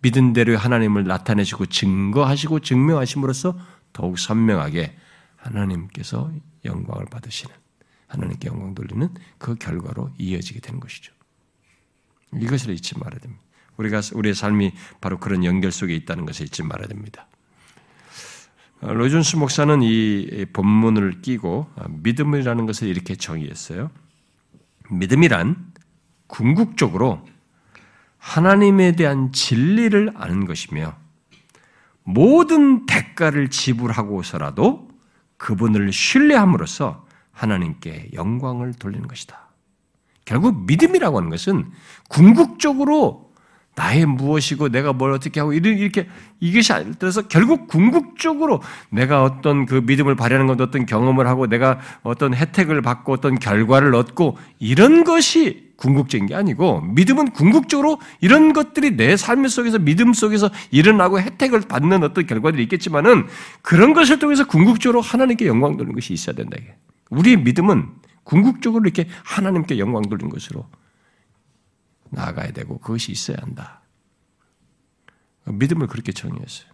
믿은 0.00 0.32
대로 0.32 0.56
하나님을 0.56 1.04
나타내시고 1.04 1.66
증거하시고 1.66 2.60
증명하심으로써 2.60 3.58
더욱 3.92 4.18
선명하게 4.18 4.96
하나님께서 5.36 6.32
영광을 6.64 7.06
받으시는 7.06 7.54
하나님께 8.06 8.48
영광 8.48 8.74
돌리는 8.74 9.08
그 9.38 9.54
결과로 9.54 10.10
이어지게 10.18 10.60
되는 10.60 10.80
것이죠. 10.80 11.12
이것을 12.34 12.74
잊지 12.74 12.98
말아야 12.98 13.20
됩니다. 13.20 13.42
우리가 13.76 14.00
우리의 14.12 14.34
삶이 14.34 14.72
바로 15.00 15.18
그런 15.18 15.44
연결 15.44 15.72
속에 15.72 15.94
있다는 15.94 16.26
것을 16.26 16.46
잊지 16.46 16.62
말아야 16.62 16.86
됩니다. 16.86 17.26
어, 18.80 18.92
로이존스 18.92 19.36
목사는 19.36 19.80
이 19.82 20.46
본문을 20.52 21.22
끼고 21.22 21.66
어, 21.74 21.84
믿음이라는 21.88 22.66
것을 22.66 22.88
이렇게 22.88 23.14
정의했어요. 23.14 23.90
믿음이란 24.90 25.72
궁극적으로 26.26 27.26
하나님에 28.18 28.92
대한 28.92 29.32
진리를 29.32 30.12
아는 30.14 30.46
것이며 30.46 30.94
모든 32.02 32.86
대가를 32.86 33.50
지불하고서라도 33.50 34.88
그분을 35.36 35.92
신뢰함으로써 35.92 37.06
하나님께 37.32 38.10
영광을 38.14 38.72
돌리는 38.74 39.06
것이다. 39.08 39.48
결국 40.24 40.64
믿음이라고 40.66 41.18
하는 41.18 41.30
것은 41.30 41.70
궁극적으로 42.08 43.32
나의 43.76 44.06
무엇이고 44.06 44.68
내가 44.68 44.92
뭘 44.92 45.12
어떻게 45.12 45.40
하고 45.40 45.52
이렇게 45.52 46.08
이것이 46.40 46.72
들어서 46.98 47.22
결국 47.22 47.66
궁극적으로 47.66 48.62
내가 48.90 49.24
어떤 49.24 49.66
그 49.66 49.82
믿음을 49.84 50.14
발휘하는 50.14 50.46
것 50.46 50.60
어떤 50.60 50.86
경험을 50.86 51.26
하고 51.26 51.46
내가 51.46 51.80
어떤 52.02 52.34
혜택을 52.34 52.82
받고 52.82 53.12
어떤 53.12 53.38
결과를 53.38 53.94
얻고 53.94 54.38
이런 54.58 55.04
것이 55.04 55.72
궁극적인 55.76 56.26
게 56.26 56.34
아니고 56.34 56.82
믿음은 56.82 57.32
궁극적으로 57.32 57.98
이런 58.20 58.52
것들이 58.52 58.96
내 58.96 59.16
삶 59.16 59.48
속에서 59.48 59.78
믿음 59.78 60.12
속에서 60.12 60.50
일어나고 60.70 61.20
혜택을 61.20 61.62
받는 61.62 62.04
어떤 62.04 62.26
결과들이 62.26 62.62
있겠지만은 62.64 63.26
그런 63.62 63.92
것을 63.92 64.18
통해서 64.18 64.46
궁극적으로 64.46 65.00
하나님께 65.00 65.46
영광 65.46 65.76
돌리는 65.76 65.94
것이 65.94 66.12
있어야 66.12 66.36
된다. 66.36 66.56
우리의 67.10 67.38
믿음은 67.38 67.88
궁극적으로 68.22 68.84
이렇게 68.84 69.08
하나님께 69.24 69.78
영광 69.78 70.02
돌리는 70.02 70.30
것으로 70.30 70.66
나아가야 72.14 72.52
되고 72.52 72.78
그것이 72.78 73.12
있어야 73.12 73.36
한다. 73.40 73.82
믿음을 75.44 75.86
그렇게 75.86 76.12
정의했어요. 76.12 76.72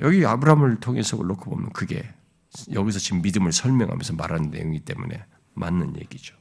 여기 0.00 0.24
아브라함을 0.24 0.80
통해서 0.80 1.16
놓고 1.16 1.50
보면 1.50 1.72
그게 1.72 2.12
여기서 2.72 2.98
지금 2.98 3.22
믿음을 3.22 3.52
설명하면서 3.52 4.14
말하는 4.14 4.50
내용이기 4.50 4.84
때문에 4.84 5.24
맞는 5.54 5.96
얘기죠. 6.00 6.36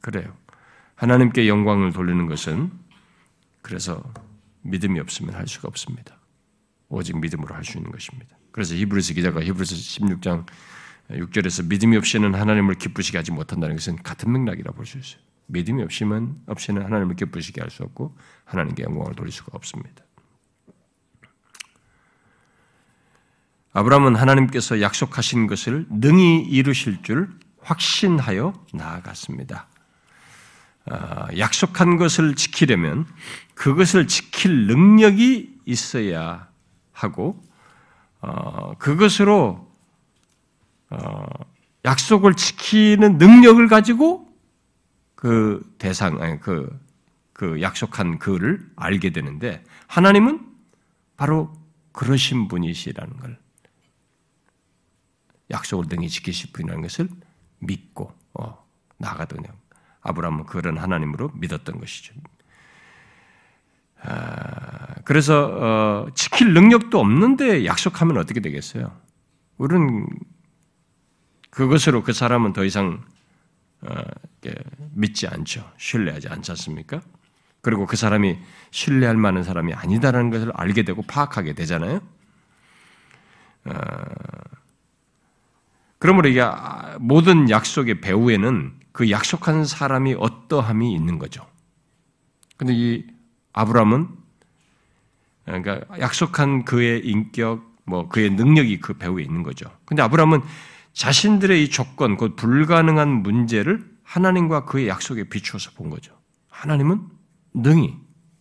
그래요. 0.00 0.36
하나님께 0.94 1.48
영광을 1.48 1.92
돌리는 1.92 2.26
것은 2.26 2.70
그래서 3.62 4.02
믿음이 4.62 5.00
없으면 5.00 5.34
할 5.34 5.46
수가 5.46 5.68
없습니다. 5.68 6.18
오직 6.88 7.18
믿음으로 7.18 7.54
할 7.54 7.64
수 7.64 7.78
있는 7.78 7.90
것입니다. 7.90 8.36
그래서 8.52 8.74
히브리서 8.74 9.14
기자가 9.14 9.42
히브리서 9.42 9.74
16장 9.74 10.46
6절에서 11.10 11.66
믿음이 11.66 11.96
없이는 11.96 12.34
하나님을 12.34 12.74
기쁘시게 12.74 13.18
하지 13.18 13.30
못한다는 13.32 13.76
것은 13.76 14.02
같은 14.02 14.32
맥락이라 14.32 14.72
볼 14.72 14.86
수 14.86 14.98
있어요. 14.98 15.20
믿음이 15.46 15.82
없이면 15.82 16.42
없이는 16.46 16.82
하나님을 16.82 17.14
기쁘시게 17.16 17.60
할 17.60 17.70
수 17.70 17.84
없고 17.84 18.16
하나님께 18.44 18.82
영광을 18.82 19.14
돌릴 19.14 19.32
수가 19.32 19.50
없습니다. 19.52 20.04
아브라함은 23.72 24.16
하나님께서 24.16 24.80
약속하신 24.80 25.46
것을 25.46 25.86
능히 25.90 26.40
이루실 26.40 27.02
줄 27.02 27.28
확신하여 27.60 28.54
나아갔습니다. 28.72 29.68
아, 30.86 31.28
약속한 31.36 31.96
것을 31.96 32.36
지키려면 32.36 33.06
그것을 33.54 34.06
지킬 34.06 34.66
능력이 34.66 35.60
있어야 35.66 36.48
하고 36.92 37.42
어, 38.20 38.74
그것으로 38.78 39.34
어, 39.58 39.65
약속을 41.84 42.34
지키는 42.34 43.18
능력을 43.18 43.66
가지고 43.68 44.26
그 45.14 45.74
대상, 45.78 46.20
아니, 46.20 46.38
그, 46.40 46.78
그 47.32 47.60
약속한 47.62 48.18
그를 48.18 48.70
알게 48.76 49.10
되는데, 49.10 49.64
하나님은 49.88 50.46
바로 51.16 51.52
그러신 51.92 52.48
분이시라는 52.48 53.16
걸, 53.16 53.38
약속을 55.50 55.88
등히 55.88 56.08
지키실 56.08 56.52
분이라는 56.52 56.82
것을 56.82 57.08
믿고, 57.60 58.12
어, 58.34 58.64
나가더군요. 58.98 59.48
아브라함은 60.02 60.44
그런 60.46 60.76
하나님으로 60.76 61.30
믿었던 61.34 61.80
것이죠. 61.80 62.14
아, 64.02 64.94
그래서, 65.04 65.46
어, 65.46 66.10
지킬 66.14 66.52
능력도 66.52 67.00
없는데 67.00 67.64
약속하면 67.64 68.18
어떻게 68.18 68.40
되겠어요? 68.40 68.94
우리는 69.56 70.06
그것으로 71.56 72.02
그 72.02 72.12
사람은 72.12 72.52
더 72.52 72.64
이상 72.66 73.02
어, 73.80 73.94
믿지 74.92 75.26
않죠. 75.26 75.66
신뢰하지 75.78 76.28
않지 76.28 76.50
않습니까? 76.52 77.00
그리고 77.62 77.86
그 77.86 77.96
사람이 77.96 78.38
신뢰할 78.70 79.16
만한 79.16 79.42
사람이 79.42 79.72
아니다라는 79.72 80.28
것을 80.28 80.52
알게 80.54 80.82
되고 80.82 81.00
파악하게 81.00 81.54
되잖아요. 81.54 82.02
어, 83.64 83.72
그러므로 85.98 86.28
이게 86.28 86.44
모든 87.00 87.48
약속의 87.48 88.02
배후에는 88.02 88.74
그 88.92 89.10
약속한 89.10 89.64
사람이 89.64 90.14
어떠함이 90.18 90.92
있는 90.92 91.18
거죠. 91.18 91.46
근데 92.58 92.74
이 92.74 93.06
아브라함은 93.54 94.08
그러니까 95.46 95.80
약속한 96.00 96.66
그의 96.66 97.00
인격, 97.06 97.76
뭐 97.84 98.08
그의 98.08 98.28
능력이 98.28 98.80
그 98.80 98.92
배후에 98.92 99.22
있는 99.22 99.42
거죠. 99.42 99.70
근데 99.86 100.02
아브라함은 100.02 100.42
자신들의 100.96 101.62
이 101.62 101.68
조건, 101.68 102.16
곧 102.16 102.36
불가능한 102.36 103.22
문제를 103.22 103.86
하나님과 104.02 104.64
그의 104.64 104.88
약속에 104.88 105.24
비추어서 105.28 105.72
본 105.72 105.90
거죠. 105.90 106.18
하나님은 106.48 107.06
능히 107.54 107.94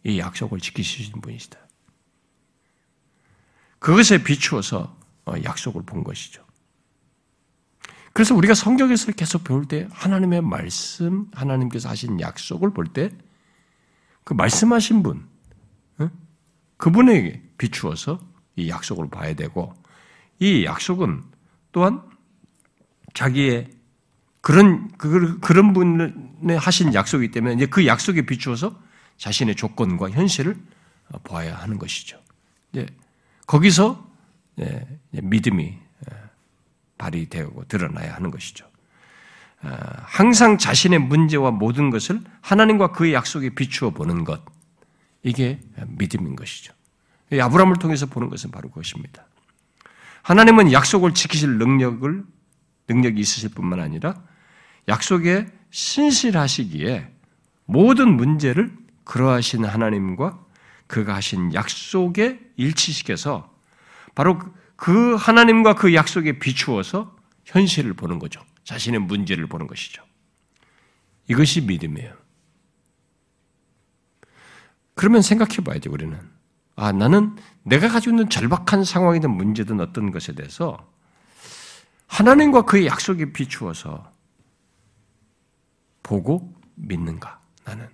이 0.06 0.20
약속을 0.20 0.60
지키시는 0.62 1.20
분이시다. 1.20 1.60
그것에 3.80 4.24
비추어서 4.24 4.98
어, 5.26 5.34
약속을 5.44 5.84
본 5.84 6.04
것이죠. 6.06 6.46
그래서 8.14 8.34
우리가 8.34 8.54
성경에서 8.54 9.12
계속 9.12 9.44
배울 9.44 9.68
때 9.68 9.90
하나님의 9.92 10.42
말씀, 10.42 11.28
하나님께서 11.34 11.90
하신 11.90 12.22
약속을 12.22 12.74
볼 12.74 12.88
때 12.94 13.10
그 14.24 14.34
말씀하신 14.34 15.04
분, 15.04 15.28
그분에게 16.78 17.42
비추어서 17.58 18.20
이 18.56 18.70
약속을 18.70 19.10
봐야 19.10 19.34
되고 19.36 19.74
이 20.40 20.66
약속은 20.66 21.24
또한 21.72 22.02
자기의 23.16 23.70
그런 24.42 24.92
그, 25.00 25.40
그런 25.40 25.74
분의 25.74 26.60
하신 26.60 26.94
약속이기 26.94 27.32
때문에 27.32 27.56
이제 27.56 27.66
그 27.66 27.88
약속에 27.88 28.28
비추어서 28.28 28.80
자신의 29.18 29.56
조건과 29.56 30.12
현실을 30.12 30.56
보아야 31.24 31.56
하는 31.56 31.80
것이죠. 31.80 32.22
이제 32.72 32.86
거기서 33.48 34.08
믿음이 35.12 35.78
발휘되고 37.00 37.66
드러나야 37.66 38.14
하는 38.16 38.30
것이죠. 38.30 38.68
항상 39.62 40.60
자신의 40.60 41.00
문제와 41.00 41.50
모든 41.50 41.90
것을 41.90 42.22
하나님과 42.42 42.92
그의 42.92 43.14
약속에 43.14 43.50
비추어 43.56 43.90
보는 43.90 44.26
것 44.26 44.44
이게 45.24 45.60
믿음인 45.88 46.36
것이죠. 46.36 46.74
아브라함을 47.32 47.78
통해서 47.78 48.06
보는 48.06 48.30
것은 48.30 48.52
바로 48.52 48.70
그것입니다. 48.70 49.26
하나님은 50.22 50.72
약속을 50.72 51.16
지키실 51.16 51.58
능력을 51.58 52.24
능력이 52.88 53.20
있으실 53.20 53.50
뿐만 53.50 53.80
아니라 53.80 54.22
약속에 54.88 55.48
신실하시기에 55.72 57.12
모든 57.66 58.16
문제를 58.16 58.76
그러하신 59.04 59.66
하나님과 59.66 60.40
그가 60.88 61.16
하신 61.16 61.54
약속에 61.54 62.40
일치시켜서 62.58 63.54
바로 64.14 64.40
그 64.76 65.16
하나님과 65.16 65.76
그 65.76 65.94
약속에 65.94 66.40
비추어서 66.40 67.16
현실을 67.46 67.94
보는 67.94 68.20
거죠. 68.20 68.42
자신의 68.64 69.02
문제를 69.02 69.48
보는 69.48 69.68
것이죠. 69.68 70.04
이것이 71.28 71.62
믿음이에요. 71.62 72.14
그러면 74.96 75.22
생각해 75.22 75.58
봐야죠, 75.58 75.92
우리는. 75.92 76.18
아, 76.76 76.92
나는 76.92 77.36
내가 77.64 77.88
가지고 77.88 78.12
있는 78.12 78.30
절박한 78.30 78.84
상황이든 78.84 79.30
문제든 79.30 79.80
어떤 79.80 80.12
것에 80.12 80.34
대해서 80.34 80.90
하나님과 82.08 82.64
그의 82.64 82.86
약속에 82.86 83.32
비추어서 83.34 84.12
보고 86.04 86.54
믿는가, 86.76 87.40
나는. 87.64 87.90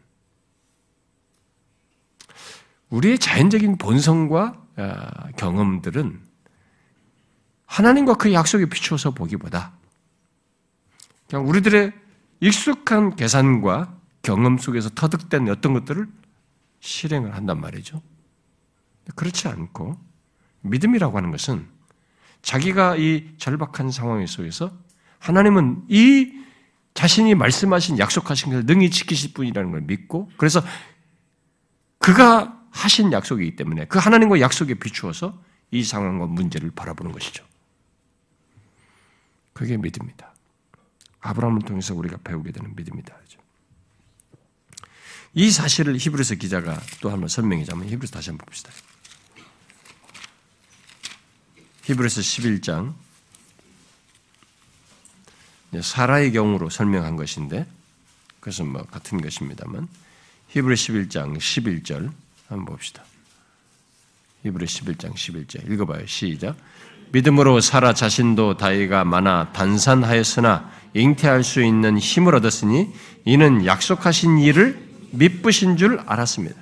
우리의 2.89 3.19
자연적인 3.19 3.77
본성과 3.77 4.61
아, 4.75 5.31
경험들은 5.37 6.21
하나님과 7.65 8.15
그 8.15 8.33
약속에 8.33 8.65
비추어서 8.65 9.11
보기보다 9.11 9.73
그냥 11.29 11.47
우리들의 11.47 11.93
익숙한 12.41 13.15
계산과 13.15 13.97
경험 14.23 14.57
속에서 14.57 14.89
터득된 14.89 15.47
어떤 15.49 15.73
것들을 15.73 16.07
실행을 16.81 17.35
한단 17.35 17.61
말이죠. 17.61 18.01
그렇지 19.15 19.47
않고 19.47 19.97
믿음이라고 20.61 21.15
하는 21.15 21.31
것은 21.31 21.67
자기가 22.41 22.95
이 22.97 23.33
절박한 23.37 23.91
상황 23.91 24.25
속에서 24.25 24.71
하나님은 25.19 25.83
이 25.89 26.33
자신이 26.93 27.35
말씀하신 27.35 27.99
약속하신 27.99 28.51
것을 28.51 28.65
능히 28.65 28.89
지키실 28.89 29.33
분이라는 29.33 29.71
걸 29.71 29.81
믿고 29.81 30.29
그래서 30.37 30.61
그가 31.99 32.59
하신 32.71 33.11
약속이기 33.11 33.55
때문에 33.55 33.85
그 33.85 33.99
하나님과 33.99 34.39
약속에 34.39 34.75
비추어서 34.75 35.41
이 35.71 35.83
상황과 35.83 36.25
문제를 36.25 36.71
바라보는 36.71 37.11
것이죠. 37.11 37.45
그게 39.53 39.77
믿음이다. 39.77 40.33
아브라함을 41.19 41.61
통해서 41.61 41.93
우리가 41.93 42.17
배우게 42.23 42.51
되는 42.51 42.75
믿음이다. 42.75 43.15
이 45.33 45.49
사실을 45.49 45.95
히브리서 45.97 46.35
기자가 46.35 46.79
또 46.99 47.09
한번 47.09 47.29
설명해 47.29 47.63
자면 47.63 47.87
히브리서 47.87 48.13
다시 48.13 48.31
한번 48.31 48.45
봅시다. 48.45 48.71
히브리서 51.83 52.21
11장 52.21 52.93
사라의 55.79 56.33
경우로 56.33 56.69
설명한 56.69 57.15
것인데 57.15 57.65
그것은 58.39 58.67
뭐 58.67 58.83
같은 58.83 59.21
것입니다만 59.21 59.87
히브리 60.49 60.75
11장 60.75 61.37
11절 61.37 62.11
한번 62.49 62.65
봅시다. 62.65 63.03
히브리 64.43 64.65
11장 64.65 65.13
11절 65.13 65.71
읽어봐요. 65.71 66.05
시작. 66.07 66.57
믿음으로 67.11 67.61
사라 67.61 67.93
자신도 67.93 68.57
다이가 68.57 69.05
많아 69.05 69.51
단산하였으나 69.53 70.71
잉태할 70.93 71.43
수 71.43 71.61
있는 71.63 71.97
힘을 71.97 72.35
얻었으니 72.35 72.93
이는 73.25 73.65
약속하신 73.65 74.39
일을 74.39 74.89
미쁘신 75.11 75.77
줄 75.77 75.99
알았습니다. 76.05 76.55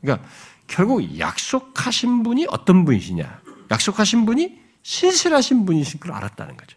그러니까 0.00 0.26
결국 0.66 1.18
약속하신 1.18 2.22
분이 2.22 2.46
어떤 2.48 2.84
분이시냐? 2.84 3.39
약속하신 3.70 4.26
분이 4.26 4.58
신실하신 4.82 5.66
분이신 5.66 6.00
걸 6.00 6.12
알았다는 6.12 6.56
거죠. 6.56 6.76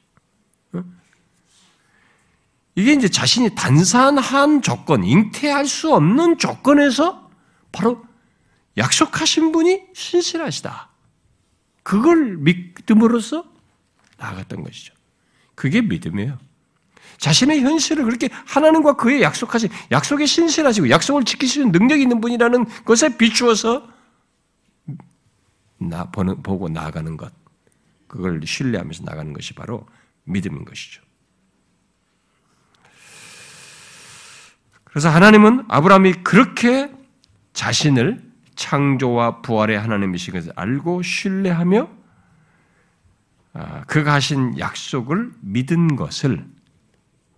이게 2.75 2.93
이제 2.93 3.07
자신이 3.07 3.53
단산한 3.55 4.61
조건, 4.61 5.03
잉태할 5.03 5.67
수 5.67 5.93
없는 5.93 6.39
조건에서 6.39 7.29
바로 7.71 8.03
약속하신 8.77 9.51
분이 9.51 9.81
신실하시다. 9.93 10.89
그걸 11.83 12.37
믿음으로써 12.37 13.45
나아갔던 14.17 14.63
것이죠. 14.63 14.93
그게 15.53 15.81
믿음이에요. 15.81 16.39
자신의 17.17 17.61
현실을 17.61 18.05
그렇게 18.05 18.29
하나님과 18.45 18.93
그의 18.93 19.21
약속하신 19.21 19.69
약속에 19.91 20.25
신실하시고 20.25 20.89
약속을 20.89 21.25
지키시는 21.25 21.71
능력이 21.71 22.01
있는 22.01 22.21
분이라는 22.21 22.65
것에 22.85 23.17
비추어서 23.17 23.87
나 25.89 26.05
보는, 26.05 26.43
보고 26.43 26.69
나아가는 26.69 27.17
것, 27.17 27.33
그걸 28.07 28.41
신뢰하면서 28.45 29.03
나가는 29.03 29.33
것이 29.33 29.53
바로 29.53 29.87
믿음인 30.25 30.65
것이죠. 30.65 31.01
그래서 34.83 35.09
하나님은 35.09 35.65
아브라함이 35.69 36.23
그렇게 36.23 36.91
자신을 37.53 38.31
창조와 38.55 39.41
부활의 39.41 39.79
하나님이신 39.79 40.33
것을 40.33 40.53
알고 40.55 41.01
신뢰하며 41.01 41.89
아, 43.53 43.83
그가 43.85 44.13
하신 44.13 44.59
약속을 44.59 45.31
믿은 45.41 45.95
것을 45.95 46.45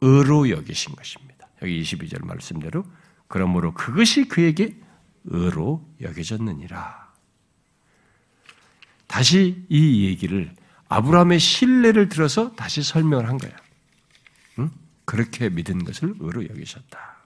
의로 0.02 0.50
여기신 0.50 0.96
것입니다. 0.96 1.48
여기 1.62 1.82
22절 1.82 2.26
말씀대로 2.26 2.86
그러므로 3.28 3.74
그것이 3.74 4.28
그에게 4.28 4.78
의로 5.26 5.88
여겨졌느니라. 6.02 7.05
다시 9.08 9.66
이 9.70 10.06
얘기를 10.06 10.54
아브라함의 10.88 11.40
신뢰를 11.40 12.10
들어서 12.10 12.54
다시 12.54 12.84
설명을 12.84 13.28
한 13.28 13.38
거야. 13.38 13.52
응? 14.60 14.70
그렇게 15.06 15.50
믿은 15.50 15.84
것을 15.84 16.16
의로 16.20 16.48
여기셨다. 16.48 17.18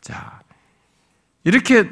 자, 0.00 0.40
이렇게 1.44 1.90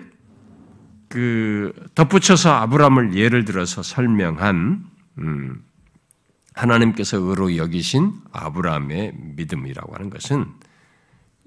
그 1.08 1.72
덧붙여서 1.94 2.50
아브라함을 2.52 3.14
예를 3.14 3.44
들어서 3.44 3.82
설명한 3.82 4.86
음, 5.18 5.64
하나님께서 6.54 7.18
의로 7.18 7.56
여기신 7.56 8.12
아브라함의 8.32 9.12
믿음이라고 9.14 9.94
하는 9.94 10.10
것은 10.10 10.46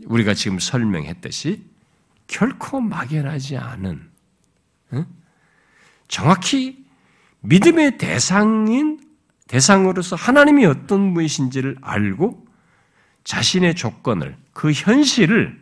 우리가 0.05 0.33
지금 0.33 0.59
설명했듯이 0.59 1.63
결코 2.27 2.79
막연하지 2.79 3.57
않은 3.57 4.09
정확히 6.07 6.80
믿음의 7.41 7.97
대상인 7.97 8.99
대상으로서 9.47 10.15
하나님이 10.15 10.65
어떤 10.65 11.13
분이신지를 11.13 11.77
알고 11.81 12.47
자신의 13.23 13.75
조건을 13.75 14.37
그 14.53 14.71
현실을 14.71 15.61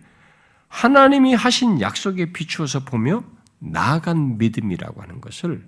하나님이 0.68 1.34
하신 1.34 1.82
약속에 1.82 2.32
비추어서 2.32 2.86
보며 2.86 3.24
나아간 3.58 4.38
믿음이라고 4.38 5.02
하는 5.02 5.20
것을 5.20 5.68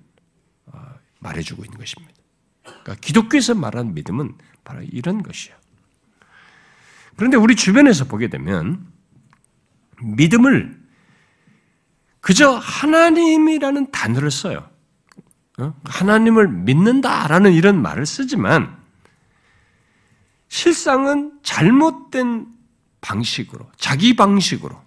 어, 0.66 0.78
말해주고 1.18 1.64
있는 1.64 1.76
것입니다. 1.76 2.14
그러니까 2.62 2.94
기독교에서 3.00 3.54
말하는 3.54 3.94
믿음은 3.94 4.36
바로 4.64 4.82
이런 4.82 5.22
것이에요. 5.22 5.56
그런데 7.16 7.36
우리 7.36 7.56
주변에서 7.56 8.04
보게 8.04 8.28
되면 8.28 8.86
믿음을 10.00 10.80
그저 12.20 12.52
하나님이라는 12.52 13.90
단어를 13.90 14.30
써요. 14.30 14.71
어? 15.62 15.74
하나님을 15.84 16.48
믿는다라는 16.48 17.52
이런 17.52 17.80
말을 17.80 18.04
쓰지만 18.06 18.76
실상은 20.48 21.38
잘못된 21.42 22.46
방식으로, 23.00 23.70
자기 23.76 24.14
방식으로, 24.16 24.80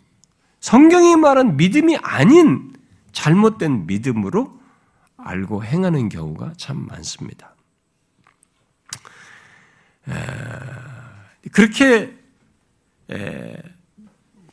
성경이 0.60 1.16
말한 1.16 1.58
믿음이 1.58 1.98
아닌 1.98 2.74
잘못된 3.12 3.88
믿음으로 3.88 4.60
알고 5.18 5.64
행하는 5.64 6.10
경우가 6.10 6.54
참 6.58 6.86
많습니다. 6.88 7.56
그렇게 11.52 12.16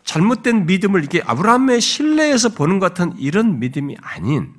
잘못된 0.04 0.66
믿음을 0.66 1.00
이렇게 1.00 1.22
아브라함의 1.22 1.80
신뢰에서 1.80 2.50
보는 2.50 2.78
것 2.78 2.94
같은 2.94 3.18
이런 3.18 3.58
믿음이 3.58 3.96
아닌 4.00 4.54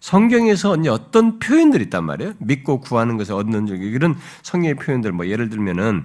성경에서 0.00 0.76
어떤 0.90 1.38
표현들이 1.38 1.84
있단 1.84 2.04
말이에요. 2.04 2.34
믿고 2.38 2.80
구하는 2.80 3.16
것을 3.16 3.34
얻는 3.34 3.68
이런 3.68 4.16
성경의 4.42 4.76
표현들, 4.76 5.12
뭐 5.12 5.26
예를 5.26 5.48
들면은 5.48 6.04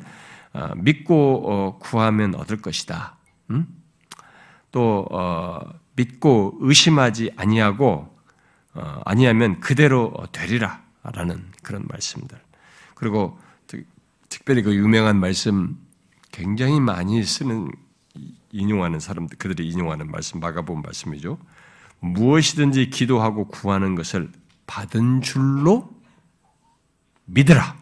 어, 0.53 0.69
믿고 0.75 1.43
어, 1.51 1.77
구하면 1.79 2.35
얻을 2.35 2.61
것이다. 2.61 3.15
음? 3.51 3.67
또 4.71 5.07
어, 5.11 5.59
믿고 5.95 6.57
의심하지 6.61 7.31
아니하고 7.35 8.11
아니하면 9.05 9.59
그대로 9.59 10.11
되리라라는 10.31 11.51
그런 11.61 11.85
말씀들. 11.87 12.39
그리고 12.95 13.37
특별히 14.29 14.63
그 14.63 14.73
유명한 14.73 15.19
말씀 15.19 15.77
굉장히 16.31 16.79
많이 16.79 17.23
쓰는 17.23 17.69
인용하는 18.51 18.99
사람들 18.99 19.37
그들이 19.37 19.67
인용하는 19.69 20.09
말씀 20.09 20.39
마가본 20.39 20.81
말씀이죠. 20.81 21.37
무엇이든지 22.03 22.89
기도하고 22.89 23.47
구하는 23.47 23.95
것을 23.95 24.29
받은 24.67 25.21
줄로 25.21 25.89
믿으라. 27.25 27.77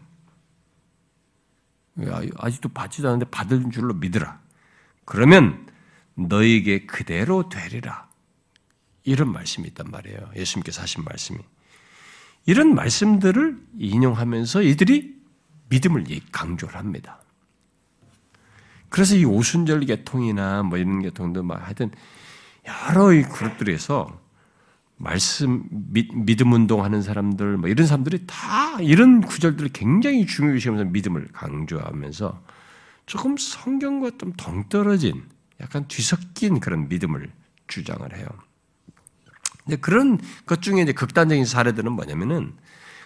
아직도 2.38 2.70
받지도 2.70 3.08
않는데 3.08 3.26
받은 3.32 3.72
줄로 3.72 3.96
믿으라. 3.96 4.40
그러면 5.06 5.68
너에게 6.14 6.86
그대로 6.86 7.50
되리라. 7.50 8.10
이런 9.04 9.32
말씀이 9.32 9.68
있단 9.70 9.88
말이에요. 9.90 10.32
예수님께서 10.36 10.84
하신 10.84 11.04
말씀이. 11.04 11.40
이런 12.46 12.76
말씀들을 12.76 13.60
인용하면서 13.80 14.62
이들이 14.62 15.20
믿음을 15.70 16.06
강조를 16.32 16.76
합니다. 16.76 17.20
그래서 18.90 19.16
이 19.16 19.26
오순절 19.26 19.82
계통이나 19.86 20.64
뭐 20.64 20.78
이런 20.78 21.02
계통도 21.02 21.44
막 21.44 21.64
하여튼 21.64 21.92
여러 22.66 23.14
이 23.14 23.24
그룹들에서 23.24 24.20
말씀 24.98 25.64
믿, 25.72 26.14
믿음 26.14 26.54
운동하는 26.54 27.02
사람들 27.02 27.58
뭐 27.58 27.70
이런 27.70 27.88
사람들이 27.88 28.26
다 28.28 28.80
이런 28.82 29.22
구절들을 29.22 29.70
굉장히 29.74 30.26
중요시하면서 30.26 30.92
믿음을 30.92 31.28
강조하면서 31.34 32.44
조금 33.08 33.36
성경과 33.38 34.12
좀 34.20 34.34
동떨어진 34.34 35.24
약간 35.60 35.88
뒤섞인 35.88 36.60
그런 36.60 36.88
믿음을 36.88 37.32
주장을 37.68 38.16
해요. 38.16 38.28
근데 39.64 39.78
그런 39.78 40.20
것 40.46 40.62
중에 40.62 40.82
이제 40.82 40.94
극단적인 40.94 41.46
사례들은 41.46 41.92
뭐냐면은 41.92 42.54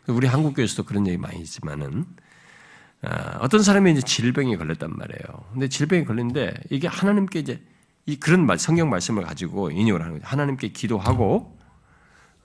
우리 0.08 0.28
한국 0.28 0.54
교회에서도 0.56 0.84
그런 0.84 1.08
얘기 1.08 1.18
많이 1.18 1.40
있지만은 1.40 2.06
아, 3.02 3.38
어떤 3.40 3.62
사람이 3.62 3.92
이제 3.92 4.02
질병에 4.02 4.58
걸렸단 4.58 4.96
말이에요. 4.96 5.46
근데 5.54 5.68
질병에 5.68 6.06
걸렸는데 6.06 6.54
이게 6.70 6.88
하나님께 6.88 7.40
이제 7.40 7.62
이 8.06 8.18
그런 8.18 8.46
말, 8.46 8.60
성경 8.60 8.90
말씀을 8.90 9.24
가지고 9.24 9.72
인용을 9.72 10.02
하는 10.02 10.14
거죠. 10.14 10.28
하나님께 10.28 10.70
기도하고 10.70 11.58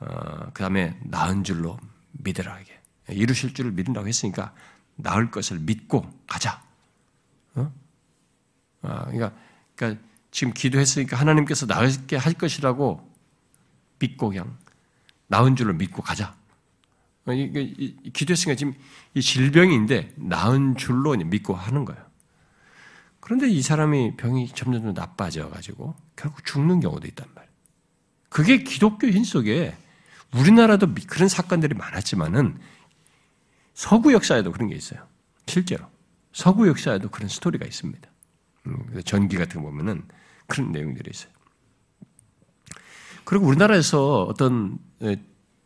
어, 0.00 0.50
그 0.54 0.62
다음에 0.62 0.98
나은 1.04 1.44
줄로 1.44 1.78
믿으라 2.12 2.54
하게 2.54 2.80
이루실 3.08 3.54
줄을 3.54 3.72
믿는다고 3.72 4.08
했으니까 4.08 4.54
나을 4.96 5.30
것을 5.30 5.58
믿고 5.58 6.10
가자. 6.26 6.62
어? 7.54 7.72
아, 8.82 9.04
그러니까, 9.06 9.32
그러니까 9.74 10.02
지금 10.30 10.54
기도했으니까 10.54 11.16
하나님께서 11.16 11.66
나을게 11.66 12.16
할 12.16 12.32
것이라고 12.34 13.06
믿고 13.98 14.28
그냥 14.30 14.56
나은 15.26 15.56
줄로 15.56 15.74
믿고 15.74 16.02
가자. 16.02 16.34
어, 17.26 17.32
기도했으니까 18.12 18.56
지금 18.56 18.74
이 19.14 19.20
질병인데 19.20 20.14
나은 20.16 20.76
줄로 20.76 21.14
믿고 21.16 21.54
하는 21.54 21.84
거예요. 21.84 22.09
그런데 23.20 23.48
이 23.48 23.62
사람이 23.62 24.16
병이 24.16 24.48
점점 24.54 24.82
더 24.82 25.00
나빠져 25.00 25.48
가지고 25.50 25.94
결국 26.16 26.44
죽는 26.44 26.80
경우도 26.80 27.06
있단 27.08 27.28
말이에요. 27.34 27.50
그게 28.28 28.62
기독교 28.62 29.06
인 29.06 29.24
속에 29.24 29.76
우리나라도 30.34 30.88
그런 31.06 31.28
사건들이 31.28 31.74
많았지만은 31.74 32.58
서구 33.74 34.12
역사에도 34.12 34.52
그런 34.52 34.68
게 34.68 34.74
있어요. 34.74 35.06
실제로 35.46 35.84
서구 36.32 36.68
역사에도 36.68 37.10
그런 37.10 37.28
스토리가 37.28 37.66
있습니다. 37.66 38.08
음, 38.66 39.02
전기 39.04 39.36
같은 39.36 39.62
거 39.62 39.70
보면은 39.70 40.04
그런 40.46 40.72
내용들이 40.72 41.10
있어요. 41.12 41.32
그리고 43.24 43.46
우리나라에서 43.46 44.22
어떤 44.24 44.78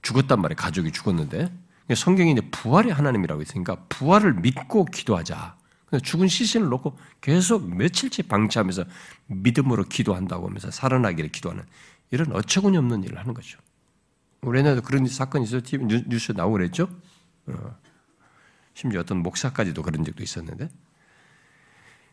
죽었단 0.02 0.40
말이에요. 0.40 0.57
가족이 0.57 0.92
죽었는데 0.92 1.52
성경이 1.94 2.32
이제 2.32 2.40
부활의 2.50 2.92
하나님이라고 2.92 3.42
있으니까 3.42 3.76
부활을 3.88 4.34
믿고 4.34 4.86
기도하자. 4.86 5.57
죽은 6.01 6.28
시신을 6.28 6.68
놓고 6.68 6.99
계속 7.20 7.74
며칠째 7.74 8.24
방치하면서 8.24 8.84
믿음으로 9.26 9.84
기도한다고 9.84 10.47
하면서 10.47 10.70
살아나기를 10.70 11.30
기도하는 11.30 11.64
이런 12.11 12.32
어처구니 12.32 12.76
없는 12.76 13.05
일을 13.05 13.18
하는 13.18 13.34
거죠. 13.34 13.59
우리나라도 14.40 14.82
그런 14.82 15.07
사건이 15.07 15.45
있어 15.45 15.61
TV 15.62 16.05
뉴스에 16.07 16.34
나오고 16.34 16.55
그랬죠. 16.55 16.88
어. 17.47 17.76
심지어 18.74 19.01
어떤 19.01 19.18
목사까지도 19.18 19.82
그런 19.82 20.05
적도 20.05 20.22
있었는데. 20.22 20.68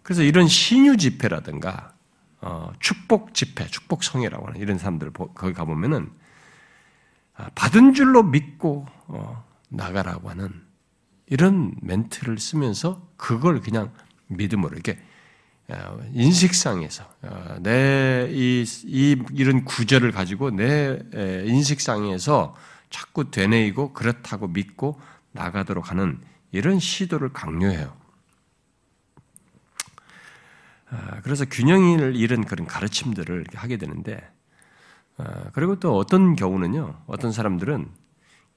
그래서 0.03 0.23
이런 0.23 0.47
신유 0.47 0.97
집회라든가 0.97 1.93
어, 2.39 2.71
축복 2.79 3.33
집회, 3.33 3.67
축복 3.67 4.03
성회라고 4.03 4.47
하는 4.47 4.59
이런 4.59 4.77
사람들 4.77 5.11
거기 5.11 5.53
가 5.53 5.65
보면은 5.65 6.11
아, 7.35 7.49
받은 7.53 7.93
줄로 7.93 8.23
믿고 8.23 8.87
어, 9.07 9.45
나가라고 9.69 10.29
하는 10.29 10.65
이런 11.31 11.73
멘트를 11.81 12.37
쓰면서 12.37 13.07
그걸 13.15 13.61
그냥 13.61 13.93
믿음으로 14.27 14.73
이렇게 14.73 14.99
어, 15.69 15.97
인식상에서 16.11 17.05
어, 17.21 17.55
내이 17.61 18.65
이, 18.83 19.23
이런 19.31 19.63
구절을 19.63 20.11
가지고 20.11 20.51
내 20.51 20.99
인식상에서 21.45 22.53
자꾸 22.89 23.31
되뇌이고 23.31 23.93
그렇다고 23.93 24.49
믿고 24.49 24.99
나가도록 25.31 25.89
하는 25.89 26.19
이런 26.51 26.79
시도를 26.79 27.31
강요해요. 27.31 27.95
아, 30.89 31.21
그래서 31.21 31.45
균형을 31.45 32.17
잃은 32.17 32.43
그런 32.43 32.67
가르침들을 32.67 33.45
하게 33.53 33.77
되는데, 33.77 34.29
아, 35.15 35.49
그리고 35.53 35.79
또 35.79 35.95
어떤 35.95 36.35
경우는요, 36.35 37.03
어떤 37.07 37.31
사람들은 37.31 37.87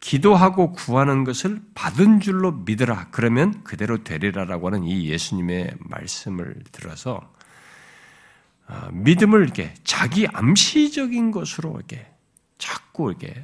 기도하고 0.04 0.72
구하는 0.72 1.24
것을 1.24 1.62
받은 1.74 2.20
줄로 2.20 2.52
믿으라. 2.52 3.08
그러면 3.10 3.64
그대로 3.64 4.04
되리라라고 4.04 4.66
하는 4.66 4.84
이 4.84 5.08
예수님의 5.08 5.76
말씀을 5.78 6.62
들어서 6.72 7.32
아, 8.66 8.90
믿음을 8.92 9.42
이렇게 9.42 9.72
자기 9.82 10.26
암시적인 10.30 11.30
것으로 11.30 11.76
이렇게 11.76 12.06
자꾸 12.58 13.10
이렇게 13.10 13.34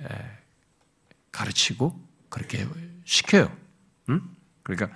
가르치고 1.32 1.98
그렇게 2.28 2.66
시켜요. 3.04 3.50
응? 4.10 4.20
그러니까 4.62 4.94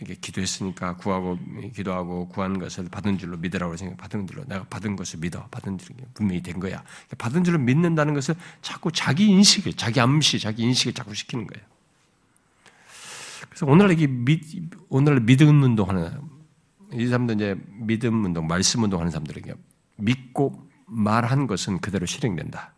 어, 0.00 0.02
이게 0.02 0.14
기도했으니까 0.14 0.96
구하고 0.96 1.38
기도하고 1.74 2.28
구한 2.28 2.58
것을 2.58 2.88
받은 2.90 3.18
줄로 3.18 3.36
믿으라고 3.36 3.76
생각. 3.76 3.96
받은 3.98 4.26
줄로 4.26 4.44
내가 4.44 4.64
받은 4.64 4.96
것을 4.96 5.20
믿어. 5.20 5.46
받은 5.50 5.78
줄 5.78 5.96
분명히 6.14 6.42
된 6.42 6.58
거야. 6.58 6.82
받은 7.18 7.44
줄로 7.44 7.58
믿는다는 7.58 8.14
것을 8.14 8.34
자꾸 8.62 8.90
자기 8.92 9.26
인식을, 9.26 9.74
자기 9.74 10.00
암시, 10.00 10.40
자기 10.40 10.62
인식을 10.62 10.94
자꾸 10.94 11.14
시키는 11.14 11.46
거예요. 11.46 11.66
그래서 13.48 13.66
오늘 13.66 13.90
이게 13.90 14.06
믿, 14.06 14.42
오늘 14.88 15.20
믿음 15.20 15.62
운동하는 15.62 16.20
이 16.92 17.06
사람들 17.06 17.34
이제 17.36 17.56
믿음 17.80 18.24
운동, 18.24 18.46
말씀 18.46 18.82
운동하는 18.82 19.10
사람들에게 19.10 19.54
믿고 19.96 20.68
말한 20.86 21.46
것은 21.46 21.78
그대로 21.80 22.06
실행된다. 22.06 22.74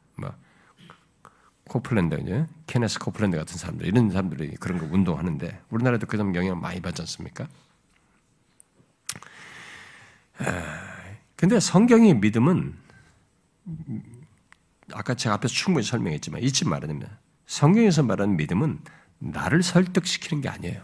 뭐 1.72 1.80
코플랜드, 1.80 2.14
이제 2.20 2.46
케네스 2.66 2.98
코플랜드 2.98 3.36
같은 3.38 3.56
사람들, 3.56 3.86
이런 3.86 4.10
사람들이 4.10 4.56
그런 4.56 4.78
거 4.78 4.86
운동하는데 4.90 5.62
우리나라도 5.70 6.06
그런 6.06 6.34
영향을 6.34 6.56
많이 6.56 6.80
받지 6.80 7.00
않습니까? 7.02 7.48
근데 11.36 11.58
성경의 11.58 12.14
믿음은 12.14 12.76
아까 14.92 15.14
제가 15.14 15.36
앞에서 15.36 15.54
충분히 15.54 15.84
설명했지만 15.84 16.42
잊지 16.42 16.66
말아야 16.66 16.88
됩니다. 16.88 17.18
성경에서 17.46 18.02
말하는 18.02 18.36
믿음은 18.36 18.80
나를 19.18 19.62
설득시키는 19.62 20.42
게 20.42 20.48
아니에요. 20.48 20.82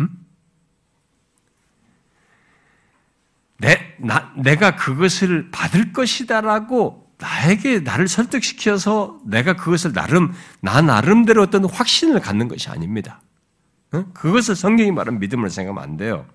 음? 0.00 0.26
내, 3.58 3.96
나, 3.98 4.32
내가 4.36 4.76
그것을 4.76 5.50
받을 5.50 5.92
것이다라고 5.92 7.09
나에게 7.20 7.80
나를 7.80 8.08
설득시켜서 8.08 9.18
내가 9.24 9.54
그것을 9.54 9.92
나름, 9.92 10.32
나 10.60 10.80
나름대로 10.80 11.42
어떤 11.42 11.64
확신을 11.64 12.20
갖는 12.20 12.48
것이 12.48 12.68
아닙니다. 12.70 13.20
그것을 14.14 14.56
성경이 14.56 14.90
말하는 14.92 15.20
믿음을 15.20 15.50
생각하면 15.50 15.82
안 15.82 15.96
돼요. 15.96 16.26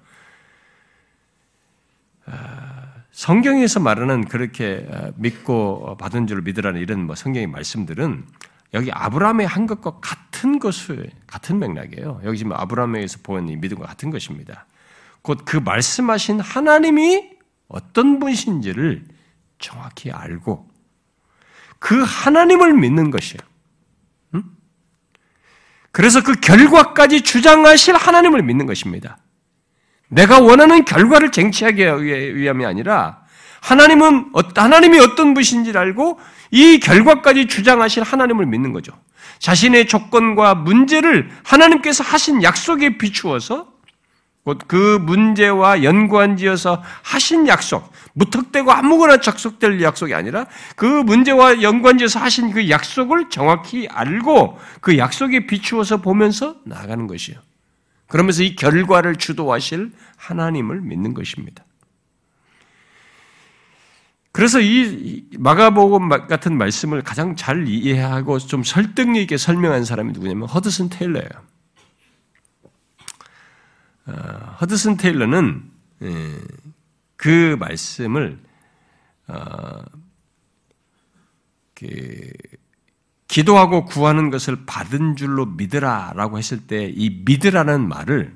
아, 2.26 2.94
성경에서 3.12 3.80
말하는 3.80 4.26
그렇게 4.26 4.88
아, 4.92 5.12
믿고 5.16 5.98
받은 5.98 6.28
줄 6.28 6.42
믿으라는 6.42 6.82
이런 6.82 7.06
뭐 7.06 7.16
성경의 7.16 7.48
말씀들은 7.48 8.26
여기 8.74 8.92
아브라함의 8.92 9.48
한 9.48 9.68
것과 9.68 10.00
같은 10.02 10.60
것을 10.60 11.10
같은 11.28 11.60
맥락이에요. 11.60 12.22
여기 12.26 12.38
지금 12.38 12.52
아브라함에서 12.54 13.20
보는 13.24 13.50
이 13.50 13.56
믿음과 13.56 13.86
같은 13.86 14.12
것입니다. 14.12 14.66
곧 15.22 15.46
그 15.46 15.58
말씀하신 15.58 16.40
하나님이 16.40 17.32
어떤 17.68 18.20
분이신지를 18.20 19.06
정확히 19.60 20.12
알고 20.12 20.75
그 21.80 22.02
하나님을 22.02 22.74
믿는 22.74 23.12
것이에요. 23.12 23.40
그래서 25.92 26.22
그 26.22 26.36
결과까지 26.36 27.22
주장하실 27.22 27.96
하나님을 27.96 28.44
믿는 28.44 28.66
것입니다. 28.66 29.18
내가 30.10 30.40
원하는 30.42 30.84
결과를 30.84 31.32
쟁취하기 31.32 32.04
위함이 32.36 32.66
아니라 32.66 33.24
하나님은 33.62 34.34
하나님이 34.56 35.00
어떤 35.00 35.34
분이신지를 35.34 35.80
알고 35.80 36.20
이 36.52 36.80
결과까지 36.80 37.48
주장하실 37.48 38.04
하나님을 38.04 38.46
믿는 38.46 38.74
거죠. 38.74 38.92
자신의 39.40 39.88
조건과 39.88 40.56
문제를 40.56 41.30
하나님께서 41.44 42.04
하신 42.04 42.44
약속에 42.44 42.98
비추어서 42.98 43.75
그 44.68 45.00
문제와 45.02 45.84
연관지어서 45.84 46.84
하신 47.02 47.48
약속, 47.48 47.92
무턱대고 48.14 48.72
아무거나 48.72 49.20
작속될 49.20 49.82
약속이 49.82 50.14
아니라 50.14 50.46
그 50.76 50.86
문제와 50.86 51.64
연관지어서 51.64 52.20
하신 52.20 52.52
그 52.52 52.70
약속을 52.70 53.30
정확히 53.30 53.88
알고 53.90 54.60
그 54.82 54.98
약속에 54.98 55.48
비추어서 55.48 55.98
보면서 55.98 56.58
나가는 56.64 57.08
것이요. 57.08 57.38
그러면서 58.08 58.44
이 58.44 58.56
결과를 58.56 59.16
주도하실 59.16 59.92
하나님을 60.18 60.82
믿는 60.82 61.16
것입니다. 61.16 61.66
그래서 64.32 64.60
이 64.60 65.24
마가복음 65.40 66.10
같은 66.10 66.58
말씀을 66.58 67.02
가장 67.02 67.36
잘 67.36 67.68
이해하고 67.68 68.38
좀 68.38 68.64
설득력 68.64 69.22
있게 69.22 69.38
설명한 69.38 69.86
사람이 69.86 70.12
누구냐면 70.12 70.48
허드슨 70.50 70.90
테일러예요. 70.90 71.55
어, 74.08 74.12
허드슨 74.62 74.98
테일러는 74.98 75.64
예, 76.04 76.38
그 77.16 77.56
말씀을 77.60 78.40
어, 79.28 79.82
그 81.74 82.32
기도하고 83.28 83.86
구하는 83.86 84.30
것을 84.30 84.66
받은 84.66 85.16
줄로 85.16 85.46
믿으라라고 85.46 86.38
했을 86.38 86.68
때 86.68 86.90
이 86.90 87.24
믿으라는 87.26 87.88
말을 87.88 88.36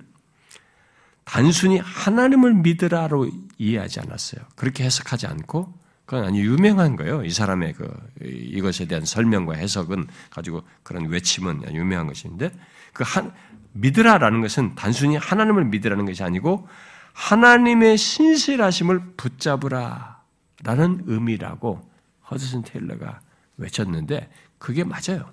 단순히 1.23 1.77
하나님을 1.77 2.55
믿으라로 2.55 3.29
이해하지 3.59 3.99
않았어요. 3.99 4.41
그렇게 4.55 4.83
해석하지 4.83 5.27
않고 5.27 5.77
그건 6.05 6.25
아주 6.25 6.37
유명한 6.37 6.95
거예요. 6.95 7.23
이 7.23 7.29
사람의 7.29 7.73
그 7.73 7.87
이것에 8.21 8.87
대한 8.87 9.05
설명과 9.05 9.53
해석은 9.53 10.07
가지고 10.31 10.63
그런 10.81 11.05
외침은 11.05 11.71
유명한 11.75 12.07
것인데 12.07 12.51
그 12.93 13.03
한, 13.05 13.31
믿으라라는 13.73 14.41
것은 14.41 14.75
단순히 14.75 15.17
하나님을 15.17 15.65
믿으라는 15.65 16.05
것이 16.05 16.23
아니고 16.23 16.67
하나님의 17.13 17.97
신실하심을 17.97 19.13
붙잡으라라는 19.17 21.03
의미라고 21.05 21.89
허드슨 22.29 22.63
테일러가 22.63 23.21
외쳤는데 23.57 24.29
그게 24.57 24.83
맞아요. 24.83 25.31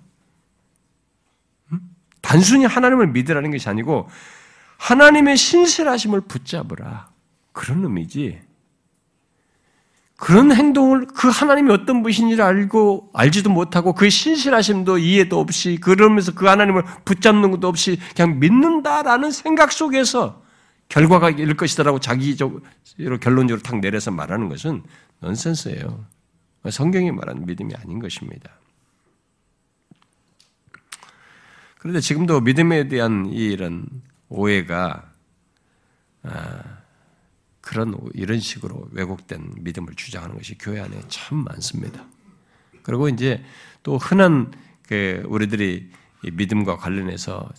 음? 1.73 1.81
단순히 2.21 2.65
하나님을 2.65 3.09
믿으라는 3.09 3.51
것이 3.51 3.69
아니고 3.69 4.09
하나님의 4.79 5.37
신실하심을 5.37 6.23
붙잡으라 6.23 7.11
그런 7.53 7.85
의미지. 7.85 8.41
그런 10.17 10.51
행동을 10.51 11.07
그 11.07 11.29
하나님이 11.29 11.71
어떤 11.73 12.03
분이신지를 12.03 12.43
알고 12.43 13.11
알지도 13.13 13.51
못하고 13.51 13.93
그 13.93 14.09
신실하심도 14.09 14.99
이해도 14.99 15.39
없이 15.39 15.77
그러면서 15.81 16.35
그 16.35 16.47
하나님을 16.47 16.85
붙잡는 17.05 17.51
것도 17.51 17.69
없이 17.69 17.99
그냥 18.15 18.39
믿는다라는 18.41 19.31
생각 19.31 19.73
속에서 19.73 20.43
결과가 20.89 21.31
일 21.31 21.55
것이다라고 21.55 21.99
자기적으로 21.99 22.63
결론적으로 23.21 23.63
탁 23.63 23.79
내려서 23.81 24.11
말하는 24.11 24.49
것은 24.49 24.85
넌센스예요. 25.21 26.07
성경이 26.71 27.13
말하는 27.13 27.45
믿음이 27.45 27.75
아닌 27.75 27.99
것입니다. 27.99 28.51
그런데 31.79 32.01
지금도 32.01 32.41
믿음에 32.41 32.89
대한 32.89 33.27
이런 33.27 33.87
오해가 34.29 35.11
아, 36.23 36.79
그런 37.67 37.99
이런 38.15 38.39
식으로 38.39 38.89
왜곡된 38.93 39.55
믿음을 39.59 39.95
주장하는 39.97 40.37
것이 40.37 40.57
교회 40.57 40.79
안에 40.79 41.01
참 41.09 41.39
많습니다. 41.39 42.07
그리고 42.85 43.09
이제 43.09 43.43
또 43.83 43.99
흔한 43.99 44.53
그 44.87 45.25
우리들이 45.27 45.91
믿음과 46.33 46.77
관련해서 46.77 47.51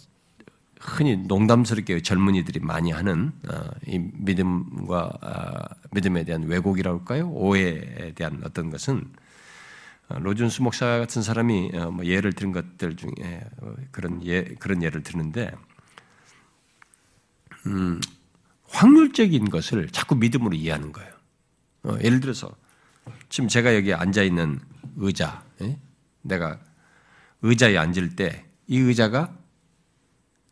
흔히 0.79 1.17
농담스럽게 1.17 2.01
젊은이들이 2.03 2.61
많이 2.61 2.91
하는 2.91 3.33
어, 3.49 3.69
이 3.85 3.99
믿음과 3.99 5.11
아, 5.21 5.75
믿음에 5.91 6.23
대한 6.23 6.43
왜곡이라고 6.43 6.99
할까요? 6.99 7.29
오해에 7.29 8.13
대한 8.15 8.41
어떤 8.45 8.69
것은 8.69 9.03
어, 10.07 10.19
로준수 10.19 10.63
목사 10.63 10.99
같은 10.99 11.21
사람이 11.21 11.71
어, 11.73 11.91
뭐 11.91 12.05
예를 12.05 12.31
들은 12.31 12.53
것들 12.53 12.95
중에 12.95 13.43
그런 13.91 14.25
예 14.25 14.43
그런 14.59 14.81
예를 14.81 15.03
드는데 15.03 15.51
음, 17.65 17.99
확률적인 18.69 19.49
것을 19.49 19.89
자꾸 19.89 20.15
믿음으로 20.15 20.55
이해하는 20.55 20.91
거예요. 20.91 21.11
어, 21.83 21.97
예를 22.03 22.19
들어서 22.19 22.51
지금 23.29 23.47
제가 23.47 23.75
여기 23.75 23.93
앉아 23.93 24.23
있는 24.23 24.59
의자, 24.97 25.43
예? 25.61 25.79
내가 26.21 26.59
의자에 27.41 27.77
앉을 27.77 28.15
때 28.15 28.47
이 28.67 28.77
의자가 28.79 29.33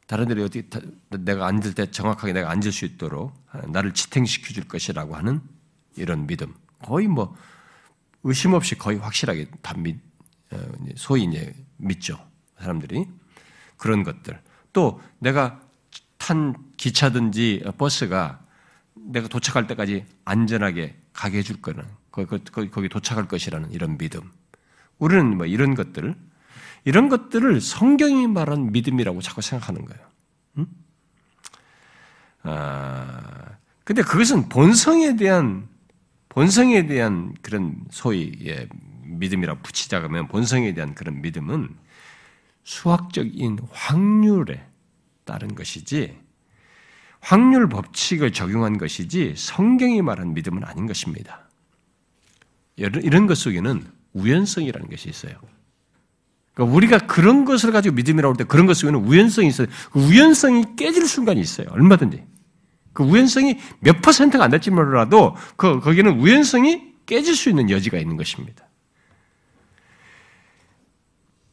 다른 0.08 0.28
데로 0.28 0.44
어떻게 0.44 0.68
내가 1.10 1.48
앉을 1.48 1.74
때 1.74 1.92
정확하게 1.92 2.34
내가 2.34 2.50
앉을 2.50 2.72
수 2.72 2.86
있도록 2.86 3.34
나를 3.68 3.94
지탱시켜 3.94 4.54
줄 4.54 4.68
것이라고 4.68 5.16
하는 5.16 5.42
이런 5.96 6.26
믿음. 6.28 6.54
거의 6.80 7.08
뭐 7.08 7.36
의심 8.24 8.54
없이 8.54 8.76
거의 8.76 8.98
확실하게 8.98 9.50
다 9.62 9.74
믿, 9.78 9.98
어, 10.52 10.58
소위 10.96 11.24
이제 11.24 11.54
믿죠. 11.78 12.20
사람들이. 12.60 13.06
그런 13.78 14.04
것들. 14.04 14.42
또 14.74 15.02
내가 15.20 15.60
탄 16.18 16.56
기차든지 16.78 17.64
버스가 17.78 18.40
내가 18.94 19.28
도착할 19.28 19.68
때까지 19.68 20.06
안전하게 20.26 20.96
가게 21.14 21.40
해줄 21.40 21.62
거는 21.62 21.84
거기, 22.12 22.90
도착할 22.90 23.28
것이라는 23.28 23.72
이런 23.72 23.98
믿음. 23.98 24.22
우리는 24.98 25.38
뭐 25.38 25.46
이런 25.46 25.76
것들, 25.76 26.16
이런 26.86 27.10
것들을 27.10 27.60
성경이 27.62 28.28
말한 28.28 28.72
믿음이라고 28.72 29.22
자꾸 29.22 29.42
생각하는 29.42 29.86
거예요. 29.86 30.08
응? 30.60 30.68
아, 32.44 33.58
근데 33.84 34.02
그것은 34.02 34.50
본성에 34.50 35.16
대한 35.16 35.68
본성에 36.30 36.86
대한 36.86 37.34
그런 37.42 37.76
소위 37.92 38.38
예, 38.46 38.68
믿음이라고 39.04 39.62
붙이자면 39.62 40.28
본성에 40.28 40.74
대한 40.74 40.94
그런 40.94 41.22
믿음은 41.22 41.70
수학적인 42.64 43.60
확률에 43.72 44.66
따른 45.26 45.56
것이지 45.56 46.18
확률 47.20 47.68
법칙을 47.68 48.32
적용한 48.32 48.78
것이지 48.78 49.34
성경이 49.36 50.02
말한 50.02 50.34
믿음은 50.34 50.64
아닌 50.64 50.86
것입니다. 50.86 51.50
이런 52.78 53.26
것 53.28 53.38
속에는 53.38 53.86
우연성이라는 54.14 54.90
것이 54.90 55.10
있어요. 55.10 55.34
그러니까 56.54 56.76
우리가 56.76 56.98
그런 57.00 57.44
것을 57.44 57.72
가지고 57.72 57.96
믿음이라고 57.96 58.34
할 58.34 58.38
때 58.38 58.44
그런 58.46 58.66
것 58.66 58.76
속에는 58.76 59.00
우연성이 59.06 59.48
있어요. 59.48 59.68
그 59.92 60.00
우연성이 60.00 60.64
깨질 60.78 61.08
순간이 61.08 61.42
있어요. 61.42 61.68
얼마든지. 61.72 62.24
그 62.94 63.04
우연성이 63.04 63.60
몇 63.80 64.02
퍼센트가 64.02 64.44
안 64.46 64.52
될지 64.52 64.72
몰라도 64.72 65.36
그, 65.58 65.82
거기는 65.82 66.18
우연성이 66.20 66.94
깨질 67.06 67.36
수 67.36 67.50
있는 67.50 67.70
여지가 67.70 67.98
있는 67.98 68.16
것입니다. 68.16 68.70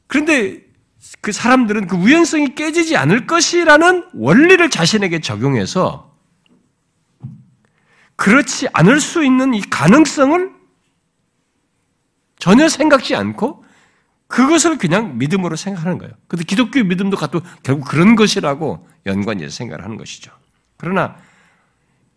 그런데 0.06 0.64
그 1.20 1.32
사람들은 1.32 1.86
그 1.88 1.96
우연성이 1.96 2.54
깨지지 2.54 2.96
않을 2.96 3.26
것이라는 3.26 4.10
원리를 4.14 4.70
자신에게 4.70 5.20
적용해서 5.20 6.16
그렇지 8.16 8.68
않을 8.72 9.00
수 9.00 9.24
있는 9.24 9.54
이 9.54 9.60
가능성을 9.62 10.52
전혀 12.38 12.68
생각지 12.68 13.16
않고 13.16 13.64
그것을 14.28 14.78
그냥 14.78 15.18
믿음으로 15.18 15.56
생각하는 15.56 15.98
거예요. 15.98 16.14
근데 16.28 16.44
기독교 16.44 16.82
믿음도 16.82 17.16
결국 17.62 17.84
그런 17.84 18.16
것이라고 18.16 18.88
연관해서 19.06 19.54
생각을 19.54 19.84
하는 19.84 19.96
것이죠. 19.96 20.32
그러나 20.76 21.16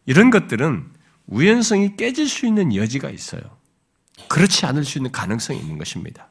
이런 0.06 0.30
것들은 0.30 0.92
우연성이 1.28 1.96
깨질 1.98 2.30
수 2.30 2.46
있는 2.46 2.74
여지가 2.76 3.10
있어요. 3.10 3.42
그렇지 4.30 4.66
않을 4.66 4.86
수 4.86 5.00
있는 5.00 5.12
가능성이 5.12 5.60
있는 5.60 5.78
것입니다. 5.78 6.30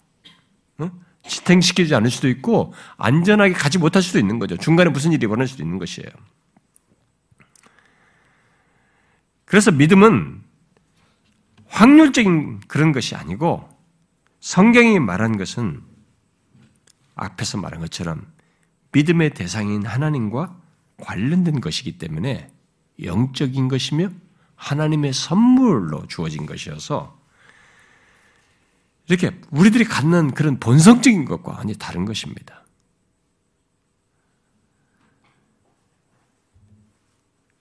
지탱시키지 1.26 1.94
않을 1.94 2.10
수도 2.10 2.28
있고 2.28 2.74
안전하게 2.96 3.54
가지 3.54 3.78
못할 3.78 4.02
수도 4.02 4.18
있는 4.18 4.38
거죠. 4.38 4.56
중간에 4.56 4.90
무슨 4.90 5.12
일이 5.12 5.26
벌어질 5.26 5.52
수도 5.52 5.62
있는 5.62 5.78
것이에요. 5.78 6.08
그래서 9.44 9.70
믿음은 9.70 10.42
확률적인 11.66 12.60
그런 12.68 12.92
것이 12.92 13.14
아니고 13.14 13.68
성경이 14.40 14.98
말한 15.00 15.38
것은 15.38 15.82
앞에서 17.14 17.58
말한 17.58 17.80
것처럼 17.80 18.26
믿음의 18.92 19.30
대상인 19.30 19.84
하나님과 19.86 20.56
관련된 20.98 21.60
것이기 21.60 21.98
때문에 21.98 22.50
영적인 23.02 23.68
것이며 23.68 24.10
하나님의 24.54 25.12
선물로 25.12 26.06
주어진 26.06 26.46
것이어서 26.46 27.18
이렇게 29.08 29.38
우리들이 29.50 29.84
갖는 29.84 30.32
그런 30.32 30.58
본성적인 30.58 31.24
것과 31.24 31.52
완전히 31.52 31.74
다른 31.78 32.04
것입니다. 32.04 32.64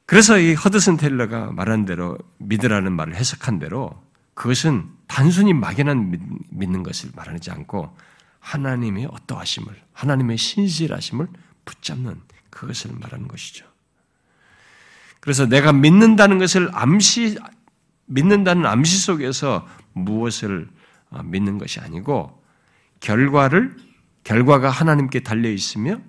그래서 0.06 0.38
이 0.38 0.54
허드슨 0.54 0.98
테일러가 0.98 1.52
말한 1.52 1.86
대로 1.86 2.18
믿으라는 2.38 2.92
말을 2.92 3.16
해석한 3.16 3.60
대로 3.60 4.04
그것은 4.34 4.90
단순히 5.08 5.54
막연한 5.54 6.46
믿는 6.50 6.84
것을 6.84 7.12
말하지 7.16 7.52
않고 7.52 7.96
하나님의 8.40 9.08
어떠하심을, 9.12 9.74
하나님의 9.94 10.38
신실하심을 10.38 11.28
붙잡는 11.66 12.22
그것을 12.50 12.92
말하는 13.00 13.28
것이죠. 13.28 13.66
그래서 15.20 15.46
내가 15.46 15.72
믿는다는 15.72 16.38
것을 16.38 16.70
암시, 16.74 17.38
믿는다는 18.06 18.66
암시 18.66 18.98
속에서 19.00 19.68
무엇을 19.94 20.68
어, 20.68 20.83
믿는 21.22 21.58
것이 21.58 21.80
아니고 21.80 22.44
결과를 23.00 23.76
결과가 24.24 24.70
하나님께 24.70 25.20
달려 25.20 25.50
있으며 25.50 26.00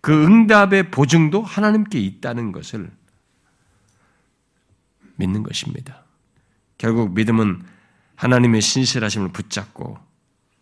그 0.00 0.24
응답의 0.24 0.90
보증도 0.90 1.42
하나님께 1.42 1.98
있다는 1.98 2.52
것을 2.52 2.90
믿는 5.16 5.42
것입니다. 5.42 6.04
결국 6.78 7.12
믿음은 7.12 7.64
하나님의 8.14 8.62
신실하심을 8.62 9.32
붙잡고 9.32 9.98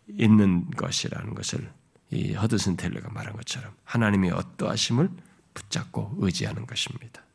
있는 0.09 0.71
것이라는 0.71 1.35
것을 1.35 1.71
이 2.11 2.33
허드슨 2.33 2.77
텔러가 2.77 3.11
말한 3.11 3.37
것처럼 3.37 3.73
하나님의 3.85 4.31
어떠하심을 4.31 5.11
붙잡고 5.53 6.17
의지하는 6.19 6.67
것입니다. 6.67 7.26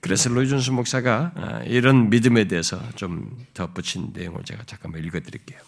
그래서 0.00 0.28
로이준수 0.28 0.72
목사가 0.72 1.32
아, 1.34 1.62
이런 1.64 2.10
믿음에 2.10 2.46
대해서 2.46 2.80
좀 2.94 3.36
덧붙인 3.54 4.10
내용을 4.12 4.44
제가 4.44 4.64
잠깐만 4.64 5.02
읽어드릴게요. 5.04 5.58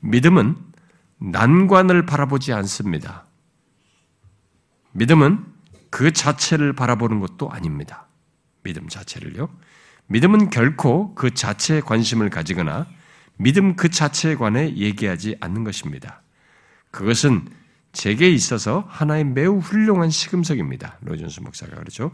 믿음은 0.00 0.56
난관을 1.18 2.06
바라보지 2.06 2.52
않습니다. 2.52 3.26
믿음은 4.92 5.44
그 5.90 6.12
자체를 6.12 6.72
바라보는 6.72 7.20
것도 7.20 7.50
아닙니다. 7.50 8.06
믿음 8.62 8.88
자체를요. 8.88 9.48
믿음은 10.08 10.50
결코 10.50 11.14
그 11.14 11.32
자체에 11.32 11.80
관심을 11.80 12.30
가지거나 12.30 12.86
믿음 13.38 13.76
그 13.76 13.90
자체에 13.90 14.34
관해 14.34 14.74
얘기하지 14.74 15.36
않는 15.40 15.64
것입니다. 15.64 16.22
그것은 16.90 17.48
제게 17.92 18.28
있어서 18.30 18.84
하나의 18.88 19.24
매우 19.24 19.58
훌륭한 19.58 20.10
시금석입니다. 20.10 20.98
로이존스 21.02 21.40
목사가 21.40 21.76
그렇죠. 21.76 22.12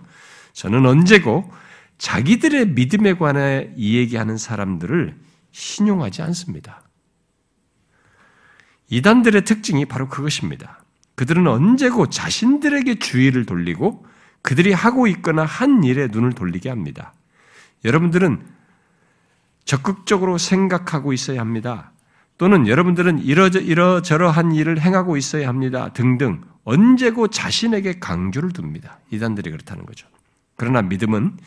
저는 0.53 0.87
언제고 0.87 1.51
자기들의 1.99 2.71
믿음에 2.71 3.15
관해 3.15 3.73
이야기하는 3.77 4.37
사람들을 4.37 5.17
신용하지 5.53 6.23
않습니다. 6.23 6.83
이단들의 8.89 9.45
특징이 9.45 9.87
바로 9.87 10.09
그것입니다. 10.09 10.85
그들은 11.15 11.47
언제고 11.47 12.09
자신들에게 12.11 12.99
주의를 12.99 13.47
돌리고 13.47 14.05
그들이 14.43 14.73
하고 14.73 15.07
있거나 15.07 15.45
한 15.45 15.85
일에 15.85 16.09
눈을 16.09 16.33
돌리게 16.33 16.69
합니다. 16.69 17.15
여러분들은 17.85 18.45
적극적으로 19.65 20.39
생각하고 20.39 21.13
있어야 21.13 21.41
합니다. 21.41 21.93
또는 22.39 22.67
여러분들은 22.67 23.21
이러저, 23.21 23.61
이러저러한 23.61 24.53
일을 24.53 24.81
행하고 24.81 25.17
있어야 25.17 25.49
합니다. 25.49 25.93
등등 25.93 26.43
언제고 26.65 27.29
자신에게 27.29 28.01
강조를 28.01 28.51
둡니다. 28.59 28.99
이단들이 29.11 29.51
그렇다는 29.51 29.87
거죠. 29.87 30.09
그러나 30.57 30.83
믿음은 30.83 31.39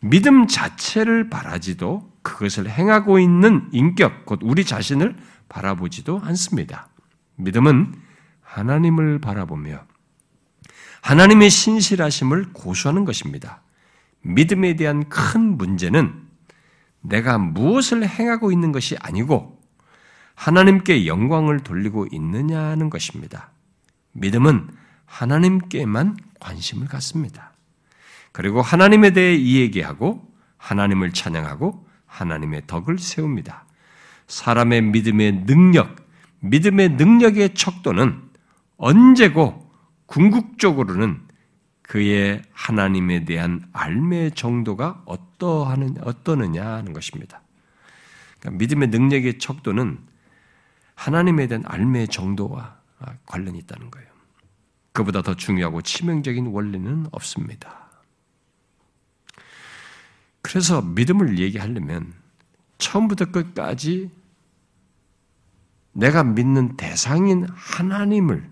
믿음 0.00 0.46
자체를 0.46 1.30
바라지도 1.30 2.12
그것을 2.22 2.68
행하고 2.68 3.18
있는 3.18 3.68
인격, 3.72 4.26
곧 4.26 4.40
우리 4.42 4.64
자신을 4.64 5.16
바라보지도 5.48 6.20
않습니다. 6.24 6.88
믿음은 7.36 7.94
하나님을 8.42 9.20
바라보며 9.20 9.84
하나님의 11.02 11.50
신실하심을 11.50 12.52
고수하는 12.52 13.04
것입니다. 13.04 13.62
믿음에 14.22 14.74
대한 14.74 15.08
큰 15.08 15.56
문제는 15.56 16.26
내가 17.00 17.38
무엇을 17.38 18.06
행하고 18.08 18.50
있는 18.50 18.72
것이 18.72 18.96
아니고 19.00 19.62
하나님께 20.34 21.06
영광을 21.06 21.60
돌리고 21.60 22.06
있느냐는 22.10 22.90
것입니다. 22.90 23.50
믿음은 24.12 24.68
하나님께만 25.06 26.16
관심을 26.40 26.88
갖습니다. 26.88 27.52
그리고 28.36 28.60
하나님에 28.60 29.14
대해 29.14 29.34
이야기하고 29.34 30.30
하나님을 30.58 31.12
찬양하고 31.12 31.86
하나님의 32.04 32.64
덕을 32.66 32.98
세웁니다. 32.98 33.64
사람의 34.26 34.82
믿음의 34.82 35.46
능력, 35.46 35.96
믿음의 36.40 36.90
능력의 36.90 37.54
척도는 37.54 38.20
언제고 38.76 39.72
궁극적으로는 40.04 41.22
그의 41.80 42.42
하나님에 42.52 43.24
대한 43.24 43.62
알매 43.72 44.28
정도가 44.28 45.04
어떠하는 45.06 45.94
어떠느냐 46.02 46.62
하는 46.62 46.92
것입니다. 46.92 47.40
그러니까 48.38 48.58
믿음의 48.58 48.88
능력의 48.88 49.38
척도는 49.38 49.98
하나님에 50.94 51.46
대한 51.46 51.64
알매 51.66 52.06
정도와 52.06 52.76
관련이 53.24 53.56
있다는 53.60 53.90
거예요. 53.90 54.08
그보다 54.92 55.22
더 55.22 55.32
중요하고 55.32 55.80
치명적인 55.80 56.48
원리는 56.48 57.06
없습니다. 57.12 57.85
그래서 60.46 60.80
믿음을 60.80 61.40
얘기하려면 61.40 62.12
처음부터 62.78 63.32
끝까지 63.32 64.12
내가 65.92 66.22
믿는 66.22 66.76
대상인 66.76 67.48
하나님을 67.52 68.48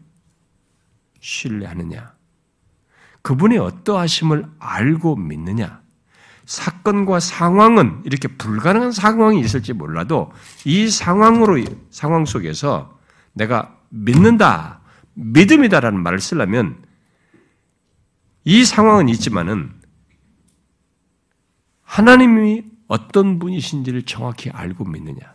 신뢰하느냐, 1.20 2.12
그분의 3.22 3.58
어떠하심을 3.58 4.44
알고 4.58 5.14
믿느냐, 5.14 5.82
사건과 6.46 7.20
상황은 7.20 8.02
이렇게 8.04 8.26
불가능한 8.26 8.90
상황이 8.90 9.38
있을지 9.40 9.72
몰라도 9.72 10.32
이 10.64 10.88
상황으로, 10.88 11.62
상황 11.90 12.24
속에서 12.24 12.98
내가 13.34 13.78
믿는다, 13.90 14.80
믿음이다라는 15.14 16.02
말을 16.02 16.18
쓰려면 16.18 16.76
이 18.42 18.64
상황은 18.64 19.08
있지만은 19.10 19.84
하나님이 21.85 22.65
어떤 22.89 23.39
분이신지를 23.39 24.02
정확히 24.02 24.51
알고 24.51 24.85
믿느냐. 24.85 25.35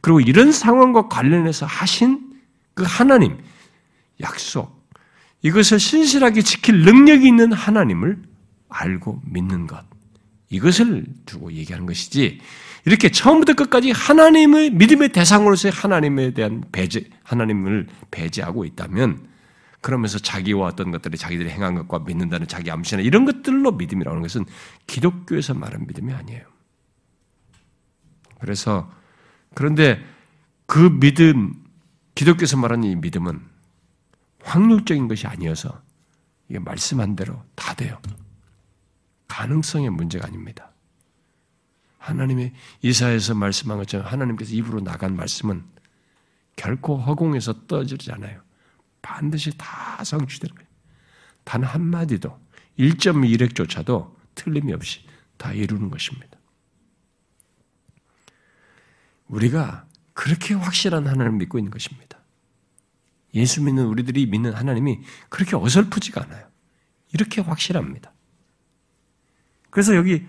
그리고 0.00 0.20
이런 0.20 0.52
상황과 0.52 1.08
관련해서 1.08 1.66
하신 1.66 2.32
그 2.74 2.84
하나님, 2.86 3.38
약속, 4.20 4.88
이것을 5.42 5.78
신실하게 5.78 6.42
지킬 6.42 6.84
능력이 6.84 7.26
있는 7.26 7.52
하나님을 7.52 8.22
알고 8.68 9.22
믿는 9.24 9.66
것. 9.66 9.84
이것을 10.50 11.04
두고 11.26 11.52
얘기하는 11.52 11.86
것이지, 11.86 12.40
이렇게 12.86 13.10
처음부터 13.10 13.54
끝까지 13.54 13.90
하나님의 13.90 14.70
믿음의 14.70 15.10
대상으로서의 15.10 15.72
하나님에 15.72 16.32
대한 16.32 16.64
배제, 16.72 17.08
하나님을 17.22 17.86
배제하고 18.10 18.64
있다면, 18.64 19.29
그러면서 19.80 20.18
자기와 20.18 20.68
어떤 20.68 20.90
것들이 20.90 21.16
자기들이 21.16 21.50
행한 21.50 21.74
것과 21.74 22.00
믿는다는 22.00 22.46
자기 22.46 22.70
암시나 22.70 23.02
이런 23.02 23.24
것들로 23.24 23.72
믿음이라는 23.72 24.20
고하 24.20 24.22
것은 24.22 24.44
기독교에서 24.86 25.54
말하는 25.54 25.86
믿음이 25.86 26.12
아니에요. 26.12 26.44
그래서 28.40 28.90
그런데 29.54 30.02
그 30.66 30.98
믿음, 31.00 31.54
기독교에서 32.14 32.56
말하는 32.56 32.84
이 32.84 32.96
믿음은 32.96 33.40
확률적인 34.42 35.08
것이 35.08 35.26
아니어서 35.26 35.82
이게 36.48 36.58
말씀한 36.58 37.16
대로 37.16 37.42
다 37.54 37.74
돼요. 37.74 37.98
가능성의 39.28 39.90
문제가 39.90 40.26
아닙니다. 40.26 40.70
하나님의 41.98 42.52
이사에서 42.82 43.34
말씀한 43.34 43.78
것처럼 43.78 44.06
하나님께서 44.06 44.52
입으로 44.54 44.80
나간 44.80 45.16
말씀은 45.16 45.62
결코 46.56 46.96
허공에서 46.96 47.66
떠지지 47.66 48.12
않아요. 48.12 48.40
반드시 49.02 49.56
다 49.56 50.02
성취되는 50.04 50.54
거예요. 50.54 50.68
단 51.44 51.62
한마디도 51.62 52.38
1.1핵조차도 52.78 54.16
틀림이 54.34 54.72
없이 54.72 55.04
다 55.36 55.52
이루는 55.52 55.90
것입니다. 55.90 56.38
우리가 59.28 59.86
그렇게 60.12 60.54
확실한 60.54 61.06
하나님을 61.06 61.38
믿고 61.38 61.58
있는 61.58 61.70
것입니다. 61.70 62.18
예수 63.34 63.62
믿는 63.62 63.86
우리들이 63.86 64.26
믿는 64.26 64.52
하나님이 64.52 65.00
그렇게 65.28 65.56
어설프지가 65.56 66.24
않아요. 66.24 66.48
이렇게 67.12 67.40
확실합니다. 67.40 68.12
그래서 69.70 69.94
여기 69.94 70.26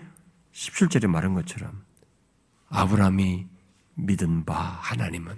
17절에 0.52 1.08
말한 1.08 1.34
것처럼 1.34 1.84
아브라함이 2.68 3.48
믿은 3.94 4.44
바 4.44 4.54
하나님은 4.54 5.36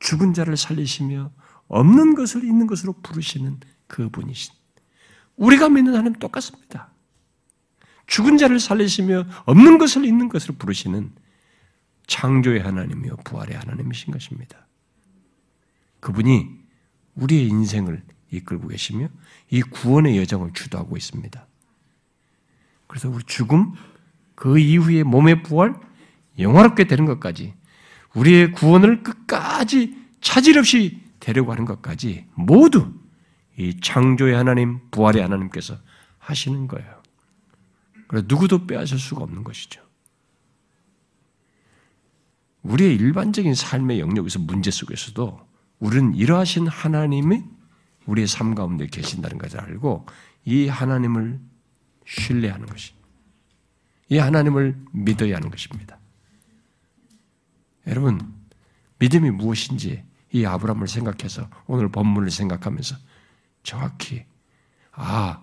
죽은 0.00 0.32
자를 0.34 0.56
살리시며 0.56 1.30
없는 1.70 2.14
것을 2.14 2.44
있는 2.44 2.66
것으로 2.66 2.92
부르시는 3.02 3.60
그분이신 3.86 4.52
우리가 5.36 5.68
믿는 5.68 5.94
하나님 5.94 6.14
똑같습니다. 6.14 6.90
죽은 8.06 8.36
자를 8.36 8.58
살리시며 8.58 9.24
없는 9.46 9.78
것을 9.78 10.04
있는 10.04 10.28
것으로 10.28 10.54
부르시는 10.58 11.12
창조의 12.08 12.60
하나님이요 12.60 13.16
부활의 13.24 13.56
하나님이신 13.56 14.12
것입니다. 14.12 14.66
그분이 16.00 16.58
우리의 17.14 17.46
인생을 17.46 18.02
이끌고 18.32 18.68
계시며 18.68 19.08
이 19.50 19.62
구원의 19.62 20.18
여정을 20.18 20.52
주도하고 20.52 20.96
있습니다. 20.96 21.46
그래서 22.88 23.08
우리 23.08 23.22
죽음, 23.24 23.74
그 24.34 24.58
이후에 24.58 25.04
몸의 25.04 25.44
부활, 25.44 25.78
영화롭게 26.38 26.84
되는 26.84 27.04
것까지 27.04 27.54
우리의 28.14 28.52
구원을 28.52 29.04
끝까지 29.04 29.96
차질 30.20 30.58
없이 30.58 31.00
데려가는 31.20 31.64
것까지 31.64 32.26
모두 32.34 32.92
이 33.56 33.78
창조의 33.80 34.34
하나님, 34.34 34.80
부활의 34.90 35.22
하나님께서 35.22 35.76
하시는 36.18 36.66
거예요. 36.66 37.00
그래서 38.08 38.26
누구도 38.28 38.66
빼앗을 38.66 38.98
수가 38.98 39.22
없는 39.22 39.44
것이죠. 39.44 39.80
우리의 42.62 42.94
일반적인 42.96 43.54
삶의 43.54 44.00
영역에서 44.00 44.38
문제 44.38 44.70
속에서도 44.70 45.46
우리는 45.78 46.14
이러하신 46.14 46.66
하나님이 46.66 47.42
우리의 48.06 48.26
삶 48.26 48.54
가운데 48.54 48.86
계신다는 48.86 49.38
것을 49.38 49.60
알고 49.60 50.06
이 50.44 50.68
하나님을 50.68 51.40
신뢰하는 52.06 52.66
것이, 52.66 52.92
이 54.08 54.18
하나님을 54.18 54.76
믿어야 54.92 55.36
하는 55.36 55.50
것입니다. 55.50 55.98
여러분, 57.86 58.34
믿음이 58.98 59.30
무엇인지 59.30 60.02
이 60.32 60.44
아브라함을 60.44 60.88
생각해서 60.88 61.48
오늘 61.66 61.88
본문을 61.88 62.30
생각하면서 62.30 62.96
정확히 63.62 64.24
아, 64.92 65.42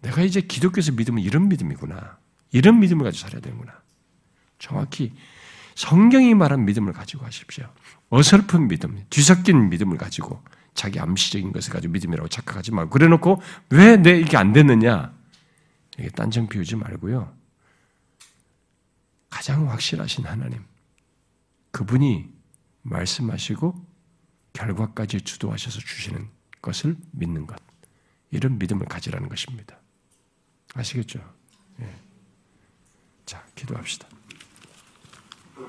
내가 0.00 0.22
이제 0.22 0.40
기독교에서 0.40 0.92
믿으면 0.92 1.22
이런 1.22 1.48
믿음이구나. 1.48 2.18
이런 2.50 2.80
믿음을 2.80 3.04
가지고 3.04 3.28
살아야 3.28 3.40
되는구나. 3.40 3.80
정확히 4.58 5.14
성경이 5.74 6.34
말한 6.34 6.64
믿음을 6.64 6.92
가지고 6.92 7.24
하십시오. 7.24 7.66
어설픈 8.10 8.68
믿음, 8.68 9.04
뒤섞인 9.10 9.70
믿음을 9.70 9.96
가지고 9.96 10.42
자기 10.74 11.00
암시적인 11.00 11.52
것을 11.52 11.72
가지고 11.72 11.92
믿음이라고 11.92 12.28
착각하지 12.28 12.72
말고 12.72 12.90
그래놓고 12.90 13.40
왜 13.70 13.96
내 13.96 14.18
이게 14.18 14.36
안 14.36 14.52
됐느냐 14.52 15.14
이게 15.98 16.08
딴청 16.10 16.48
피우지 16.48 16.76
말고요. 16.76 17.32
가장 19.30 19.70
확실하신 19.70 20.26
하나님, 20.26 20.62
그분이 21.70 22.28
말씀하시고 22.82 23.91
결과까지 24.52 25.22
주도하셔서 25.22 25.80
주시는 25.80 26.28
것을 26.60 26.96
믿는 27.12 27.46
것. 27.46 27.56
이런 28.30 28.58
믿음을 28.58 28.86
가지라는 28.86 29.28
것입니다. 29.28 29.78
아시겠죠? 30.74 31.20
예. 31.80 31.94
자, 33.26 33.44
기도합시다. 33.54 34.08